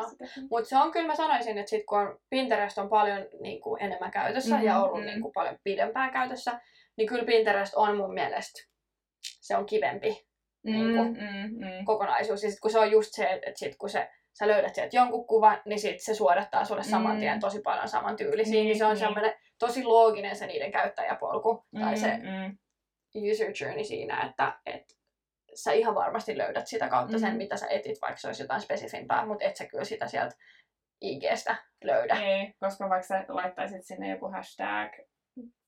Mutta 0.50 0.68
se 0.68 0.76
on 0.76 0.92
kyllä, 0.92 1.06
mä 1.06 1.14
sanoisin, 1.14 1.58
että 1.58 1.70
sit 1.70 1.86
kun 1.86 1.98
on, 1.98 2.18
Pinterest 2.30 2.78
on 2.78 2.88
paljon 2.88 3.26
niin 3.40 3.60
kuin, 3.60 3.82
enemmän 3.82 4.10
käytössä 4.10 4.54
mm-hmm. 4.54 4.66
ja 4.66 4.82
ollut 4.82 4.94
mm-hmm. 4.94 5.06
niin 5.06 5.22
kuin, 5.22 5.32
paljon 5.32 5.56
pidempään 5.64 6.12
käytössä, 6.12 6.60
niin 6.96 7.08
kyllä 7.08 7.24
Pinterest 7.24 7.74
on 7.74 7.96
mun 7.96 8.14
mielestä, 8.14 8.68
se 9.20 9.56
on 9.56 9.66
kivempi 9.66 10.26
mm, 10.62 10.72
niin 10.72 10.96
kuin, 10.96 11.08
mm, 11.08 11.66
mm. 11.66 11.84
kokonaisuus. 11.84 12.42
Ja 12.42 12.50
sit, 12.50 12.60
kun 12.60 12.70
se 12.70 12.78
on 12.78 12.90
just 12.90 13.10
se, 13.12 13.24
että, 13.24 13.50
että 13.50 13.58
sit, 13.58 13.76
kun 13.76 13.90
se 13.90 14.10
sä 14.40 14.48
löydät 14.48 14.74
sieltä 14.74 14.96
jonkun 14.96 15.26
kuvan, 15.26 15.62
niin 15.64 15.80
sit 15.80 16.00
se 16.00 16.14
suodattaa 16.14 16.64
sulle 16.64 16.82
saman 16.82 17.18
tien 17.18 17.36
mm. 17.36 17.40
tosi 17.40 17.60
paljon 17.60 17.88
samantyylisiä. 17.88 18.52
Niin, 18.52 18.64
niin 18.64 18.78
se 18.78 18.84
on 18.84 18.90
niin. 18.90 18.98
semmoinen 18.98 19.34
tosi 19.58 19.84
looginen 19.84 20.36
se 20.36 20.46
niiden 20.46 20.72
käyttäjäpolku 20.72 21.64
mm, 21.72 21.80
tai 21.80 21.96
se 21.96 22.16
mm. 22.16 22.58
user 23.30 23.52
journey 23.60 23.84
siinä, 23.84 24.26
että 24.28 24.60
et 24.66 24.96
sä 25.54 25.72
ihan 25.72 25.94
varmasti 25.94 26.38
löydät 26.38 26.66
sitä 26.66 26.88
kautta 26.88 27.18
sen, 27.18 27.30
mm. 27.30 27.36
mitä 27.36 27.56
sä 27.56 27.66
etit, 27.68 28.02
vaikka 28.02 28.20
se 28.20 28.26
olisi 28.26 28.42
jotain 28.42 28.60
spesifimpää, 28.60 29.26
mutta 29.26 29.44
et 29.44 29.56
sä 29.56 29.66
kyllä 29.66 29.84
sitä 29.84 30.06
sieltä 30.06 30.36
IGstä 31.00 31.56
löydä. 31.84 32.14
Ei, 32.14 32.54
koska 32.60 32.88
vaikka 32.88 33.06
sä 33.06 33.24
laittaisit 33.28 33.84
sinne 33.84 34.10
joku 34.10 34.28
hashtag, 34.28 34.92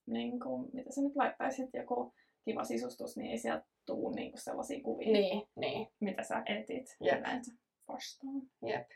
niin 0.07 0.39
kuin, 0.39 0.69
mitä 0.73 0.91
sä 0.91 1.01
nyt 1.01 1.15
laittaisit, 1.15 1.69
joku 1.73 2.13
kiva 2.45 2.63
sisustus, 2.63 3.17
niin 3.17 3.31
ei 3.31 3.37
sieltä 3.37 3.65
tuu 3.85 4.09
niinku 4.09 4.37
sellaisia 4.37 4.83
kuvia, 4.83 5.11
Niin, 5.11 5.47
niin. 5.55 5.87
mitä 5.99 6.23
sä 6.23 6.43
etit 6.45 6.97
yleensä 7.01 7.62
vastaan. 7.87 8.41
Jep. 8.65 8.87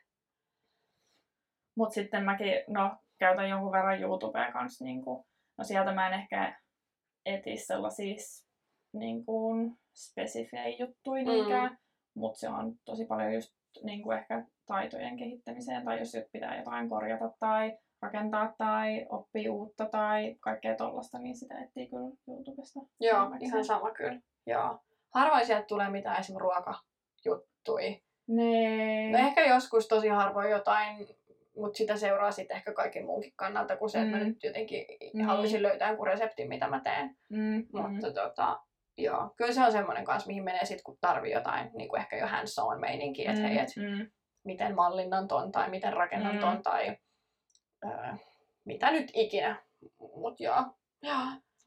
Mutta 1.75 1.93
sitten 1.93 2.23
mäkin, 2.23 2.53
no, 2.67 2.97
käytän 3.17 3.49
jonkun 3.49 3.71
verran 3.71 4.01
YouTubea 4.01 4.51
kanssa, 4.51 4.85
niin 4.85 5.01
kuin, 5.03 5.25
no 5.57 5.63
sieltä 5.63 5.91
mä 5.93 6.07
en 6.07 6.13
ehkä 6.13 6.61
eti 7.25 7.57
sellaisia 7.57 8.15
niin 8.93 9.25
kuin, 9.25 9.77
spesifejä 9.95 10.77
juttuja 10.79 11.23
Mm. 11.23 11.29
niinkään, 11.29 11.77
mutta 12.15 12.39
se 12.39 12.49
on 12.49 12.75
tosi 12.85 13.05
paljon 13.05 13.33
just 13.33 13.53
niin 13.83 14.03
kuin 14.03 14.17
ehkä 14.17 14.45
taitojen 14.65 15.17
kehittämiseen, 15.17 15.85
tai 15.85 15.99
jos 15.99 16.11
pitää 16.31 16.57
jotain 16.57 16.89
korjata 16.89 17.31
tai 17.39 17.77
rakentaa 18.01 18.55
tai 18.57 19.05
oppia 19.09 19.53
uutta 19.53 19.85
tai 19.85 20.35
kaikkea 20.39 20.75
tollasta, 20.75 21.19
niin 21.19 21.35
sitä 21.35 21.59
etsii 21.59 21.87
kyllä 21.87 22.11
YouTubesta. 22.27 22.79
Joo, 22.99 23.17
enimmäkseen. 23.19 23.49
ihan 23.49 23.65
sama 23.65 23.91
kyllä. 23.91 24.19
Joo. 24.45 24.79
Harvoin 25.13 25.45
sieltä 25.45 25.65
tulee 25.65 25.89
mitään 25.89 26.19
esimerkiksi 26.19 26.43
ruokajuttui. 26.43 28.03
Nee. 28.27 29.11
No 29.11 29.17
ehkä 29.17 29.45
joskus 29.45 29.87
tosi 29.87 30.07
harvoin 30.07 30.51
jotain, 30.51 31.07
mutta 31.55 31.77
sitä 31.77 31.97
seuraa 31.97 32.31
sitten 32.31 32.57
ehkä 32.57 32.73
kaiken 32.73 33.05
muunkin 33.05 33.33
kannalta, 33.35 33.77
kuin 33.77 33.89
se, 33.89 33.99
että 34.01 34.11
mä 34.11 34.17
Mm. 34.23 34.27
nyt 34.27 34.43
jotenkin 34.43 34.85
Niin. 35.13 35.25
haluaisin 35.25 35.63
löytää 35.63 35.87
jonkun 35.87 36.07
reseptin, 36.07 36.47
mitä 36.47 36.67
mä 36.67 36.79
teen. 36.79 37.17
Mm, 37.29 37.65
Mutta 37.73 38.11
tota, 38.13 38.59
joo, 38.97 39.33
kyllä 39.37 39.53
se 39.53 39.63
on 39.65 39.71
semmoinen 39.71 40.05
kanssa, 40.05 40.27
mihin 40.27 40.43
menee 40.43 40.65
sitten, 40.65 40.83
kun 40.83 40.97
tarvii 41.01 41.31
jotain 41.31 41.69
niin 41.73 41.89
kuin 41.89 41.99
ehkä 42.01 42.17
jo 42.17 42.27
hands 42.27 42.59
on 42.59 42.79
meininkiä, 42.79 43.31
että 43.31 43.47
hei, 43.47 43.59
et 43.59 43.69
mm, 43.75 44.09
miten 44.43 44.75
mallinnan 44.75 45.27
ton 45.27 45.51
tai 45.51 45.69
miten 45.69 45.93
rakennan 45.93 46.35
Mm. 46.35 46.39
ton 46.41 46.61
tai 46.63 46.97
öö, 47.85 48.13
mitä 48.65 48.91
nyt 48.91 49.11
ikinä. 49.13 49.63
Mut 50.15 50.39
joo. 50.39 50.63
joo. 51.01 51.17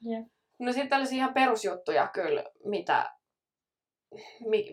Jep. 0.03 0.27
No 0.59 0.73
sitten 0.73 0.89
tällaisia 0.89 1.17
ihan 1.17 1.35
perusjuttuja 1.35 2.07
kyllä, 2.09 2.45
mitä, 2.65 3.11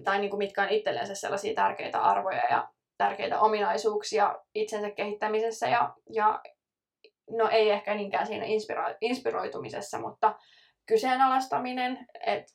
tai 0.03 0.19
niinku 0.19 0.37
mitkä 0.37 0.61
on 0.61 0.69
itsellensä 0.69 1.15
sellaisia 1.15 1.53
tärkeitä 1.53 2.01
arvoja 2.01 2.43
ja 2.49 2.67
tärkeitä 2.97 3.39
ominaisuuksia 3.39 4.35
itsensä 4.55 4.91
kehittämisessä 4.91 5.67
ja, 5.67 5.93
ja 6.13 6.41
no 7.29 7.49
ei 7.49 7.69
ehkä 7.69 7.95
niinkään 7.95 8.27
siinä 8.27 8.45
inspiro, 8.45 8.83
inspiroitumisessa, 9.01 9.99
mutta 9.99 10.35
kyseenalaistaminen, 10.85 12.07
että 12.25 12.53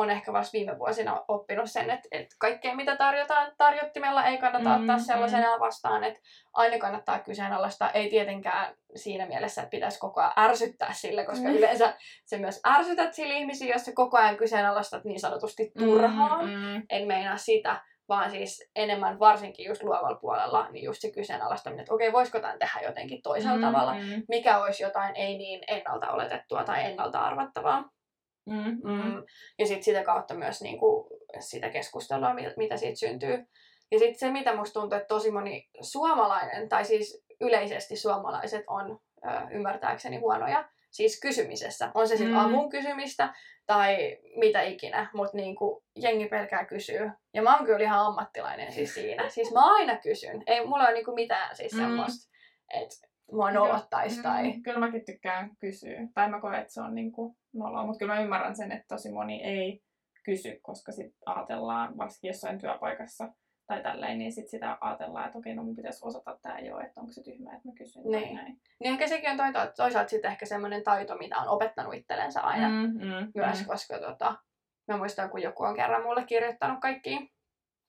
on 0.00 0.10
ehkä 0.10 0.32
vasta 0.32 0.52
viime 0.52 0.78
vuosina 0.78 1.24
oppinut 1.28 1.70
sen, 1.70 1.90
että, 1.90 2.08
että 2.10 2.36
kaikkea 2.38 2.74
mitä 2.74 2.96
tarjotaan 2.96 3.52
tarjottimella 3.58 4.24
ei 4.24 4.38
kannata 4.38 4.68
Mm, 4.68 4.74
mm, 4.74 4.80
ottaa 4.80 4.96
mm. 4.96 5.02
sellaisenaan 5.02 5.60
vastaan, 5.60 6.04
että 6.04 6.20
aina 6.52 6.78
kannattaa 6.78 7.18
kyseenalaistaa. 7.18 7.90
Ei 7.90 8.10
tietenkään 8.10 8.74
siinä 8.96 9.26
mielessä, 9.26 9.62
että 9.62 9.70
pitäisi 9.70 9.98
koko 9.98 10.20
ajan 10.20 10.32
ärsyttää 10.38 10.92
sille, 10.92 11.24
koska 11.24 11.48
Mm. 11.48 11.54
yleensä 11.54 11.94
se 12.24 12.38
myös 12.38 12.60
ärsytät 12.66 13.14
sille 13.14 13.34
ihmisiä, 13.34 13.74
jos 13.74 13.84
sä 13.84 13.92
koko 13.94 14.18
ajan 14.18 14.36
kyseenalaistat 14.36 15.04
niin 15.04 15.20
sanotusti 15.20 15.72
turhaan. 15.78 16.44
Mm, 16.46 16.52
mm, 16.54 16.82
En 16.90 17.06
meinaa 17.06 17.36
sitä, 17.36 17.80
vaan 18.08 18.30
siis 18.30 18.70
enemmän 18.76 19.18
varsinkin 19.18 19.66
just 19.66 19.82
luovalla 19.82 20.18
puolella, 20.20 20.68
niin 20.70 20.84
just 20.84 21.00
se 21.00 21.10
kyseenalaistaminen, 21.10 21.80
että 21.82 21.94
okei, 21.94 22.12
voisiko 22.12 22.40
tämän 22.40 22.58
tehdä 22.58 22.80
jotenkin 22.84 23.22
toisella 23.22 23.56
mm, 23.56 23.62
tavalla. 23.62 23.94
Mm, 23.94 24.22
Mikä 24.28 24.58
olisi 24.58 24.82
jotain 24.82 25.16
ei 25.16 25.38
niin 25.38 25.60
ennalta 25.68 26.10
oletettua 26.10 26.64
tai 26.64 26.84
ennalta 26.84 27.20
arvattavaa. 27.20 27.84
Mm, 28.46 28.54
mm, 28.84 29.02
Mm. 29.02 29.22
Ja 29.58 29.66
sitten 29.66 29.82
sitä 29.84 30.02
kautta 30.04 30.34
myös 30.34 30.62
niinku 30.62 31.08
sitä 31.40 31.70
keskustelua, 31.70 32.34
mi- 32.34 32.54
mitä 32.56 32.76
siitä 32.76 32.98
syntyy. 32.98 33.46
Ja 33.92 33.98
sitten 33.98 34.18
se, 34.18 34.30
mitä 34.30 34.56
musta 34.56 34.80
tuntuu, 34.80 34.96
että 34.96 35.08
tosi 35.08 35.30
moni 35.30 35.68
suomalainen, 35.80 36.68
tai 36.68 36.84
siis 36.84 37.24
yleisesti 37.40 37.96
suomalaiset 37.96 38.64
on 38.66 38.98
ö, 39.24 39.28
ymmärtääkseni 39.50 40.16
huonoja, 40.16 40.68
siis 40.90 41.20
kysymisessä. 41.20 41.90
On 41.94 42.08
se 42.08 42.16
sitten 42.16 42.34
Mm. 42.36 42.40
mm. 42.40 42.46
avun 42.54 42.70
kysymistä 42.70 43.34
tai 43.66 44.18
mitä 44.36 44.62
ikinä, 44.62 45.10
mutta 45.14 45.36
niinku, 45.36 45.84
jengi 45.96 46.28
pelkää 46.28 46.64
kysyä. 46.64 47.12
Ja 47.34 47.42
mä 47.42 47.56
oon 47.56 47.66
kyllä 47.66 47.84
ihan 47.84 48.06
ammattilainen 48.06 48.72
siis 48.72 48.94
siinä. 48.94 49.28
Siis 49.34 49.52
mä 49.52 49.74
aina 49.74 49.96
kysyn. 49.96 50.42
Ei 50.46 50.66
mulla 50.66 50.84
ole 50.84 50.92
niinku 50.92 51.14
mitään 51.14 51.56
siis 51.56 51.72
Mm. 51.72 51.78
semmoista, 51.80 52.30
että 52.74 52.96
mua 53.32 53.50
nolottaisi 53.50 54.22
tai... 54.22 54.42
Mm, 54.52 54.62
kyllä 54.62 54.78
mäkin 54.78 55.04
tykkään 55.04 55.50
kysyä. 55.60 55.98
Tai 56.14 56.30
mä 56.30 56.40
koen, 56.40 56.54
että 56.60 56.72
se 56.72 56.80
on 56.80 56.94
niinku 56.94 57.36
noloa, 57.52 57.86
mutta 57.86 57.98
kyllä 57.98 58.14
mä 58.14 58.20
ymmärrän 58.20 58.56
sen, 58.56 58.72
että 58.72 58.88
tosi 58.88 59.12
moni 59.12 59.42
ei 59.44 59.82
kysy, 60.24 60.60
koska 60.62 60.92
sit 60.92 61.14
ajatellaan, 61.26 61.96
varsinkin 61.98 62.28
jossain 62.28 62.58
työpaikassa 62.58 63.28
tai 63.66 63.82
tälleen, 63.82 64.18
niin 64.18 64.32
sit 64.32 64.48
sitä 64.48 64.78
ajatellaan, 64.80 65.26
että 65.26 65.38
okei, 65.38 65.54
no 65.54 65.62
mun 65.64 65.76
pitäisi 65.76 66.06
osata 66.06 66.38
tää 66.42 66.58
jo, 66.58 66.78
että 66.78 67.00
onko 67.00 67.12
se 67.12 67.22
tyhmä, 67.22 67.56
että 67.56 67.68
mä 67.68 67.74
kysyn 67.78 68.02
tai 68.02 68.12
Niin. 68.20 68.34
näin. 68.36 68.60
Niin 68.80 68.92
ehkä 68.92 69.06
sekin 69.08 69.30
on 69.30 69.36
toisaalta, 69.36 69.72
toisaalta 69.72 70.08
sitten 70.10 70.30
ehkä 70.30 70.46
semmoinen 70.46 70.82
taito, 70.82 71.16
mitä 71.16 71.38
on 71.38 71.48
opettanut 71.48 71.94
itsellensä 71.94 72.40
aina. 72.40 72.68
Mm, 72.68 72.92
mm, 72.92 73.32
myös, 73.34 73.60
mm. 73.60 73.66
koska 73.66 73.98
tota, 73.98 74.34
mä 74.88 74.96
muistan, 74.96 75.30
kun 75.30 75.42
joku 75.42 75.62
on 75.62 75.76
kerran 75.76 76.02
mulle 76.02 76.24
kirjoittanut 76.24 76.80
kaikki 76.80 77.30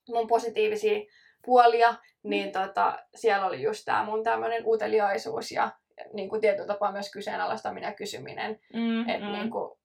mun 0.10 0.28
positiivisia 0.28 1.00
puolia, 1.46 1.96
niin 2.24 2.46
Mm. 2.48 2.52
tota, 2.52 3.00
siellä 3.16 3.46
oli 3.46 3.62
just 3.64 3.86
tää 3.86 4.06
mun 4.06 4.24
tämmönen 4.24 4.64
uteliaisuus 4.66 5.52
ja 5.52 5.72
niin 6.14 6.30
kuin 6.30 6.42
tietyllä 6.42 6.68
tapaa 6.68 6.92
myös 6.92 7.12
kyseenalaistaminen 7.12 7.88
ja 7.88 7.94
kysyminen. 7.94 8.60
Mm, 8.74 9.10
Että 9.10 9.26
mm. 9.28 9.32
niin 9.32 9.52
kuin, 9.52 9.78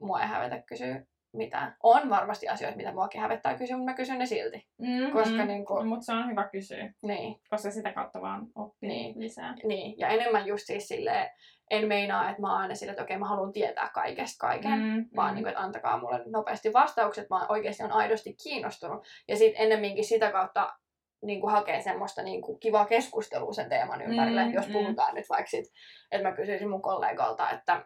mua 0.00 0.20
ei 0.20 0.26
hävetä 0.28 0.62
kysyä 0.66 1.02
mitään. 1.32 1.76
On 1.82 2.10
varmasti 2.10 2.48
asioita, 2.48 2.76
mitä 2.76 2.92
muakin 2.92 3.20
hävettää 3.20 3.58
kysyä, 3.58 3.76
mutta 3.76 3.90
mä 3.90 3.96
kysyn 3.96 4.18
ne 4.18 4.26
silti. 4.26 4.66
Mm, 4.78 5.12
koska 5.12 5.36
mm. 5.42 5.46
niinku- 5.46 5.84
Mutta 5.84 6.04
se 6.04 6.12
on 6.12 6.30
hyvä 6.30 6.48
kysyä, 6.48 6.92
Niin, 7.02 7.40
koska 7.50 7.70
sitä 7.70 7.92
kautta 7.92 8.20
vaan 8.20 8.46
oppii 8.54 8.88
Niin. 8.90 9.20
lisää. 9.20 9.54
niin. 9.64 9.98
Ja 9.98 10.08
enemmän 10.08 10.46
just 10.46 10.66
siis 10.66 10.88
silleen, 10.88 11.30
en 11.70 11.88
meinaa, 11.88 12.30
että 12.30 12.42
mä 12.42 12.52
oon 12.52 12.60
aina 12.60 12.74
silleen, 12.74 12.92
että 12.92 13.02
okei, 13.02 13.18
mä 13.18 13.28
haluan 13.28 13.52
tietää 13.52 13.90
kaikesta 13.94 14.46
kaiken. 14.46 14.78
Mm, 14.80 15.04
vaan 15.16 15.30
mm. 15.30 15.34
niin 15.34 15.44
kuin, 15.44 15.48
että 15.50 15.60
antakaa 15.62 16.00
mulle 16.00 16.22
nopeasti 16.26 16.72
vastaukset, 16.72 17.30
vaan 17.30 17.46
oikeasti 17.48 17.82
on 17.82 17.92
aidosti 17.92 18.34
kiinnostunut. 18.42 19.06
Ja 19.28 19.36
sitten 19.36 19.62
ennemminkin 19.62 20.04
sitä 20.04 20.30
kautta 20.32 20.72
niin 21.22 21.40
kuin 21.40 21.52
hakee 21.52 21.82
semmoista 21.82 22.22
niin 22.22 22.42
kuin 22.42 22.60
kivaa 22.60 22.84
keskustelua 22.84 23.52
sen 23.52 23.68
teeman 23.68 24.02
ympärille, 24.02 24.44
Mm, 24.44 24.52
jos 24.52 24.66
mm. 24.66 24.72
puhutaan 24.72 25.14
nyt 25.14 25.28
vaikka 25.28 25.50
sit, 25.50 25.64
että 26.12 26.28
mä 26.28 26.34
kysyisin 26.36 26.70
mun 26.70 26.82
kollegalta, 26.82 27.50
että 27.50 27.84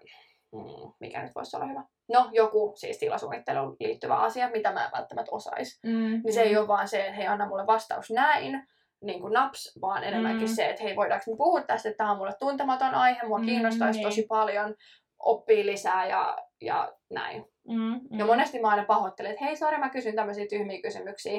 mm, 0.52 0.92
mikä 1.00 1.22
nyt 1.22 1.34
voisi 1.34 1.56
olla 1.56 1.66
hyvä. 1.66 1.84
No, 2.12 2.28
joku 2.32 2.72
siis 2.76 2.98
tilasuunnitteluun 2.98 3.76
liittyvä 3.80 4.14
asia, 4.16 4.50
mitä 4.50 4.72
mä 4.72 4.84
en 4.84 4.90
välttämättä 4.96 5.32
osais. 5.32 5.80
Mm, 5.82 6.20
Niin 6.24 6.32
se 6.32 6.42
ei 6.42 6.56
ole 6.56 6.68
vaan 6.68 6.88
se, 6.88 7.00
että 7.00 7.12
hei, 7.12 7.26
anna 7.26 7.48
mulle 7.48 7.66
vastaus 7.66 8.10
näin, 8.10 8.66
niin 9.02 9.20
kuin 9.20 9.32
naps, 9.32 9.78
vaan 9.80 10.04
enemmänkin 10.04 10.48
Mm. 10.48 10.54
se, 10.54 10.68
että 10.70 10.82
hei, 10.82 10.96
voidaanko 10.96 11.30
me 11.30 11.36
puhua 11.36 11.60
tästä, 11.62 11.88
että 11.88 11.96
tämä 11.98 12.10
on 12.10 12.16
mulle 12.16 12.34
tuntematon 12.38 12.94
aihe, 12.94 13.22
mua 13.26 13.38
Mm, 13.38 13.44
kiinnostaisi 13.44 13.98
niin. 13.98 14.08
tosi 14.08 14.26
paljon, 14.28 14.74
oppii 15.18 15.66
lisää 15.66 16.06
ja, 16.06 16.38
ja 16.64 16.92
näin. 17.10 17.44
Mm, 17.68 18.00
mm. 18.10 18.18
Ja 18.18 18.26
monesti 18.26 18.60
mä 18.60 18.68
aina 18.68 18.84
pahoittelen, 18.84 19.32
että 19.32 19.44
hei, 19.44 19.56
sori, 19.56 19.78
mä 19.78 19.90
kysyn 19.90 20.14
tämmöisiä 20.14 20.46
tyhmiä 20.46 20.82
kysymyksiä. 20.82 21.38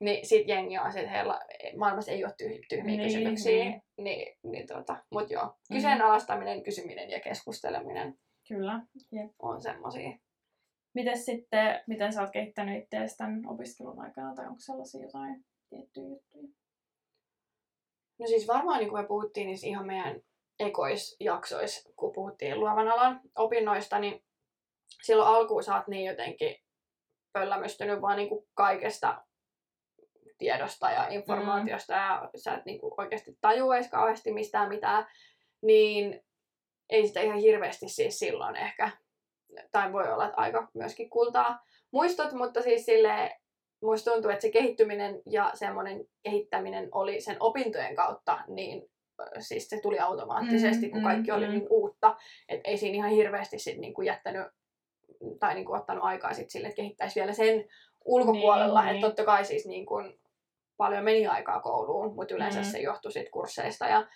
Niin 0.00 0.26
sit 0.26 0.48
jengi 0.48 0.78
on 0.78 0.92
sit, 0.92 1.10
heillä 1.10 1.40
maailmassa 1.76 2.12
ei 2.12 2.24
ole 2.24 2.32
tyh- 2.42 2.66
tyhmiä 2.68 2.96
Niin, 2.96 3.02
kysymyksiä. 3.08 3.64
niin. 3.64 3.82
Niin, 3.96 4.36
niin 4.42 4.66
tota, 4.66 4.96
mut 5.10 5.30
joo, 5.30 5.44
Mm. 5.44 5.74
kyseenalaistaminen, 5.76 6.62
kysyminen 6.62 7.10
ja 7.10 7.20
keskusteleminen 7.20 8.14
Kyllä. 8.48 8.80
Jep. 9.12 9.30
on 9.38 9.62
semmosia. 9.62 10.10
Miten 10.94 11.18
sitten, 11.18 11.80
miten 11.86 12.12
sä 12.12 12.20
oot 12.20 12.30
kehittänyt 12.30 12.82
itseäsi 12.84 13.16
tämän 13.16 13.42
opiskelun 13.46 14.00
aikana, 14.00 14.34
tai 14.34 14.46
onko 14.46 14.60
sellaisia 14.60 15.02
jotain 15.02 15.44
tiettyjä 15.70 16.08
juttuja? 16.08 16.48
No 18.18 18.26
siis 18.26 18.48
varmaan 18.48 18.78
niin 18.78 18.90
kuin 18.90 19.02
me 19.02 19.08
puhuttiin 19.08 19.46
niin 19.46 19.58
ihan 19.66 19.86
meidän 19.86 20.20
ekoisjaksoissa, 20.60 21.90
kun 21.96 22.12
puhuttiin 22.12 22.60
luovan 22.60 22.88
alan 22.88 23.20
opinnoista, 23.38 23.98
niin 23.98 24.22
silloin 25.02 25.28
alkuun 25.28 25.62
sä 25.62 25.76
oot 25.76 25.88
niin 25.88 26.04
jotenkin 26.04 26.56
pöllämystynyt 27.32 28.00
vaan 28.00 28.16
niin 28.16 28.28
kuin 28.28 28.46
kaikesta 28.54 29.24
tiedosta 30.38 30.90
ja 30.90 31.08
informaatiosta 31.08 31.92
ja 31.92 32.30
sä 32.36 32.54
et 32.54 32.64
niin 32.64 32.80
kuin 32.80 32.94
oikeasti 32.96 33.38
tajua 33.40 33.76
edes 33.76 33.90
kauheasti 33.90 34.32
mistään 34.32 34.68
mitään, 34.68 35.06
niin 35.62 36.20
ei 36.90 37.06
sitä 37.06 37.20
ihan 37.20 37.38
hirveästi 37.38 37.88
siis 37.88 38.18
silloin 38.18 38.56
ehkä, 38.56 38.90
tai 39.72 39.92
voi 39.92 40.12
olla, 40.12 40.26
että 40.26 40.40
aika 40.40 40.68
myöskin 40.74 41.10
kultaa 41.10 41.64
muistot, 41.90 42.32
mutta 42.32 42.62
siis 42.62 42.84
silleen, 42.84 43.30
musta 43.82 44.10
tuntuu, 44.10 44.30
että 44.30 44.42
se 44.42 44.50
kehittyminen 44.50 45.22
ja 45.26 45.50
semmoinen 45.54 46.04
kehittäminen 46.22 46.88
oli 46.92 47.20
sen 47.20 47.36
opintojen 47.40 47.94
kautta, 47.94 48.38
niin 48.48 48.90
siis 49.38 49.68
se 49.68 49.80
tuli 49.80 49.98
automaattisesti, 49.98 50.86
Mm, 50.86 50.92
kun 50.92 51.02
kaikki 51.02 51.30
mm, 51.30 51.36
oli 51.36 51.46
mm. 51.46 51.52
niin 51.52 51.66
uutta, 51.70 52.16
että 52.48 52.70
ei 52.70 52.76
siinä 52.76 52.96
ihan 52.96 53.10
hirveästi 53.10 53.58
sit 53.58 53.78
niinku 53.78 54.02
jättänyt 54.02 54.46
tai 55.40 55.54
niinku 55.54 55.72
ottanut 55.72 56.04
aikaa 56.04 56.34
sit 56.34 56.50
sille, 56.50 56.68
että 56.68 56.76
kehittäisi 56.76 57.20
vielä 57.20 57.32
sen 57.32 57.64
ulkopuolella, 58.04 58.80
Niin, 58.80 58.88
että 58.90 58.92
niin. 58.92 59.00
totta 59.06 59.24
kai 59.24 59.44
siis 59.44 59.66
niinku 59.66 59.94
paljon 60.76 61.04
meni 61.04 61.26
aikaa 61.26 61.60
kouluun, 61.60 62.14
mutta 62.14 62.34
yleensä 62.34 62.58
Mm. 62.60 62.64
se 62.64 62.78
johtui 62.78 63.12
sit 63.12 63.30
kursseista 63.30 63.86
ja 63.86 64.06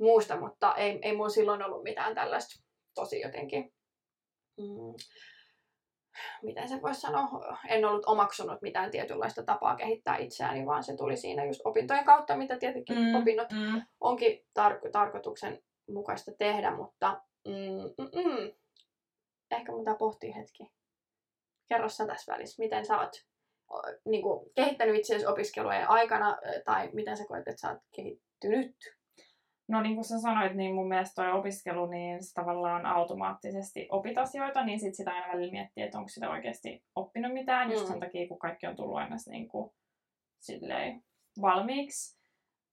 muusta, 0.00 0.40
mutta 0.40 0.74
ei, 0.74 0.98
ei 1.02 1.16
mulla 1.16 1.28
silloin 1.28 1.62
ollut 1.62 1.82
mitään 1.82 2.14
tällaista 2.14 2.62
tosi 2.94 3.20
jotenkin 3.20 3.72
mm, 4.58 4.94
miten 6.42 6.68
se 6.68 6.82
voisi 6.82 7.00
sanoa, 7.00 7.28
en 7.68 7.84
ollut 7.84 8.06
omaksunut 8.06 8.62
mitään 8.62 8.90
tietynlaista 8.90 9.42
tapaa 9.42 9.76
kehittää 9.76 10.16
itseäni, 10.16 10.66
vaan 10.66 10.84
se 10.84 10.96
tuli 10.96 11.16
siinä 11.16 11.44
just 11.44 11.60
opintojen 11.64 12.04
kautta, 12.04 12.36
mitä 12.36 12.58
tietenkin 12.58 12.98
mm. 12.98 13.14
opinnot 13.14 13.52
mm. 13.52 13.82
onkin 14.00 14.38
tar- 14.58 14.90
tarkoituksen 14.92 15.62
mukaista 15.90 16.32
tehdä, 16.38 16.70
mutta 16.76 17.20
mm, 17.48 18.04
mm, 18.04 18.22
mm. 18.24 18.52
Ehkä 19.56 19.72
mun 19.72 19.80
pitää 19.80 19.94
pohtia 19.94 20.34
hetki. 20.34 20.70
kerro 21.68 21.88
sä 21.88 22.06
tässä 22.06 22.32
välissä, 22.32 22.62
miten 22.62 22.86
sä 22.86 23.00
oot 23.00 23.12
niin 24.04 24.22
kuin, 24.22 24.50
kehittänyt 24.56 24.96
itseäsi 24.96 25.26
opiskelujen 25.26 25.88
aikana, 25.88 26.38
tai 26.64 26.90
miten 26.92 27.16
sä 27.16 27.24
koet, 27.28 27.48
että 27.48 27.60
sä 27.60 27.70
oot 27.70 27.78
kehittynyt? 27.96 28.76
No 29.68 29.80
niin 29.80 29.94
kuin 29.94 30.04
sä 30.04 30.20
sanoit, 30.20 30.54
niin 30.54 30.74
mun 30.74 30.88
mielestä 30.88 31.22
toi 31.22 31.32
opiskelu, 31.32 31.86
niin 31.86 32.24
se 32.24 32.34
tavallaan 32.34 32.86
automaattisesti 32.86 33.88
opit 33.90 34.18
asioita, 34.18 34.64
niin 34.64 34.80
sit 34.80 34.94
sitä 34.94 35.12
aina 35.12 35.32
välillä 35.32 35.52
miettii, 35.52 35.84
että 35.84 35.98
onko 35.98 36.08
sitä 36.08 36.30
oikeasti 36.30 36.84
oppinut 36.94 37.32
mitään, 37.32 37.68
mm. 37.68 37.72
just 37.72 37.86
sen 37.86 38.00
takia, 38.00 38.28
kun 38.28 38.38
kaikki 38.38 38.66
on 38.66 38.76
tullut 38.76 38.96
aina 38.96 39.16
niin 39.30 39.48
kuin, 39.48 39.70
silleen 40.40 41.02
valmiiksi. 41.40 42.20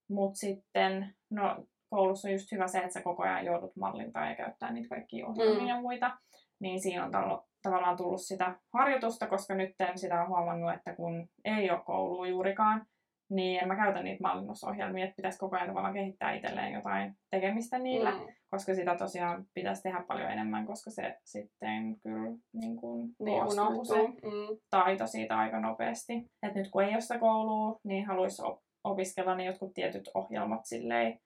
Mutta 0.09 0.37
sitten, 0.37 1.15
no 1.29 1.65
koulussa 1.89 2.27
on 2.27 2.31
just 2.31 2.51
hyvä 2.51 2.67
se, 2.67 2.77
että 2.77 2.93
sä 2.93 3.01
koko 3.01 3.23
ajan 3.23 3.45
joudut 3.45 3.75
mallintaa 3.75 4.29
ja 4.29 4.35
käyttää 4.35 4.73
niitä 4.73 4.89
kaikkia 4.89 5.27
ohjelmia 5.27 5.61
mm. 5.61 5.67
ja 5.67 5.81
muita. 5.81 6.17
Niin 6.61 6.81
siinä 6.81 7.05
on 7.05 7.11
tallo, 7.11 7.45
tavallaan 7.63 7.97
tullut 7.97 8.21
sitä 8.21 8.55
harjoitusta, 8.73 9.27
koska 9.27 9.55
nyt 9.55 9.75
sitä 9.95 10.21
on 10.21 10.27
huomannut, 10.27 10.73
että 10.73 10.95
kun 10.95 11.29
ei 11.45 11.71
ole 11.71 11.81
koulua 11.85 12.27
juurikaan, 12.27 12.85
niin 13.29 13.61
en 13.61 13.67
mä 13.67 13.75
käytä 13.75 14.03
niitä 14.03 14.21
mallinnusohjelmia, 14.21 15.03
että 15.03 15.15
pitäisi 15.15 15.39
koko 15.39 15.55
ajan 15.55 15.67
tavallaan 15.67 15.93
kehittää 15.93 16.33
itselleen 16.33 16.73
jotain 16.73 17.13
tekemistä 17.31 17.79
niillä, 17.79 18.11
mm. 18.11 18.25
koska 18.51 18.75
sitä 18.75 18.95
tosiaan 18.95 19.45
pitäisi 19.53 19.83
tehdä 19.83 20.03
paljon 20.07 20.31
enemmän, 20.31 20.65
koska 20.65 20.91
se 20.91 21.17
sitten 21.23 21.99
kyllä 22.03 22.37
niin 22.53 22.77
kuin 22.77 23.09
niin, 23.19 23.43
unohtuu 23.43 23.85
se 23.85 24.07
mm. 24.07 24.57
taito 24.69 25.07
siitä 25.07 25.37
aika 25.37 25.59
nopeasti. 25.59 26.25
Et 26.43 26.55
nyt 26.55 26.69
kun 26.71 26.83
ei 26.83 26.93
ole 26.93 27.01
sitä 27.01 27.19
koulua, 27.19 27.79
niin 27.83 28.05
haluaisi 28.05 28.41
op- 28.45 28.61
opiskella 28.83 29.35
ne 29.35 29.45
jotkut 29.45 29.73
tietyt 29.73 30.09
ohjelmat 30.13 30.65
silleen 30.65 31.19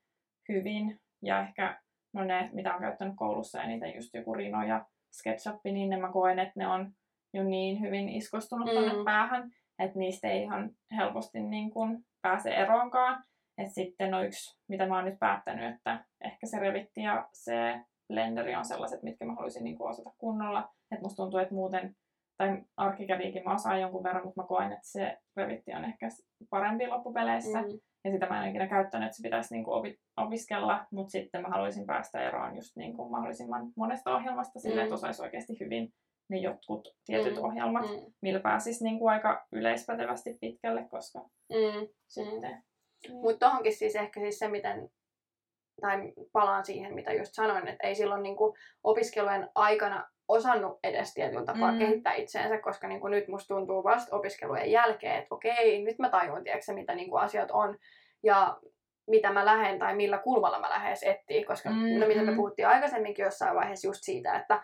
hyvin, 0.49 0.99
ja 1.23 1.41
ehkä 1.41 1.81
no 2.13 2.23
ne, 2.23 2.49
mitä 2.53 2.75
on 2.75 2.81
käyttänyt 2.81 3.13
koulussa, 3.17 3.63
niitä 3.63 3.87
just 3.87 4.09
joku 4.13 4.33
Rino 4.33 4.63
ja 4.63 4.85
SketchUp, 5.11 5.59
niin 5.63 5.89
ne 5.89 5.97
mä 5.97 6.11
koen, 6.11 6.39
että 6.39 6.53
ne 6.55 6.67
on 6.67 6.91
jo 7.33 7.43
niin 7.43 7.81
hyvin 7.81 8.09
iskostunut 8.09 8.67
mm. 8.67 8.73
tuonne 8.73 9.03
päähän, 9.05 9.51
että 9.79 9.99
niistä 9.99 10.27
ei 10.27 10.41
ihan 10.41 10.71
helposti 10.97 11.39
niin 11.39 11.71
kuin 11.71 12.05
pääse 12.21 12.55
eroonkaan. 12.55 13.23
Et 13.57 13.73
sitten 13.73 14.13
on 14.13 14.25
yksi, 14.25 14.59
mitä 14.67 14.85
mä 14.85 14.95
oon 14.95 15.05
nyt 15.05 15.19
päättänyt, 15.19 15.75
että 15.75 16.05
ehkä 16.23 16.47
se 16.47 16.59
revitti 16.59 17.01
ja 17.01 17.29
se 17.33 17.81
blenderi 18.07 18.55
on 18.55 18.65
sellaiset, 18.65 19.03
mitkä 19.03 19.25
mä 19.25 19.33
haluaisin 19.33 19.63
niin 19.63 19.77
kuin 19.77 19.89
osata 19.89 20.13
kunnolla. 20.17 20.69
Että 20.91 21.03
musta 21.03 21.23
tuntuu, 21.23 21.39
että 21.39 21.53
muuten, 21.53 21.95
tai 22.37 22.63
arkikädiikin 22.77 23.43
mä 23.43 23.53
osaan 23.53 23.81
jonkun 23.81 24.03
verran, 24.03 24.25
mutta 24.25 24.41
mä 24.41 24.47
koen, 24.47 24.71
että 24.71 24.87
se 24.87 25.17
revitti 25.37 25.73
on 25.73 25.85
ehkä 25.85 26.09
parempi 26.49 26.87
loppupeleissä. 26.87 27.61
Mm. 27.61 27.79
Ja 28.03 28.11
sitä 28.11 28.25
mä 28.25 28.43
en 28.43 28.49
ikinä 28.49 28.67
käyttänyt, 28.67 29.05
että 29.05 29.17
se 29.17 29.23
pitäisi 29.23 29.53
niin 29.53 29.63
kuin 29.63 29.75
opi- 29.75 29.99
opiskella, 30.17 30.85
mutta 30.91 31.11
sitten 31.11 31.41
mä 31.41 31.47
haluaisin 31.47 31.85
päästä 31.85 32.21
eroon 32.21 32.55
just 32.55 32.75
niin 32.75 32.97
kuin 32.97 33.11
mahdollisimman 33.11 33.71
monesta 33.75 34.15
ohjelmasta 34.15 34.59
mm. 34.59 34.61
silleen, 34.61 34.83
että 34.83 34.95
osaisi 34.95 35.21
oikeasti 35.21 35.59
hyvin 35.59 35.93
ne 36.29 36.37
jotkut 36.37 36.95
tietyt 37.05 37.35
mm. 37.35 37.43
ohjelmat, 37.43 37.85
mm. 37.85 38.13
millä 38.21 38.39
pääsisi 38.39 38.83
niin 38.83 38.99
kuin 38.99 39.13
aika 39.13 39.47
yleispätevästi 39.51 40.37
pitkälle, 40.41 40.87
koska 40.91 41.19
mm. 41.49 41.87
sitten... 42.07 42.63
Mm. 43.09 43.15
Mutta 43.15 43.45
tohonkin 43.47 43.75
siis 43.75 43.95
ehkä 43.95 44.19
siis 44.19 44.39
se, 44.39 44.47
miten, 44.47 44.89
tai 45.81 46.13
palaan 46.31 46.65
siihen, 46.65 46.93
mitä 46.95 47.13
just 47.13 47.33
sanoin, 47.33 47.67
että 47.67 47.87
ei 47.87 47.95
silloin 47.95 48.23
niin 48.23 48.35
kuin 48.35 48.57
opiskelujen 48.83 49.49
aikana 49.55 50.09
osannut 50.31 50.79
edes 50.83 51.13
tietyllä 51.13 51.45
tapaa 51.45 51.71
mm. 51.71 51.79
kehittää 51.79 52.13
itseensä, 52.13 52.57
koska 52.57 52.87
niin 52.87 53.01
kuin 53.01 53.11
nyt 53.11 53.27
musta 53.27 53.55
tuntuu 53.55 53.83
vasta 53.83 54.15
opiskelujen 54.15 54.71
jälkeen, 54.71 55.15
että 55.15 55.35
okei, 55.35 55.83
nyt 55.83 55.99
mä 55.99 56.09
tajun, 56.09 56.43
tiedätkö, 56.43 56.73
mitä 56.73 56.95
niin 56.95 57.09
kuin 57.09 57.21
asiat 57.21 57.51
on, 57.51 57.77
ja 58.23 58.57
mitä 59.07 59.33
mä 59.33 59.45
lähden 59.45 59.79
tai 59.79 59.95
millä 59.95 60.17
kulmalla 60.17 60.59
mä 60.59 60.69
lähden 60.69 60.91
etsiä, 60.91 61.45
koska 61.47 61.69
mm, 61.69 61.99
no, 61.99 62.07
mitä 62.07 62.23
me 62.23 62.35
puhuttiin 62.35 62.67
aikaisemminkin 62.67 63.23
jossain 63.23 63.55
vaiheessa 63.55 63.87
just 63.87 64.03
siitä, 64.03 64.37
että 64.37 64.61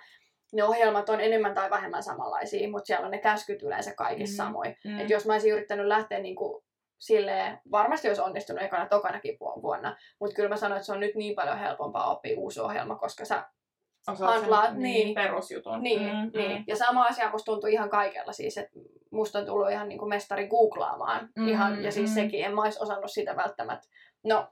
ne 0.54 0.64
ohjelmat 0.64 1.10
on 1.10 1.22
enemmän 1.22 1.54
tai 1.54 1.70
vähemmän 1.70 2.04
samanlaisia, 2.04 2.70
mutta 2.70 2.86
siellä 2.86 3.06
on 3.06 3.12
ne 3.12 3.18
käskyt 3.18 3.62
yleensä 3.62 3.94
kaikissa 3.96 4.44
mm, 4.44 4.48
samoin. 4.48 4.76
Mm. 4.86 5.00
Et 5.00 5.10
jos 5.10 5.26
mä 5.26 5.34
olisin 5.34 5.54
yrittänyt 5.54 5.88
lähteä 5.88 6.20
niinku 6.20 6.64
silleen, 6.98 7.60
varmasti 7.72 8.08
olisi 8.08 8.22
onnistunut 8.22 8.62
ekana 8.62 8.86
tokanakin 8.86 9.38
vuonna, 9.40 9.96
mutta 10.20 10.36
kyllä 10.36 10.50
mä 10.50 10.58
sanoin, 10.58 10.78
että 10.78 10.86
se 10.86 10.94
on 10.94 11.00
nyt 11.00 11.16
niin 11.16 11.36
paljon 11.36 11.60
helpompaa 11.60 12.12
oppia 12.12 12.40
uusi 12.40 12.60
ohjelma, 12.60 12.96
koska 12.96 13.26
sä 13.26 13.44
handlaat 14.08 14.74
niin, 14.74 14.82
niin, 14.82 15.16
perusjutun. 15.16 15.84
Niin, 15.84 16.02
mm, 16.02 16.32
niin. 16.34 16.58
Mm. 16.58 16.64
Ja 16.68 16.76
sama 16.76 17.04
asia 17.04 17.30
musta 17.32 17.52
tuntuu 17.52 17.70
ihan 17.70 17.90
kaikella 17.90 18.32
siis, 18.32 18.58
että 18.58 18.80
musta 19.12 19.40
on 19.40 19.46
tullut 19.46 19.72
ihan 19.72 19.90
niin 19.90 20.00
kuin 20.00 20.10
mestari 20.10 20.48
googlaamaan. 20.48 21.30
Mm, 21.36 21.48
ihan, 21.48 21.84
ja 21.84 21.92
siis 21.92 22.10
mm. 22.10 22.14
sekin, 22.14 22.46
en 22.46 22.56
mä 22.56 22.62
olisi 22.62 22.80
osannut 22.82 23.12
sitä 23.12 23.36
välttämättä. 23.36 23.88
No, 24.24 24.48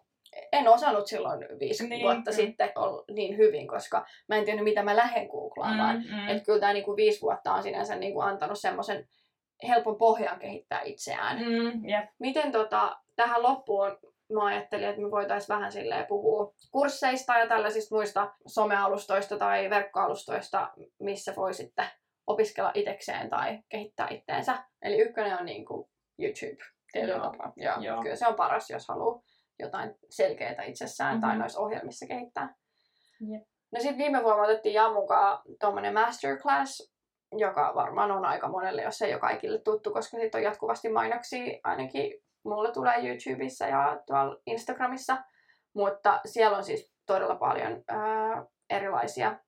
en 0.51 0.67
osannut 0.67 1.07
silloin 1.07 1.39
viisi 1.59 1.87
niin, 1.87 2.01
vuotta 2.01 2.31
mm. 2.31 2.35
sitten 2.35 2.71
niin 3.09 3.37
hyvin, 3.37 3.67
koska 3.67 4.05
mä 4.27 4.35
en 4.35 4.45
tiennyt, 4.45 4.63
mitä 4.63 4.83
mä 4.83 4.95
lähden 4.95 5.27
googlaamaan. 5.27 5.95
Mm, 5.95 6.15
mm. 6.15 6.27
Että 6.27 6.43
kyllä 6.45 6.59
tämä 6.59 6.73
niinku 6.73 6.95
viisi 6.95 7.21
vuotta 7.21 7.53
on 7.53 7.63
sinänsä 7.63 7.95
niinku 7.95 8.21
antanut 8.21 8.59
semmoisen 8.59 9.07
helpon 9.67 9.97
pohjan 9.97 10.39
kehittää 10.39 10.81
itseään. 10.81 11.37
Mm, 11.37 11.89
yep. 11.89 12.09
Miten 12.19 12.51
tota, 12.51 12.97
tähän 13.15 13.43
loppuun 13.43 13.97
mä 14.33 14.45
ajattelin, 14.45 14.89
että 14.89 15.01
me 15.01 15.11
voitaisiin 15.11 15.55
vähän 15.55 15.71
silleen 15.71 16.05
puhua 16.05 16.53
kursseista 16.71 17.37
ja 17.37 17.47
tällaisista 17.47 17.95
muista 17.95 18.33
somealustoista 18.47 19.37
tai 19.37 19.69
verkkoalustoista, 19.69 20.73
missä 20.99 21.33
voi 21.35 21.53
sitten 21.53 21.85
opiskella 22.27 22.71
itsekseen 22.73 23.29
tai 23.29 23.59
kehittää 23.69 24.07
itteensä. 24.09 24.63
Eli 24.81 25.01
ykkönen 25.01 25.39
on 25.39 25.45
niin 25.45 25.65
kuin 25.65 25.89
YouTube 26.19 26.63
tietyllä 26.91 27.19
tapaa. 27.19 27.53
Joo. 27.55 27.79
Joo. 27.79 28.01
Kyllä 28.01 28.15
se 28.15 28.27
on 28.27 28.35
paras, 28.35 28.69
jos 28.69 28.87
haluaa 28.87 29.21
jotain 29.59 29.95
selkeää 30.09 30.63
itsessään 30.63 31.15
mm-hmm. 31.15 31.27
tai 31.27 31.37
noissa 31.37 31.59
ohjelmissa 31.59 32.07
kehittää. 32.07 32.55
Yep. 33.31 33.43
No 33.71 33.79
sitten 33.81 33.97
viime 33.97 34.23
vuonna 34.23 34.43
otettiin 34.43 34.73
Jammukaan 34.73 35.41
tuommoinen 35.59 35.93
masterclass, 35.93 36.93
joka 37.31 37.71
varmaan 37.75 38.11
on 38.11 38.25
aika 38.25 38.47
monelle, 38.47 38.81
jos 38.81 39.01
ei 39.01 39.13
ole 39.13 39.21
kaikille 39.21 39.59
tuttu, 39.59 39.91
koska 39.91 40.17
sitten 40.17 40.39
on 40.39 40.43
jatkuvasti 40.43 40.89
mainoksia, 40.89 41.59
ainakin 41.63 42.24
mulle 42.45 42.71
tulee 42.71 43.07
YouTubessa 43.07 43.65
ja 43.65 44.01
tuolla 44.07 44.37
Instagramissa, 44.45 45.17
mutta 45.73 46.21
siellä 46.25 46.57
on 46.57 46.63
siis 46.63 46.91
todella 47.05 47.35
paljon 47.35 47.83
ää, 47.87 48.45
erilaisia 48.69 49.39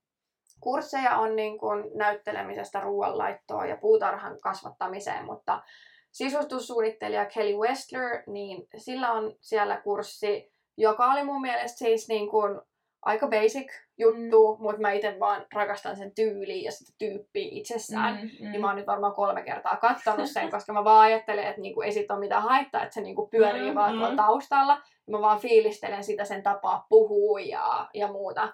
kursseja 0.60 1.18
on 1.18 1.36
niin 1.36 1.58
kuin 1.58 1.84
näyttelemisestä 1.94 2.80
ruoanlaittoa 2.80 3.66
ja 3.66 3.78
puutarhan 3.78 4.40
kasvattamiseen, 4.42 5.26
mutta 5.26 5.64
sisustussuunnittelija 6.12 7.26
Kelly 7.26 7.58
Westler, 7.58 8.24
niin 8.28 8.68
sillä 8.78 9.12
on 9.12 9.36
siellä 9.42 9.82
kurssi, 9.82 10.52
joka 10.78 11.12
oli 11.12 11.24
mun 11.24 11.42
mielestä 11.42 11.78
siis 11.78 12.08
niin 12.08 12.30
kuin 12.30 12.62
aika 13.02 13.28
basic 13.28 13.72
juttu, 13.98 14.56
mm. 14.56 14.64
mutta 14.64 14.82
mä 14.82 14.92
itse 14.92 15.20
vaan 15.20 15.46
rakastan 15.54 15.96
sen 15.96 16.12
tyyliä 16.16 16.66
ja 16.66 16.72
sitä 16.72 16.92
tyyppiä 16.98 17.48
itsessään. 17.52 18.16
Mm, 18.16 18.46
mm. 18.46 18.52
Niin 18.52 18.62
mä 18.62 18.68
oon 18.68 18.76
nyt 18.76 18.88
varmaan 18.88 19.14
kolme 19.14 19.42
kertaa 19.42 19.78
kattonut 19.78 20.30
sen, 20.30 20.52
koska 20.52 20.74
mä 20.74 20.84
vaan 20.84 21.06
ajattelen, 21.06 21.48
että 21.48 21.62
niinku 21.62 21.82
ei 21.82 21.92
sit 21.92 22.12
ole 22.12 22.20
mitään 22.20 22.44
haittaa, 22.44 22.84
että 22.84 22.94
se 22.94 23.02
niinku 23.02 23.28
pyörii 23.28 23.70
mm, 23.70 23.76
vaan 23.76 23.92
tuolla 23.92 24.10
mm. 24.10 24.18
taustalla. 24.18 24.74
Ja 25.08 25.12
mä 25.12 25.22
vaan 25.22 25.40
fiilistelen 25.40 26.04
sitä 26.04 26.26
sen 26.26 26.44
tapaa 26.44 26.86
puhua 26.90 27.40
ja, 27.40 27.90
ja 27.94 28.08
muuta. 28.08 28.54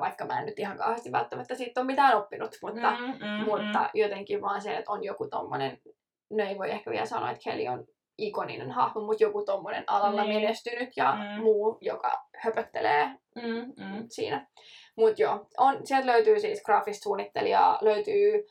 Vaikka 0.00 0.24
mä 0.24 0.38
en 0.38 0.46
nyt 0.46 0.58
ihan 0.58 0.76
kauheasti 0.76 1.12
välttämättä 1.12 1.54
siitä 1.54 1.80
ole 1.80 1.86
mitään 1.86 2.16
oppinut, 2.16 2.50
mutta, 2.62 2.90
mm, 2.90 3.06
mm, 3.06 3.44
mutta 3.44 3.78
mm. 3.78 3.88
jotenkin 3.94 4.42
vaan 4.42 4.62
se, 4.62 4.76
että 4.76 4.92
on 4.92 5.04
joku 5.04 5.28
tommonen 5.28 5.80
no 6.30 6.44
ei 6.44 6.58
voi 6.58 6.70
ehkä 6.70 6.90
vielä 6.90 7.06
sanoa, 7.06 7.30
että 7.30 7.44
Kelly 7.44 7.68
on 7.68 7.86
ikoninen 8.22 8.70
hahmo, 8.70 9.00
mutta 9.00 9.24
joku 9.24 9.44
tommonen 9.44 9.84
alalla 9.86 10.24
niin. 10.24 10.34
menestynyt 10.34 10.88
ja 10.96 11.14
mm. 11.14 11.42
muu, 11.42 11.78
joka 11.80 12.24
höpöttelee 12.36 13.06
mm, 13.34 13.72
mm. 13.76 14.06
siinä. 14.08 14.46
Mutta 14.96 15.22
joo, 15.22 15.46
on, 15.58 15.86
sieltä 15.86 16.06
löytyy 16.06 16.40
siis 16.40 16.62
graafista 16.62 17.02
suunnittelijaa, 17.02 17.78
löytyy 17.80 18.46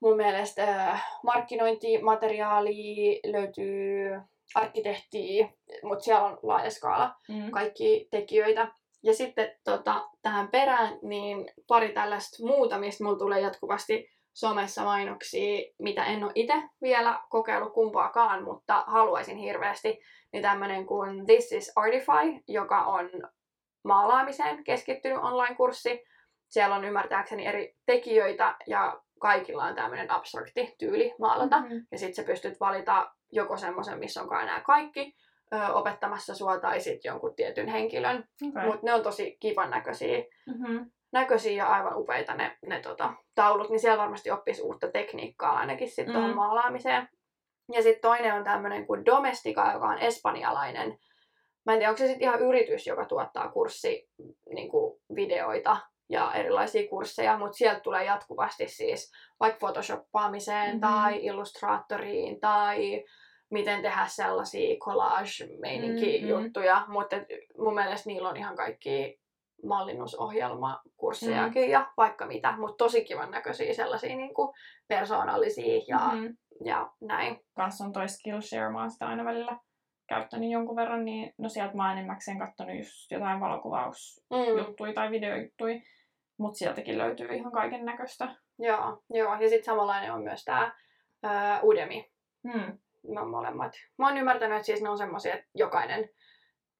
mun 0.00 0.16
mielestä 0.16 0.90
äh, 0.90 1.06
markkinointimateriaalia, 1.22 3.20
löytyy 3.26 4.20
arkkitehtiä, 4.54 5.48
mutta 5.82 6.04
siellä 6.04 6.24
on 6.24 6.38
laaja 6.42 6.70
skaala 6.70 7.14
mm. 7.28 7.50
kaikki 7.50 8.08
tekijöitä. 8.10 8.72
Ja 9.02 9.14
sitten 9.14 9.56
tota, 9.64 10.08
tähän 10.22 10.48
perään, 10.48 10.98
niin 11.02 11.50
pari 11.68 11.92
tällaista 11.92 12.46
muuta, 12.46 12.78
mistä 12.78 13.04
mulla 13.04 13.18
tulee 13.18 13.40
jatkuvasti 13.40 14.13
somessa 14.34 14.84
mainoksia, 14.84 15.72
mitä 15.78 16.04
en 16.04 16.24
ole 16.24 16.32
itse 16.34 16.62
vielä 16.82 17.20
kokeillut 17.28 17.72
kumpaakaan, 17.72 18.44
mutta 18.44 18.84
haluaisin 18.86 19.36
hirveästi, 19.36 20.00
niin 20.32 20.42
tämmöinen 20.42 20.86
kuin 20.86 21.26
This 21.26 21.52
is 21.52 21.72
Artify, 21.76 22.42
joka 22.48 22.84
on 22.84 23.10
maalaamiseen 23.84 24.64
keskittynyt 24.64 25.18
online-kurssi. 25.18 26.04
Siellä 26.48 26.74
on 26.74 26.84
ymmärtääkseni 26.84 27.46
eri 27.46 27.76
tekijöitä 27.86 28.56
ja 28.66 29.00
kaikilla 29.20 29.64
on 29.64 29.74
tämmöinen 29.74 30.10
abstrakti 30.10 30.74
tyyli 30.78 31.14
maalata. 31.18 31.60
Mm-hmm. 31.60 31.86
Ja 31.92 31.98
sitten 31.98 32.14
sä 32.14 32.22
pystyt 32.22 32.60
valita 32.60 33.12
joko 33.32 33.56
semmoisen, 33.56 33.98
missä 33.98 34.22
onkaan 34.22 34.46
nämä 34.46 34.60
kaikki 34.60 35.16
ö, 35.52 35.72
opettamassa 35.72 36.34
sua 36.34 36.58
tai 36.58 36.80
sitten 36.80 37.10
jonkun 37.10 37.34
tietyn 37.36 37.68
henkilön. 37.68 38.24
Okay. 38.48 38.66
Mutta 38.66 38.80
ne 38.82 38.94
on 38.94 39.02
tosi 39.02 39.36
kivan 39.40 39.70
näköisiä. 39.70 40.18
Mm-hmm 40.46 40.90
näköisiä 41.14 41.52
ja 41.52 41.66
aivan 41.66 41.96
upeita 41.96 42.34
ne, 42.34 42.56
ne 42.66 42.80
tota, 42.80 43.12
taulut, 43.34 43.70
niin 43.70 43.80
siellä 43.80 44.02
varmasti 44.02 44.30
oppisi 44.30 44.62
uutta 44.62 44.90
tekniikkaa 44.90 45.56
ainakin 45.56 45.90
sitten 45.90 46.24
mm. 46.24 46.34
maalaamiseen. 46.34 47.08
Ja 47.72 47.82
sitten 47.82 48.10
toinen 48.10 48.34
on 48.34 48.44
tämmöinen 48.44 48.86
kuin 48.86 49.04
Domestika, 49.04 49.72
joka 49.72 49.86
on 49.86 49.98
espanjalainen. 49.98 50.98
Mä 51.66 51.72
en 51.72 51.78
tiedä, 51.78 51.90
onko 51.90 51.98
se 51.98 52.06
sitten 52.06 52.28
ihan 52.28 52.40
yritys, 52.40 52.86
joka 52.86 53.04
tuottaa 53.04 53.48
kurssi 53.48 54.08
niin 54.54 54.70
kuin 54.70 55.00
videoita 55.14 55.76
ja 56.08 56.32
erilaisia 56.32 56.88
kursseja, 56.88 57.38
mutta 57.38 57.56
sieltä 57.56 57.80
tulee 57.80 58.04
jatkuvasti 58.04 58.68
siis 58.68 59.12
vaikka 59.40 59.58
photoshoppaamiseen 59.58 60.70
Mhm. 60.70 60.80
tai 60.80 61.24
illustraattoriin 61.24 62.40
tai 62.40 63.04
miten 63.50 63.82
tehdä 63.82 64.06
sellaisia 64.06 64.76
collage-meininki-juttuja, 64.76 66.84
mutta 66.88 67.16
et 67.16 67.24
mun 67.58 67.74
mielestä 67.74 68.10
niillä 68.10 68.28
on 68.28 68.36
ihan 68.36 68.56
kaikki 68.56 69.20
mallinnusohjelmakurssejakin 69.66 71.70
ja 71.70 71.92
vaikka 71.96 72.26
mitä, 72.26 72.54
mutta 72.58 72.84
tosi 72.84 73.04
kivan 73.04 73.30
näköisiä 73.30 73.74
sellaisia 73.74 74.16
niin 74.16 74.34
kuin 74.34 74.54
persoonallisia 74.88 75.82
ja, 75.88 75.98
Mm-hmm. 75.98 76.36
ja 76.64 76.90
näin. 77.00 77.40
Kans 77.56 77.80
on 77.80 77.92
toi 77.92 78.08
Skillshare, 78.08 78.72
mä 78.72 78.80
oon 78.80 78.90
sitä 78.90 79.06
aina 79.08 79.24
välillä 79.24 79.56
käyttänyt 80.08 80.50
jonkun 80.50 80.76
verran, 80.76 81.04
niin 81.04 81.34
no 81.38 81.48
sieltä 81.48 81.76
mä 81.76 81.88
oon 81.88 81.98
enimmäkseen 81.98 82.38
kattonut 82.38 82.76
just 82.76 83.10
jotain 83.10 83.40
valokuvausjuttuja 83.40 84.90
Mm, 84.90 84.94
tai 84.94 85.10
videojuttuja, 85.10 85.80
mutta 86.38 86.58
sieltäkin 86.58 86.98
löytyy 86.98 87.34
ihan 87.34 87.52
kaiken 87.52 87.84
näköistä. 87.84 88.34
joo, 88.58 89.02
joo, 89.10 89.34
ja 89.34 89.48
sitten 89.48 89.64
samanlainen 89.64 90.12
on 90.12 90.22
myös 90.22 90.44
tämä 90.44 90.72
Udemy. 91.62 92.04
Ne 93.08 93.20
on 93.20 93.30
molemmat. 93.30 93.72
Mä 93.98 94.06
oon 94.08 94.16
ymmärtänyt, 94.18 94.56
että 94.56 94.66
siis 94.66 94.82
ne 94.82 94.88
on 94.88 94.98
semmoisia, 94.98 95.34
että 95.34 95.46
jokainen 95.54 96.08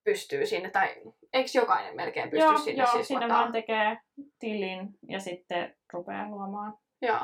pystyy 0.05 0.45
sinne, 0.45 0.69
tai 0.69 0.95
eikö 1.33 1.49
jokainen 1.53 1.95
melkein 1.95 2.29
pysty 2.29 2.45
Joo, 2.45 2.57
sinne 2.57 2.83
joo 2.83 2.91
siis 2.91 3.11
lataa? 3.11 3.29
vaan 3.29 3.51
tekee 3.51 3.97
tilin 4.39 4.89
ja 5.07 5.19
sitten 5.19 5.75
rupeaa 5.93 6.29
luomaan 6.29 6.77
Joo, 7.01 7.17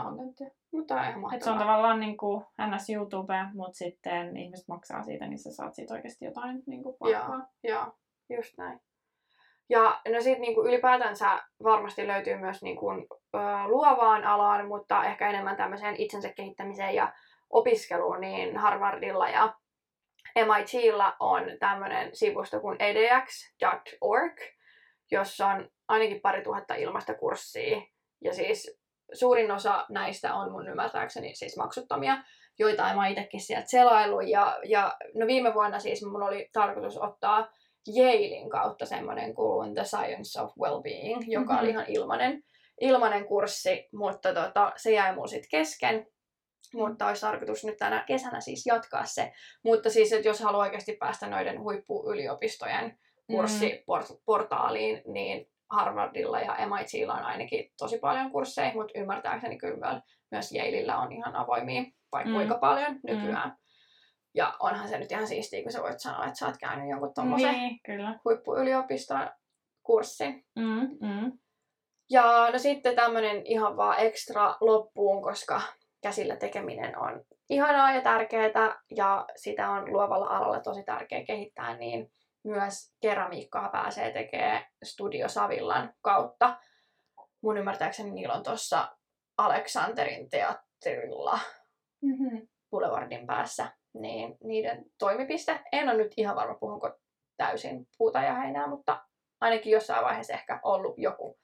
mutta 0.71 0.95
on 0.95 1.01
ihan 1.01 1.36
Et 1.36 1.41
se 1.41 1.49
on 1.51 1.57
tavallaan 1.57 1.99
niin 1.99 2.17
kuin 2.17 2.45
ns. 2.75 2.89
YouTube, 2.89 3.34
mutta 3.53 3.77
sitten 3.77 4.38
ihmiset 4.38 4.67
maksaa 4.67 5.03
siitä, 5.03 5.27
niin 5.27 5.39
sä 5.39 5.51
saat 5.51 5.75
siitä 5.75 5.93
oikeasti 5.93 6.25
jotain 6.25 6.63
niin 6.67 6.84
kuin 6.84 6.95
palkkaa. 6.99 7.47
Joo, 7.63 7.86
just 8.29 8.57
näin. 8.57 8.79
Ja 9.69 10.01
no 10.13 10.21
sit 10.21 10.39
niinku 10.39 10.65
ylipäätänsä 10.65 11.41
varmasti 11.63 12.07
löytyy 12.07 12.38
myös 12.38 12.63
niinku, 12.63 12.89
ö, 12.89 13.38
luovaan 13.65 14.23
alaan, 14.23 14.67
mutta 14.67 15.03
ehkä 15.03 15.29
enemmän 15.29 15.57
tämmöiseen 15.57 15.95
itsensä 15.97 16.29
kehittämiseen 16.29 16.95
ja 16.95 17.13
opiskeluun, 17.49 18.21
niin 18.21 18.57
Harvardilla 18.57 19.29
ja 19.29 19.53
MITllä 20.36 21.13
on 21.19 21.43
tämmöinen 21.59 22.15
sivusto 22.15 22.59
kuin 22.59 22.77
edx.org, 22.82 24.34
jossa 25.11 25.47
on 25.47 25.69
ainakin 25.88 26.21
pari 26.21 26.43
tuhatta 26.43 26.75
ilmaista 26.75 27.13
kurssia. 27.13 27.82
Ja 28.23 28.34
siis 28.34 28.79
suurin 29.13 29.51
osa 29.51 29.86
näistä 29.89 30.34
on 30.34 30.51
mun 30.51 30.67
ymmärtääkseni 30.67 31.36
siis 31.36 31.57
maksuttomia. 31.57 32.17
Joitain 32.59 32.95
mä 32.95 33.07
itsekin 33.07 33.41
sieltä 33.41 33.67
selaillut. 33.67 34.27
Ja, 34.27 34.59
ja 34.65 34.97
no 35.15 35.27
viime 35.27 35.53
vuonna 35.53 35.79
siis 35.79 36.05
mun 36.05 36.23
oli 36.23 36.49
tarkoitus 36.53 36.97
ottaa 36.97 37.51
Yalein 37.97 38.49
kautta 38.49 38.86
semmoinen 38.86 39.34
kuin 39.36 39.73
The 39.73 39.84
Science 39.84 40.41
of 40.41 40.51
Wellbeing, 40.61 41.23
joka 41.27 41.53
oli 41.53 41.61
Mhm. 41.61 41.69
ihan 41.69 41.86
ilmainen, 41.88 42.43
ilmainen 42.82 43.25
kurssi, 43.25 43.89
mutta 43.93 44.34
tota, 44.34 44.71
se 44.75 44.91
jäi 44.91 45.15
mulla 45.15 45.27
sitten 45.27 45.49
kesken. 45.51 46.07
Mutta 46.74 47.07
olisi 47.07 47.22
tarkoitus 47.22 47.66
nyt 47.66 47.78
tänä 47.78 48.03
kesänä 48.07 48.39
siis 48.41 48.66
jatkaa 48.66 49.05
se. 49.05 49.32
Mutta 49.64 49.89
siis, 49.89 50.14
että 50.14 50.28
jos 50.28 50.39
haluaa 50.39 50.64
oikeasti 50.66 50.97
päästä 50.99 51.28
noiden 51.28 51.62
huippuyliopistojen 51.62 52.97
kurssiportaaliin, 53.86 55.01
niin 55.07 55.47
Harvardilla 55.72 56.39
ja 56.39 56.57
MITillä 56.68 57.14
on 57.14 57.24
ainakin 57.24 57.72
tosi 57.78 57.97
paljon 57.99 58.32
kursseja, 58.32 58.72
mutta 58.74 58.99
ymmärtääkseni 58.99 59.57
kyllä 59.57 60.01
myös- 60.32 60.51
Yaleillä 60.51 60.97
on 60.97 61.12
ihan 61.12 61.36
avoimia 61.36 61.84
vaikka 62.12 62.30
Mm. 62.30 62.36
kuinka 62.36 62.57
paljon 62.57 62.99
nykyään. 63.03 63.57
Ja 64.36 64.55
onhan 64.59 64.88
se 64.89 64.97
nyt 64.99 65.12
ihan 65.12 65.28
siistiä, 65.28 65.64
kun 65.64 65.72
sä 65.72 65.82
voit 65.82 65.99
sanoa, 65.99 66.26
että 66.26 66.36
sä 66.39 66.45
oot 66.47 66.57
käynyt 66.59 66.89
jonkun 66.89 67.14
tommosen 67.14 67.53
Niin, 67.53 67.80
kyllä. 67.86 68.20
huippuyliopiston 68.26 69.30
kurssin. 69.84 70.45
Mm, 70.55 70.89
mm. 71.01 71.32
Ja 72.09 72.49
no 72.51 72.59
sitten 72.59 72.95
tämmönen 72.95 73.41
ihan 73.45 73.78
vaan 73.78 73.99
ekstra 73.99 74.55
loppuun, 74.62 75.22
koska 75.22 75.62
käsillä 76.02 76.36
tekeminen 76.36 76.97
on 76.97 77.26
ihanaa 77.49 77.91
ja 77.91 78.02
tärkeää 78.02 78.82
ja 78.95 79.26
sitä 79.36 79.70
on 79.70 79.93
luovalla 79.93 80.28
alalla 80.28 80.60
tosi 80.60 80.84
tärkeä 80.84 81.24
kehittää, 81.24 81.78
niin 81.78 82.12
myös 82.43 82.93
keramiikkaa 83.02 83.70
pääsee 83.70 84.12
tekemään 84.12 84.66
Studio 84.84 85.30
Savillan 85.30 85.93
kautta. 86.02 86.58
Mun 87.41 87.58
ymmärtääkseni 87.58 88.12
niillä 88.12 88.34
on 88.34 88.43
tuossa 88.43 88.97
Aleksanterin 89.38 90.30
teatterilla 90.30 91.39
Mm-hmm. 92.02 92.47
Boulevardin 92.72 93.28
päässä 93.28 93.72
niin 93.93 94.38
niiden 94.43 94.86
toimipiste. 94.99 95.60
En 95.72 95.89
ole 95.89 95.97
nyt 95.97 96.14
ihan 96.18 96.36
varma, 96.36 96.56
puhunko 96.56 96.99
täysin 97.38 97.88
puuta 97.97 98.22
ja 98.22 98.36
heinää, 98.36 98.68
mutta 98.68 99.06
ainakin 99.41 99.72
jossain 99.72 100.06
vaiheessa 100.06 100.34
ehkä 100.34 100.60
ollut 100.64 100.97
joku. 100.97 101.38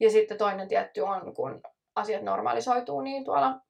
Ja 0.00 0.10
sitten 0.10 0.38
toinen 0.38 0.68
tietty 0.68 1.00
on, 1.00 1.34
kun 1.34 1.60
asiat 1.94 2.22
normalisoituu, 2.22 3.00
niin 3.00 3.24
tuolla 3.24 3.60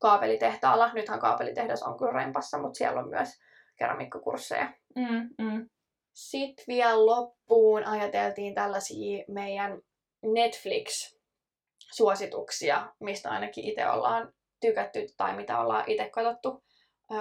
kaapelitehtaalla, 0.00 0.92
nythän 0.92 1.20
kaapelitehdas 1.20 1.82
on 1.82 1.98
kyllä 1.98 2.12
rempassa, 2.12 2.58
mutta 2.58 2.78
siellä 2.78 3.00
on 3.00 3.08
myös 3.08 3.28
keramiikkakursseja. 3.76 4.72
Mm, 4.96 5.28
mm. 5.38 5.68
Sitten 6.12 6.64
vielä 6.68 7.06
loppuun 7.06 7.84
ajateltiin 7.84 8.54
tällaisia 8.54 9.24
meidän 9.28 9.80
Netflix-suosituksia, 10.22 12.92
mistä 13.00 13.30
ainakin 13.30 13.64
itse 13.64 13.90
ollaan 13.90 14.32
tykätty 14.60 15.06
tai 15.16 15.36
mitä 15.36 15.60
ollaan 15.60 15.84
itse 15.86 16.10
katsottu. 16.10 16.64
Öö, 17.12 17.18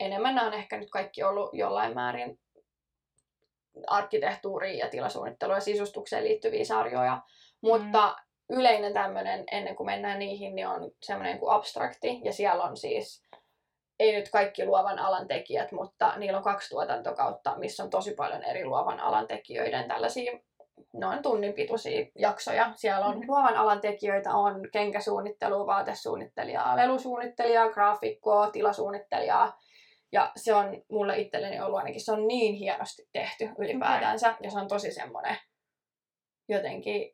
enemmän 0.00 0.34
nämä 0.34 0.46
on 0.46 0.54
ehkä 0.54 0.76
nyt 0.76 0.90
kaikki 0.90 1.22
ollut 1.22 1.50
jollain 1.52 1.94
määrin 1.94 2.38
arkkitehtuuriin 3.86 4.78
ja 4.78 4.88
tilasuunnitteluun 4.88 5.56
ja 5.56 5.60
sisustukseen 5.60 6.24
liittyviä 6.24 6.64
sarjoja. 6.64 7.22
Mutta 7.60 8.16
yleinen 8.50 8.92
tämmöinen, 8.92 9.44
ennen 9.52 9.76
kuin 9.76 9.86
mennään 9.86 10.18
niihin, 10.18 10.54
niin 10.54 10.68
on 10.68 10.90
semmoinen 11.02 11.38
kuin 11.38 11.52
abstrakti. 11.52 12.20
Ja 12.24 12.32
siellä 12.32 12.64
on 12.64 12.76
siis, 12.76 13.22
ei 13.98 14.12
nyt 14.12 14.28
kaikki 14.30 14.66
luovan 14.66 14.98
alan 14.98 15.28
tekijät, 15.28 15.72
mutta 15.72 16.12
niillä 16.16 16.38
on 16.38 16.44
kaksi 16.44 16.68
tuotantokautta, 16.68 17.58
missä 17.58 17.84
on 17.84 17.90
tosi 17.90 18.14
paljon 18.14 18.42
eri 18.42 18.64
luovan 18.64 19.00
alan 19.00 19.26
tekijöiden 19.26 19.88
tällaisia 19.88 20.32
noin 20.92 21.22
tunnin 21.22 21.52
pituisia 21.52 22.06
jaksoja. 22.18 22.72
Siellä 22.74 23.06
on 23.06 23.18
Mhm. 23.18 23.28
luovan 23.28 23.56
alan 23.56 23.80
tekijöitä, 23.80 24.34
on 24.34 24.68
kenkäsuunnittelua, 24.72 25.66
vaatesuunnittelijaa, 25.66 26.76
lelusuunnittelijaa, 26.76 27.70
graafikkoa, 27.70 28.50
tilasuunnittelijaa. 28.50 29.58
Ja 30.12 30.32
se 30.36 30.54
on 30.54 30.82
mulle 30.90 31.18
itselleni 31.18 31.60
ollut 31.60 31.78
ainakin, 31.78 32.04
se 32.04 32.12
on 32.12 32.28
niin 32.28 32.54
hienosti 32.54 33.08
tehty 33.12 33.48
ylipäätänsä. 33.58 34.34
Ja 34.42 34.50
se 34.50 34.58
on 34.58 34.68
tosi 34.68 34.92
semmoinen 34.92 35.36
jotenkin, 36.48 37.12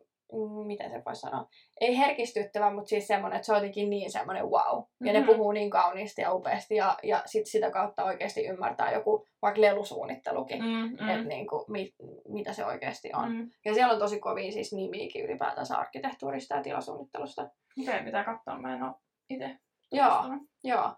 miten 0.66 0.90
se 0.90 1.02
voi 1.06 1.16
sanoa, 1.16 1.46
ei 1.80 1.98
herkistyttävä, 1.98 2.70
mutta 2.70 2.88
siis 2.88 3.06
semmoinen, 3.06 3.36
että 3.36 3.46
se 3.46 3.52
on 3.52 3.56
jotenkin 3.58 3.90
niin 3.90 4.12
semmoinen 4.12 4.44
wow. 4.44 4.82
Ja 5.04 5.12
ne 5.12 5.18
Mhm. 5.20 5.26
puhuu 5.28 5.52
niin 5.52 5.70
kauniisti 5.70 6.22
ja 6.22 6.32
upeasti 6.32 6.74
ja, 6.76 6.98
ja 7.02 7.22
sit 7.26 7.46
sitä 7.46 7.70
kautta 7.70 8.04
oikeasti 8.04 8.46
ymmärtää 8.46 8.92
joku 8.92 9.26
vaikka 9.42 9.60
lelusuunnittelukin. 9.60 10.62
Mm, 10.62 10.68
Mm. 10.68 10.96
mm. 11.00 11.08
Että 11.08 11.28
niinku, 11.28 11.64
mit, 11.68 11.94
mitä 12.28 12.52
se 12.52 12.64
oikeasti 12.66 13.10
on. 13.14 13.28
Mm. 13.32 13.36
Mm. 13.38 13.50
Ja 13.64 13.74
siellä 13.74 13.92
on 13.92 13.98
tosi 13.98 14.20
kovia 14.20 14.52
siis 14.52 14.72
nimiäkin 14.72 15.24
ylipäätänsä 15.24 15.76
arkkitehtuurista 15.76 16.54
ja 16.54 16.62
tilasuunnittelusta. 16.62 17.50
Okei, 17.82 18.02
pitää 18.04 18.24
katsoa, 18.24 18.58
mä 18.58 18.74
en 18.74 18.82
oo 18.82 18.94
itse 19.30 19.56
Joo. 19.92 20.22
Joo. 20.64 20.94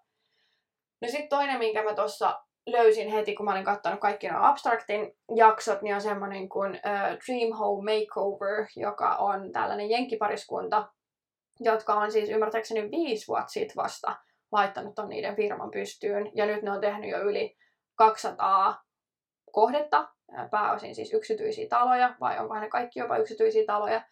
No 1.03 1.09
sitten 1.09 1.29
toinen, 1.29 1.59
minkä 1.59 1.83
mä 1.83 1.95
tuossa 1.95 2.41
löysin 2.67 3.09
heti, 3.09 3.35
kun 3.35 3.45
mä 3.45 3.53
olin 3.53 3.65
katsonut 3.65 4.01
kaikki 4.01 4.29
nuo 4.29 4.43
Abstractin 4.43 5.17
jaksot, 5.37 5.83
niin 5.83 5.95
on 5.95 6.01
semmoinen 6.01 6.49
kuin 6.49 6.71
uh, 6.71 7.19
Dream 7.27 7.59
Home 7.59 7.93
Makeover, 7.93 8.67
joka 8.77 9.17
on 9.17 9.53
tällainen 9.53 9.91
jenkkipariskunta, 9.91 10.89
jotka 11.61 11.95
on 11.95 12.13
siis 12.13 12.29
ymmärtääkseni 12.29 12.91
viisi 12.91 13.29
vuotta 13.29 13.49
sitten 13.49 13.77
vasta 13.77 14.17
laittanut 14.53 14.95
ton 14.95 15.09
niiden 15.09 15.37
firman 15.37 15.71
pystyyn. 15.71 16.31
Ja 16.35 16.47
nyt 16.47 16.63
ne 16.63 16.71
on 16.71 16.81
tehnyt 16.81 17.11
jo 17.11 17.21
yli 17.21 17.57
200 17.95 18.83
kohdetta, 19.53 20.09
ää, 20.33 20.49
pääosin 20.49 20.95
siis 20.95 21.15
yksityisiä 21.15 21.69
taloja, 21.69 22.15
vai 22.21 22.39
onko 22.39 22.55
ne 22.55 22.69
kaikki 22.69 23.01
jopa 23.01 23.17
yksityisiä 23.17 23.65
taloja, 23.67 24.03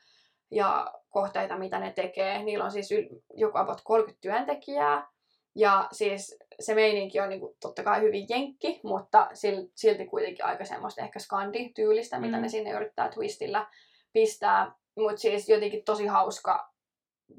ja 0.51 0.93
kohteita, 1.11 1.59
mitä 1.59 1.79
ne 1.79 1.93
tekee. 1.93 2.43
Niillä 2.43 2.65
on 2.65 2.73
siis 2.73 2.89
joku 3.35 3.59
about 3.59 3.81
30 3.85 4.21
työntekijää, 4.21 5.09
ja 5.57 5.89
siis 5.93 6.39
se 6.61 6.75
meininki 6.75 7.21
on 7.21 7.29
niinku 7.29 7.57
totta 7.61 7.83
kai 7.83 8.01
hyvin 8.01 8.27
jenkki, 8.29 8.81
mutta 8.85 9.29
sil- 9.41 9.71
silti 9.75 10.07
kuitenkin 10.07 10.45
aika 10.45 10.65
semmoista 10.65 11.03
ehkä 11.03 11.19
skandi-tyylistä, 11.19 12.21
mitä 12.21 12.37
Mm. 12.37 12.43
ne 12.43 12.49
sinne 12.49 12.71
yrittää 12.71 13.09
twistillä 13.09 13.67
pistää. 14.13 14.73
Mutta 14.97 15.17
siis 15.21 15.49
jotenkin 15.49 15.85
tosi 15.85 16.07
hauska 16.07 16.73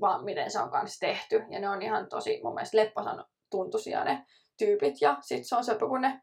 vaan 0.01 0.23
miten 0.23 0.51
se 0.51 0.59
on 0.59 0.71
kanssa 0.71 0.99
tehty. 0.99 1.43
Ja 1.49 1.59
ne 1.59 1.69
on 1.69 1.81
ihan 1.81 2.09
tosi 2.09 2.39
mun 2.43 2.53
mielestä 2.53 2.77
lepposan 2.77 3.25
tuntuisia 3.51 4.03
ne 4.03 4.25
tyypit. 4.57 5.01
Ja 5.01 5.17
sit 5.21 5.47
se 5.47 5.55
on 5.55 5.63
söpö, 5.63 5.87
kun 5.87 6.01
ne 6.01 6.21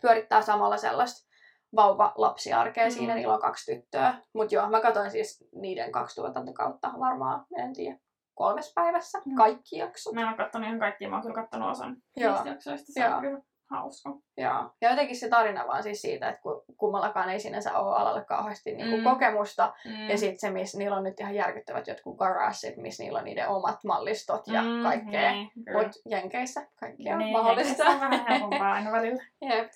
pyörittää 0.00 0.42
samalla 0.42 0.76
sellaista 0.76 1.28
vauva-lapsiarkea. 1.76 2.84
Mm. 2.84 2.90
Siinä 2.90 3.14
niillä 3.14 3.34
on 3.34 3.40
kaksi 3.40 3.74
tyttöä. 3.74 4.14
Mutta 4.32 4.54
joo, 4.54 4.68
mä 4.70 4.80
katsoin 4.80 5.10
siis 5.10 5.44
niiden 5.54 5.92
kaksi 5.92 6.16
tuotantokautta 6.16 6.90
varmaan, 7.00 7.46
en 7.56 7.72
tiedä, 7.72 7.98
kolmes 8.38 8.72
päivässä. 8.74 9.18
Mm. 9.24 9.34
Kaikki 9.34 9.78
jaksot. 9.78 10.14
Mä 10.14 10.20
en 10.20 10.28
oo 10.28 10.36
kattonut 10.36 10.66
ihan 10.66 10.78
kaikkia, 10.80 11.08
mä 11.08 11.16
oon 11.16 11.22
kyllä 11.22 11.34
kattonut 11.34 11.70
osan 11.70 11.96
Joo. 12.16 12.32
niistä 12.32 12.48
jaksoista. 12.48 12.92
Se 12.92 13.00
Joo. 13.00 13.14
on 13.16 13.20
kyllä 13.20 13.40
hauska. 13.70 14.10
Joo. 14.36 14.70
Ja 14.80 14.90
jotenkin 14.90 15.16
se 15.16 15.28
tarina 15.28 15.66
vaan 15.66 15.82
siis 15.82 16.02
siitä, 16.02 16.28
että 16.28 16.42
kun 16.42 16.64
kummallakaan 16.76 17.30
ei 17.30 17.40
sinänsä 17.40 17.78
ole 17.78 17.96
alalle 17.96 18.24
kauheasti 18.24 18.74
niinku 18.74 18.96
Mm. 18.96 19.04
kokemusta. 19.04 19.72
Mm. 19.84 20.08
Ja 20.08 20.18
sitten 20.18 20.38
se, 20.40 20.50
missä 20.50 20.78
niillä 20.78 20.96
on 20.96 21.04
nyt 21.04 21.20
ihan 21.20 21.34
järkyttävät 21.34 21.86
jotkut 21.86 22.16
garageit, 22.16 22.76
missä 22.76 23.02
niillä 23.02 23.18
on 23.18 23.24
niiden 23.24 23.48
omat 23.48 23.84
mallistot 23.84 24.46
ja 24.46 24.62
Mm, 24.62 24.82
kaikkea. 24.82 25.32
Niin. 25.32 25.50
Mutta 25.72 25.98
Jenkeissä 26.10 26.66
kaikki 26.80 27.12
on 27.12 27.18
niin, 27.18 27.32
mahdollista. 27.32 27.84
On 27.84 28.00
vähän 28.00 28.26
helpompaa 28.28 28.72
aina 28.72 28.92
välillä. 28.92 29.22
Jep. 29.48 29.70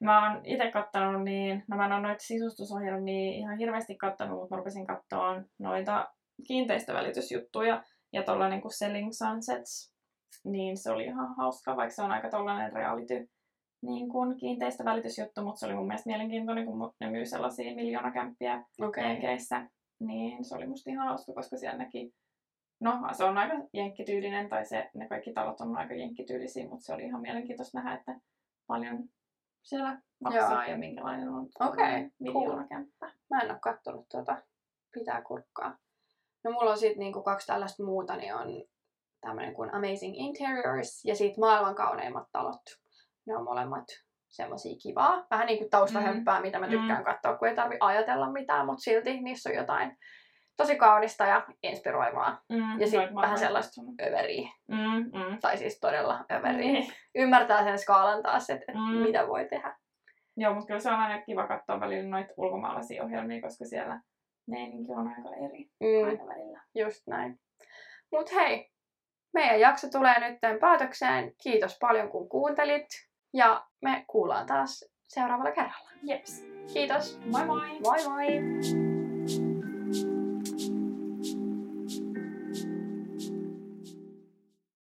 Mä 0.00 0.30
oon 0.30 0.40
itse 0.44 0.70
kattonut 0.70 1.22
niin, 1.24 1.64
no 1.68 1.76
mä 1.76 1.86
en 1.86 1.92
ole 1.92 2.00
noita 2.00 2.22
sisustusohjelmia 2.24 3.32
ihan 3.32 3.58
hirveästi 3.58 3.94
kattonut, 3.96 4.38
mutta 4.38 4.54
mä 4.54 4.58
rupesin 4.58 4.86
katsoa 4.86 5.40
noita 5.58 6.08
kiinteistövälitysjuttuja 6.46 7.84
ja 8.12 8.22
tuolla 8.22 8.48
niinku 8.48 8.70
Selling 8.70 9.10
Sunsets, 9.12 9.92
niin 10.44 10.76
se 10.76 10.90
oli 10.90 11.04
ihan 11.04 11.36
hauska, 11.36 11.76
vaikka 11.76 11.94
se 11.94 12.02
on 12.02 12.10
aika 12.10 12.30
tollainen 12.30 12.72
reality 12.72 13.28
niin 13.82 14.08
kuin 14.08 14.36
kiinteistövälitysjuttu, 14.36 15.42
mutta 15.42 15.58
se 15.58 15.66
oli 15.66 15.74
mun 15.74 15.86
mielestä 15.86 16.10
mielenkiintoinen, 16.10 16.66
kun 16.66 16.92
ne 17.00 17.10
myy 17.10 17.26
sellaisia 17.26 17.74
miljoonakämppiä 17.74 18.64
Okei. 18.80 19.04
Jenkeissä, 19.04 19.70
niin 20.00 20.44
se 20.44 20.56
oli 20.56 20.66
musta 20.66 20.90
ihan 20.90 21.08
hauska, 21.08 21.32
koska 21.32 21.56
siellä 21.56 21.78
näki, 21.78 22.14
no 22.80 22.92
se 23.12 23.24
on 23.24 23.38
aika 23.38 23.54
jenkkityylinen, 23.72 24.48
tai 24.48 24.64
se, 24.64 24.90
ne 24.94 25.08
kaikki 25.08 25.32
talot 25.32 25.60
on 25.60 25.76
aika 25.76 25.94
jenkkityylisiä, 25.94 26.68
mutta 26.68 26.84
se 26.84 26.94
oli 26.94 27.04
ihan 27.04 27.20
mielenkiintoista 27.20 27.78
nähdä, 27.78 27.94
että 27.98 28.20
paljon 28.66 29.08
siellä 29.62 30.00
maksaa 30.20 30.66
ja 30.66 30.78
minkälainen 30.78 31.28
on 31.28 31.48
Okei, 31.60 31.76
tuollainen 31.76 32.12
miljoonakämppä. 32.18 33.12
Mä 33.30 33.40
en 33.40 33.50
oo 33.50 33.58
kattonut 33.60 34.08
tuota. 34.08 34.42
Pitää 34.92 35.22
kurkkaa. 35.22 35.78
No 36.46 36.52
mulla 36.52 36.70
on 36.70 36.78
sitten 36.78 36.98
niinku 36.98 37.22
kaksi 37.22 37.46
tällaista 37.46 37.82
muuta, 37.84 38.16
niin 38.16 38.34
on 38.34 38.46
tämmönen 39.20 39.54
kuin 39.54 39.74
Amazing 39.74 40.14
Interiors 40.16 41.04
ja 41.04 41.14
sitten 41.14 41.40
maailman 41.40 41.74
kauneimmat 41.74 42.28
talot. 42.32 42.62
Ne 43.26 43.36
on 43.36 43.44
molemmat 43.44 43.84
semmosia 44.28 44.76
kivaa. 44.82 45.26
Vähän 45.30 45.46
niinku 45.46 45.68
taustahömppää, 45.70 46.40
mitä 46.40 46.58
mä 46.58 46.68
tykkään 46.68 46.98
Mm. 46.98 47.04
katsoa, 47.04 47.36
kun 47.36 47.48
ei 47.48 47.54
tarvi 47.54 47.76
ajatella 47.80 48.32
mitään, 48.32 48.66
mutta 48.66 48.80
silti 48.82 49.20
niissä 49.20 49.50
on 49.50 49.56
jotain 49.56 49.98
tosi 50.56 50.76
kaunista 50.76 51.24
ja 51.26 51.46
inspiroivaa 51.62 52.42
Mm, 52.48 52.80
Ja 52.80 52.86
sit 52.86 52.98
noit 52.98 53.12
mä 53.12 53.20
vähän 53.20 53.38
sellaista 53.38 53.80
överiä. 54.08 54.48
Mm, 54.68 55.10
mm. 55.18 55.38
Tai 55.40 55.58
siis 55.58 55.80
todella 55.80 56.24
överiä. 56.32 56.72
Niin. 56.72 56.92
Ymmärtää 57.14 57.64
sen 57.64 57.78
skaalan 57.78 58.22
taas, 58.22 58.50
että 58.50 58.64
et 58.68 58.74
Mm. 58.78 58.96
mitä 58.98 59.28
voi 59.28 59.46
tehdä. 59.50 59.76
Joo, 60.36 60.54
mutta 60.54 60.66
kyllä 60.66 60.80
se 60.80 60.90
on 60.90 60.96
aina 60.98 61.22
kiva 61.22 61.46
katsoa 61.46 61.80
välillä 61.80 62.10
noita 62.10 62.32
ulkomaalaisia 62.36 63.04
ohjelmia, 63.04 63.40
koska 63.40 63.64
siellä 63.64 64.00
meininki 64.46 64.92
on 64.92 65.08
aika 65.08 65.36
eri 65.36 65.70
Mm. 65.80 66.08
aina 66.08 66.26
välillä. 66.26 66.60
Just 66.74 67.06
näin. 67.06 67.40
Mut 68.12 68.32
hei, 68.32 68.70
meidän 69.34 69.60
jakso 69.60 69.88
tulee 69.90 70.20
nyt 70.30 70.60
päätökseen. 70.60 71.32
Kiitos 71.42 71.78
paljon 71.80 72.08
kun 72.08 72.28
kuuntelit. 72.28 72.86
Ja 73.34 73.66
me 73.82 74.04
kuullaan 74.08 74.46
taas 74.46 74.84
seuraavalla 75.08 75.52
kerralla. 75.52 75.90
Jeps. 76.02 76.44
Kiitos. 76.72 77.20
Moi 77.24 77.44
moi! 77.46 77.68
Moi 77.80 78.04
moi! 78.08 78.95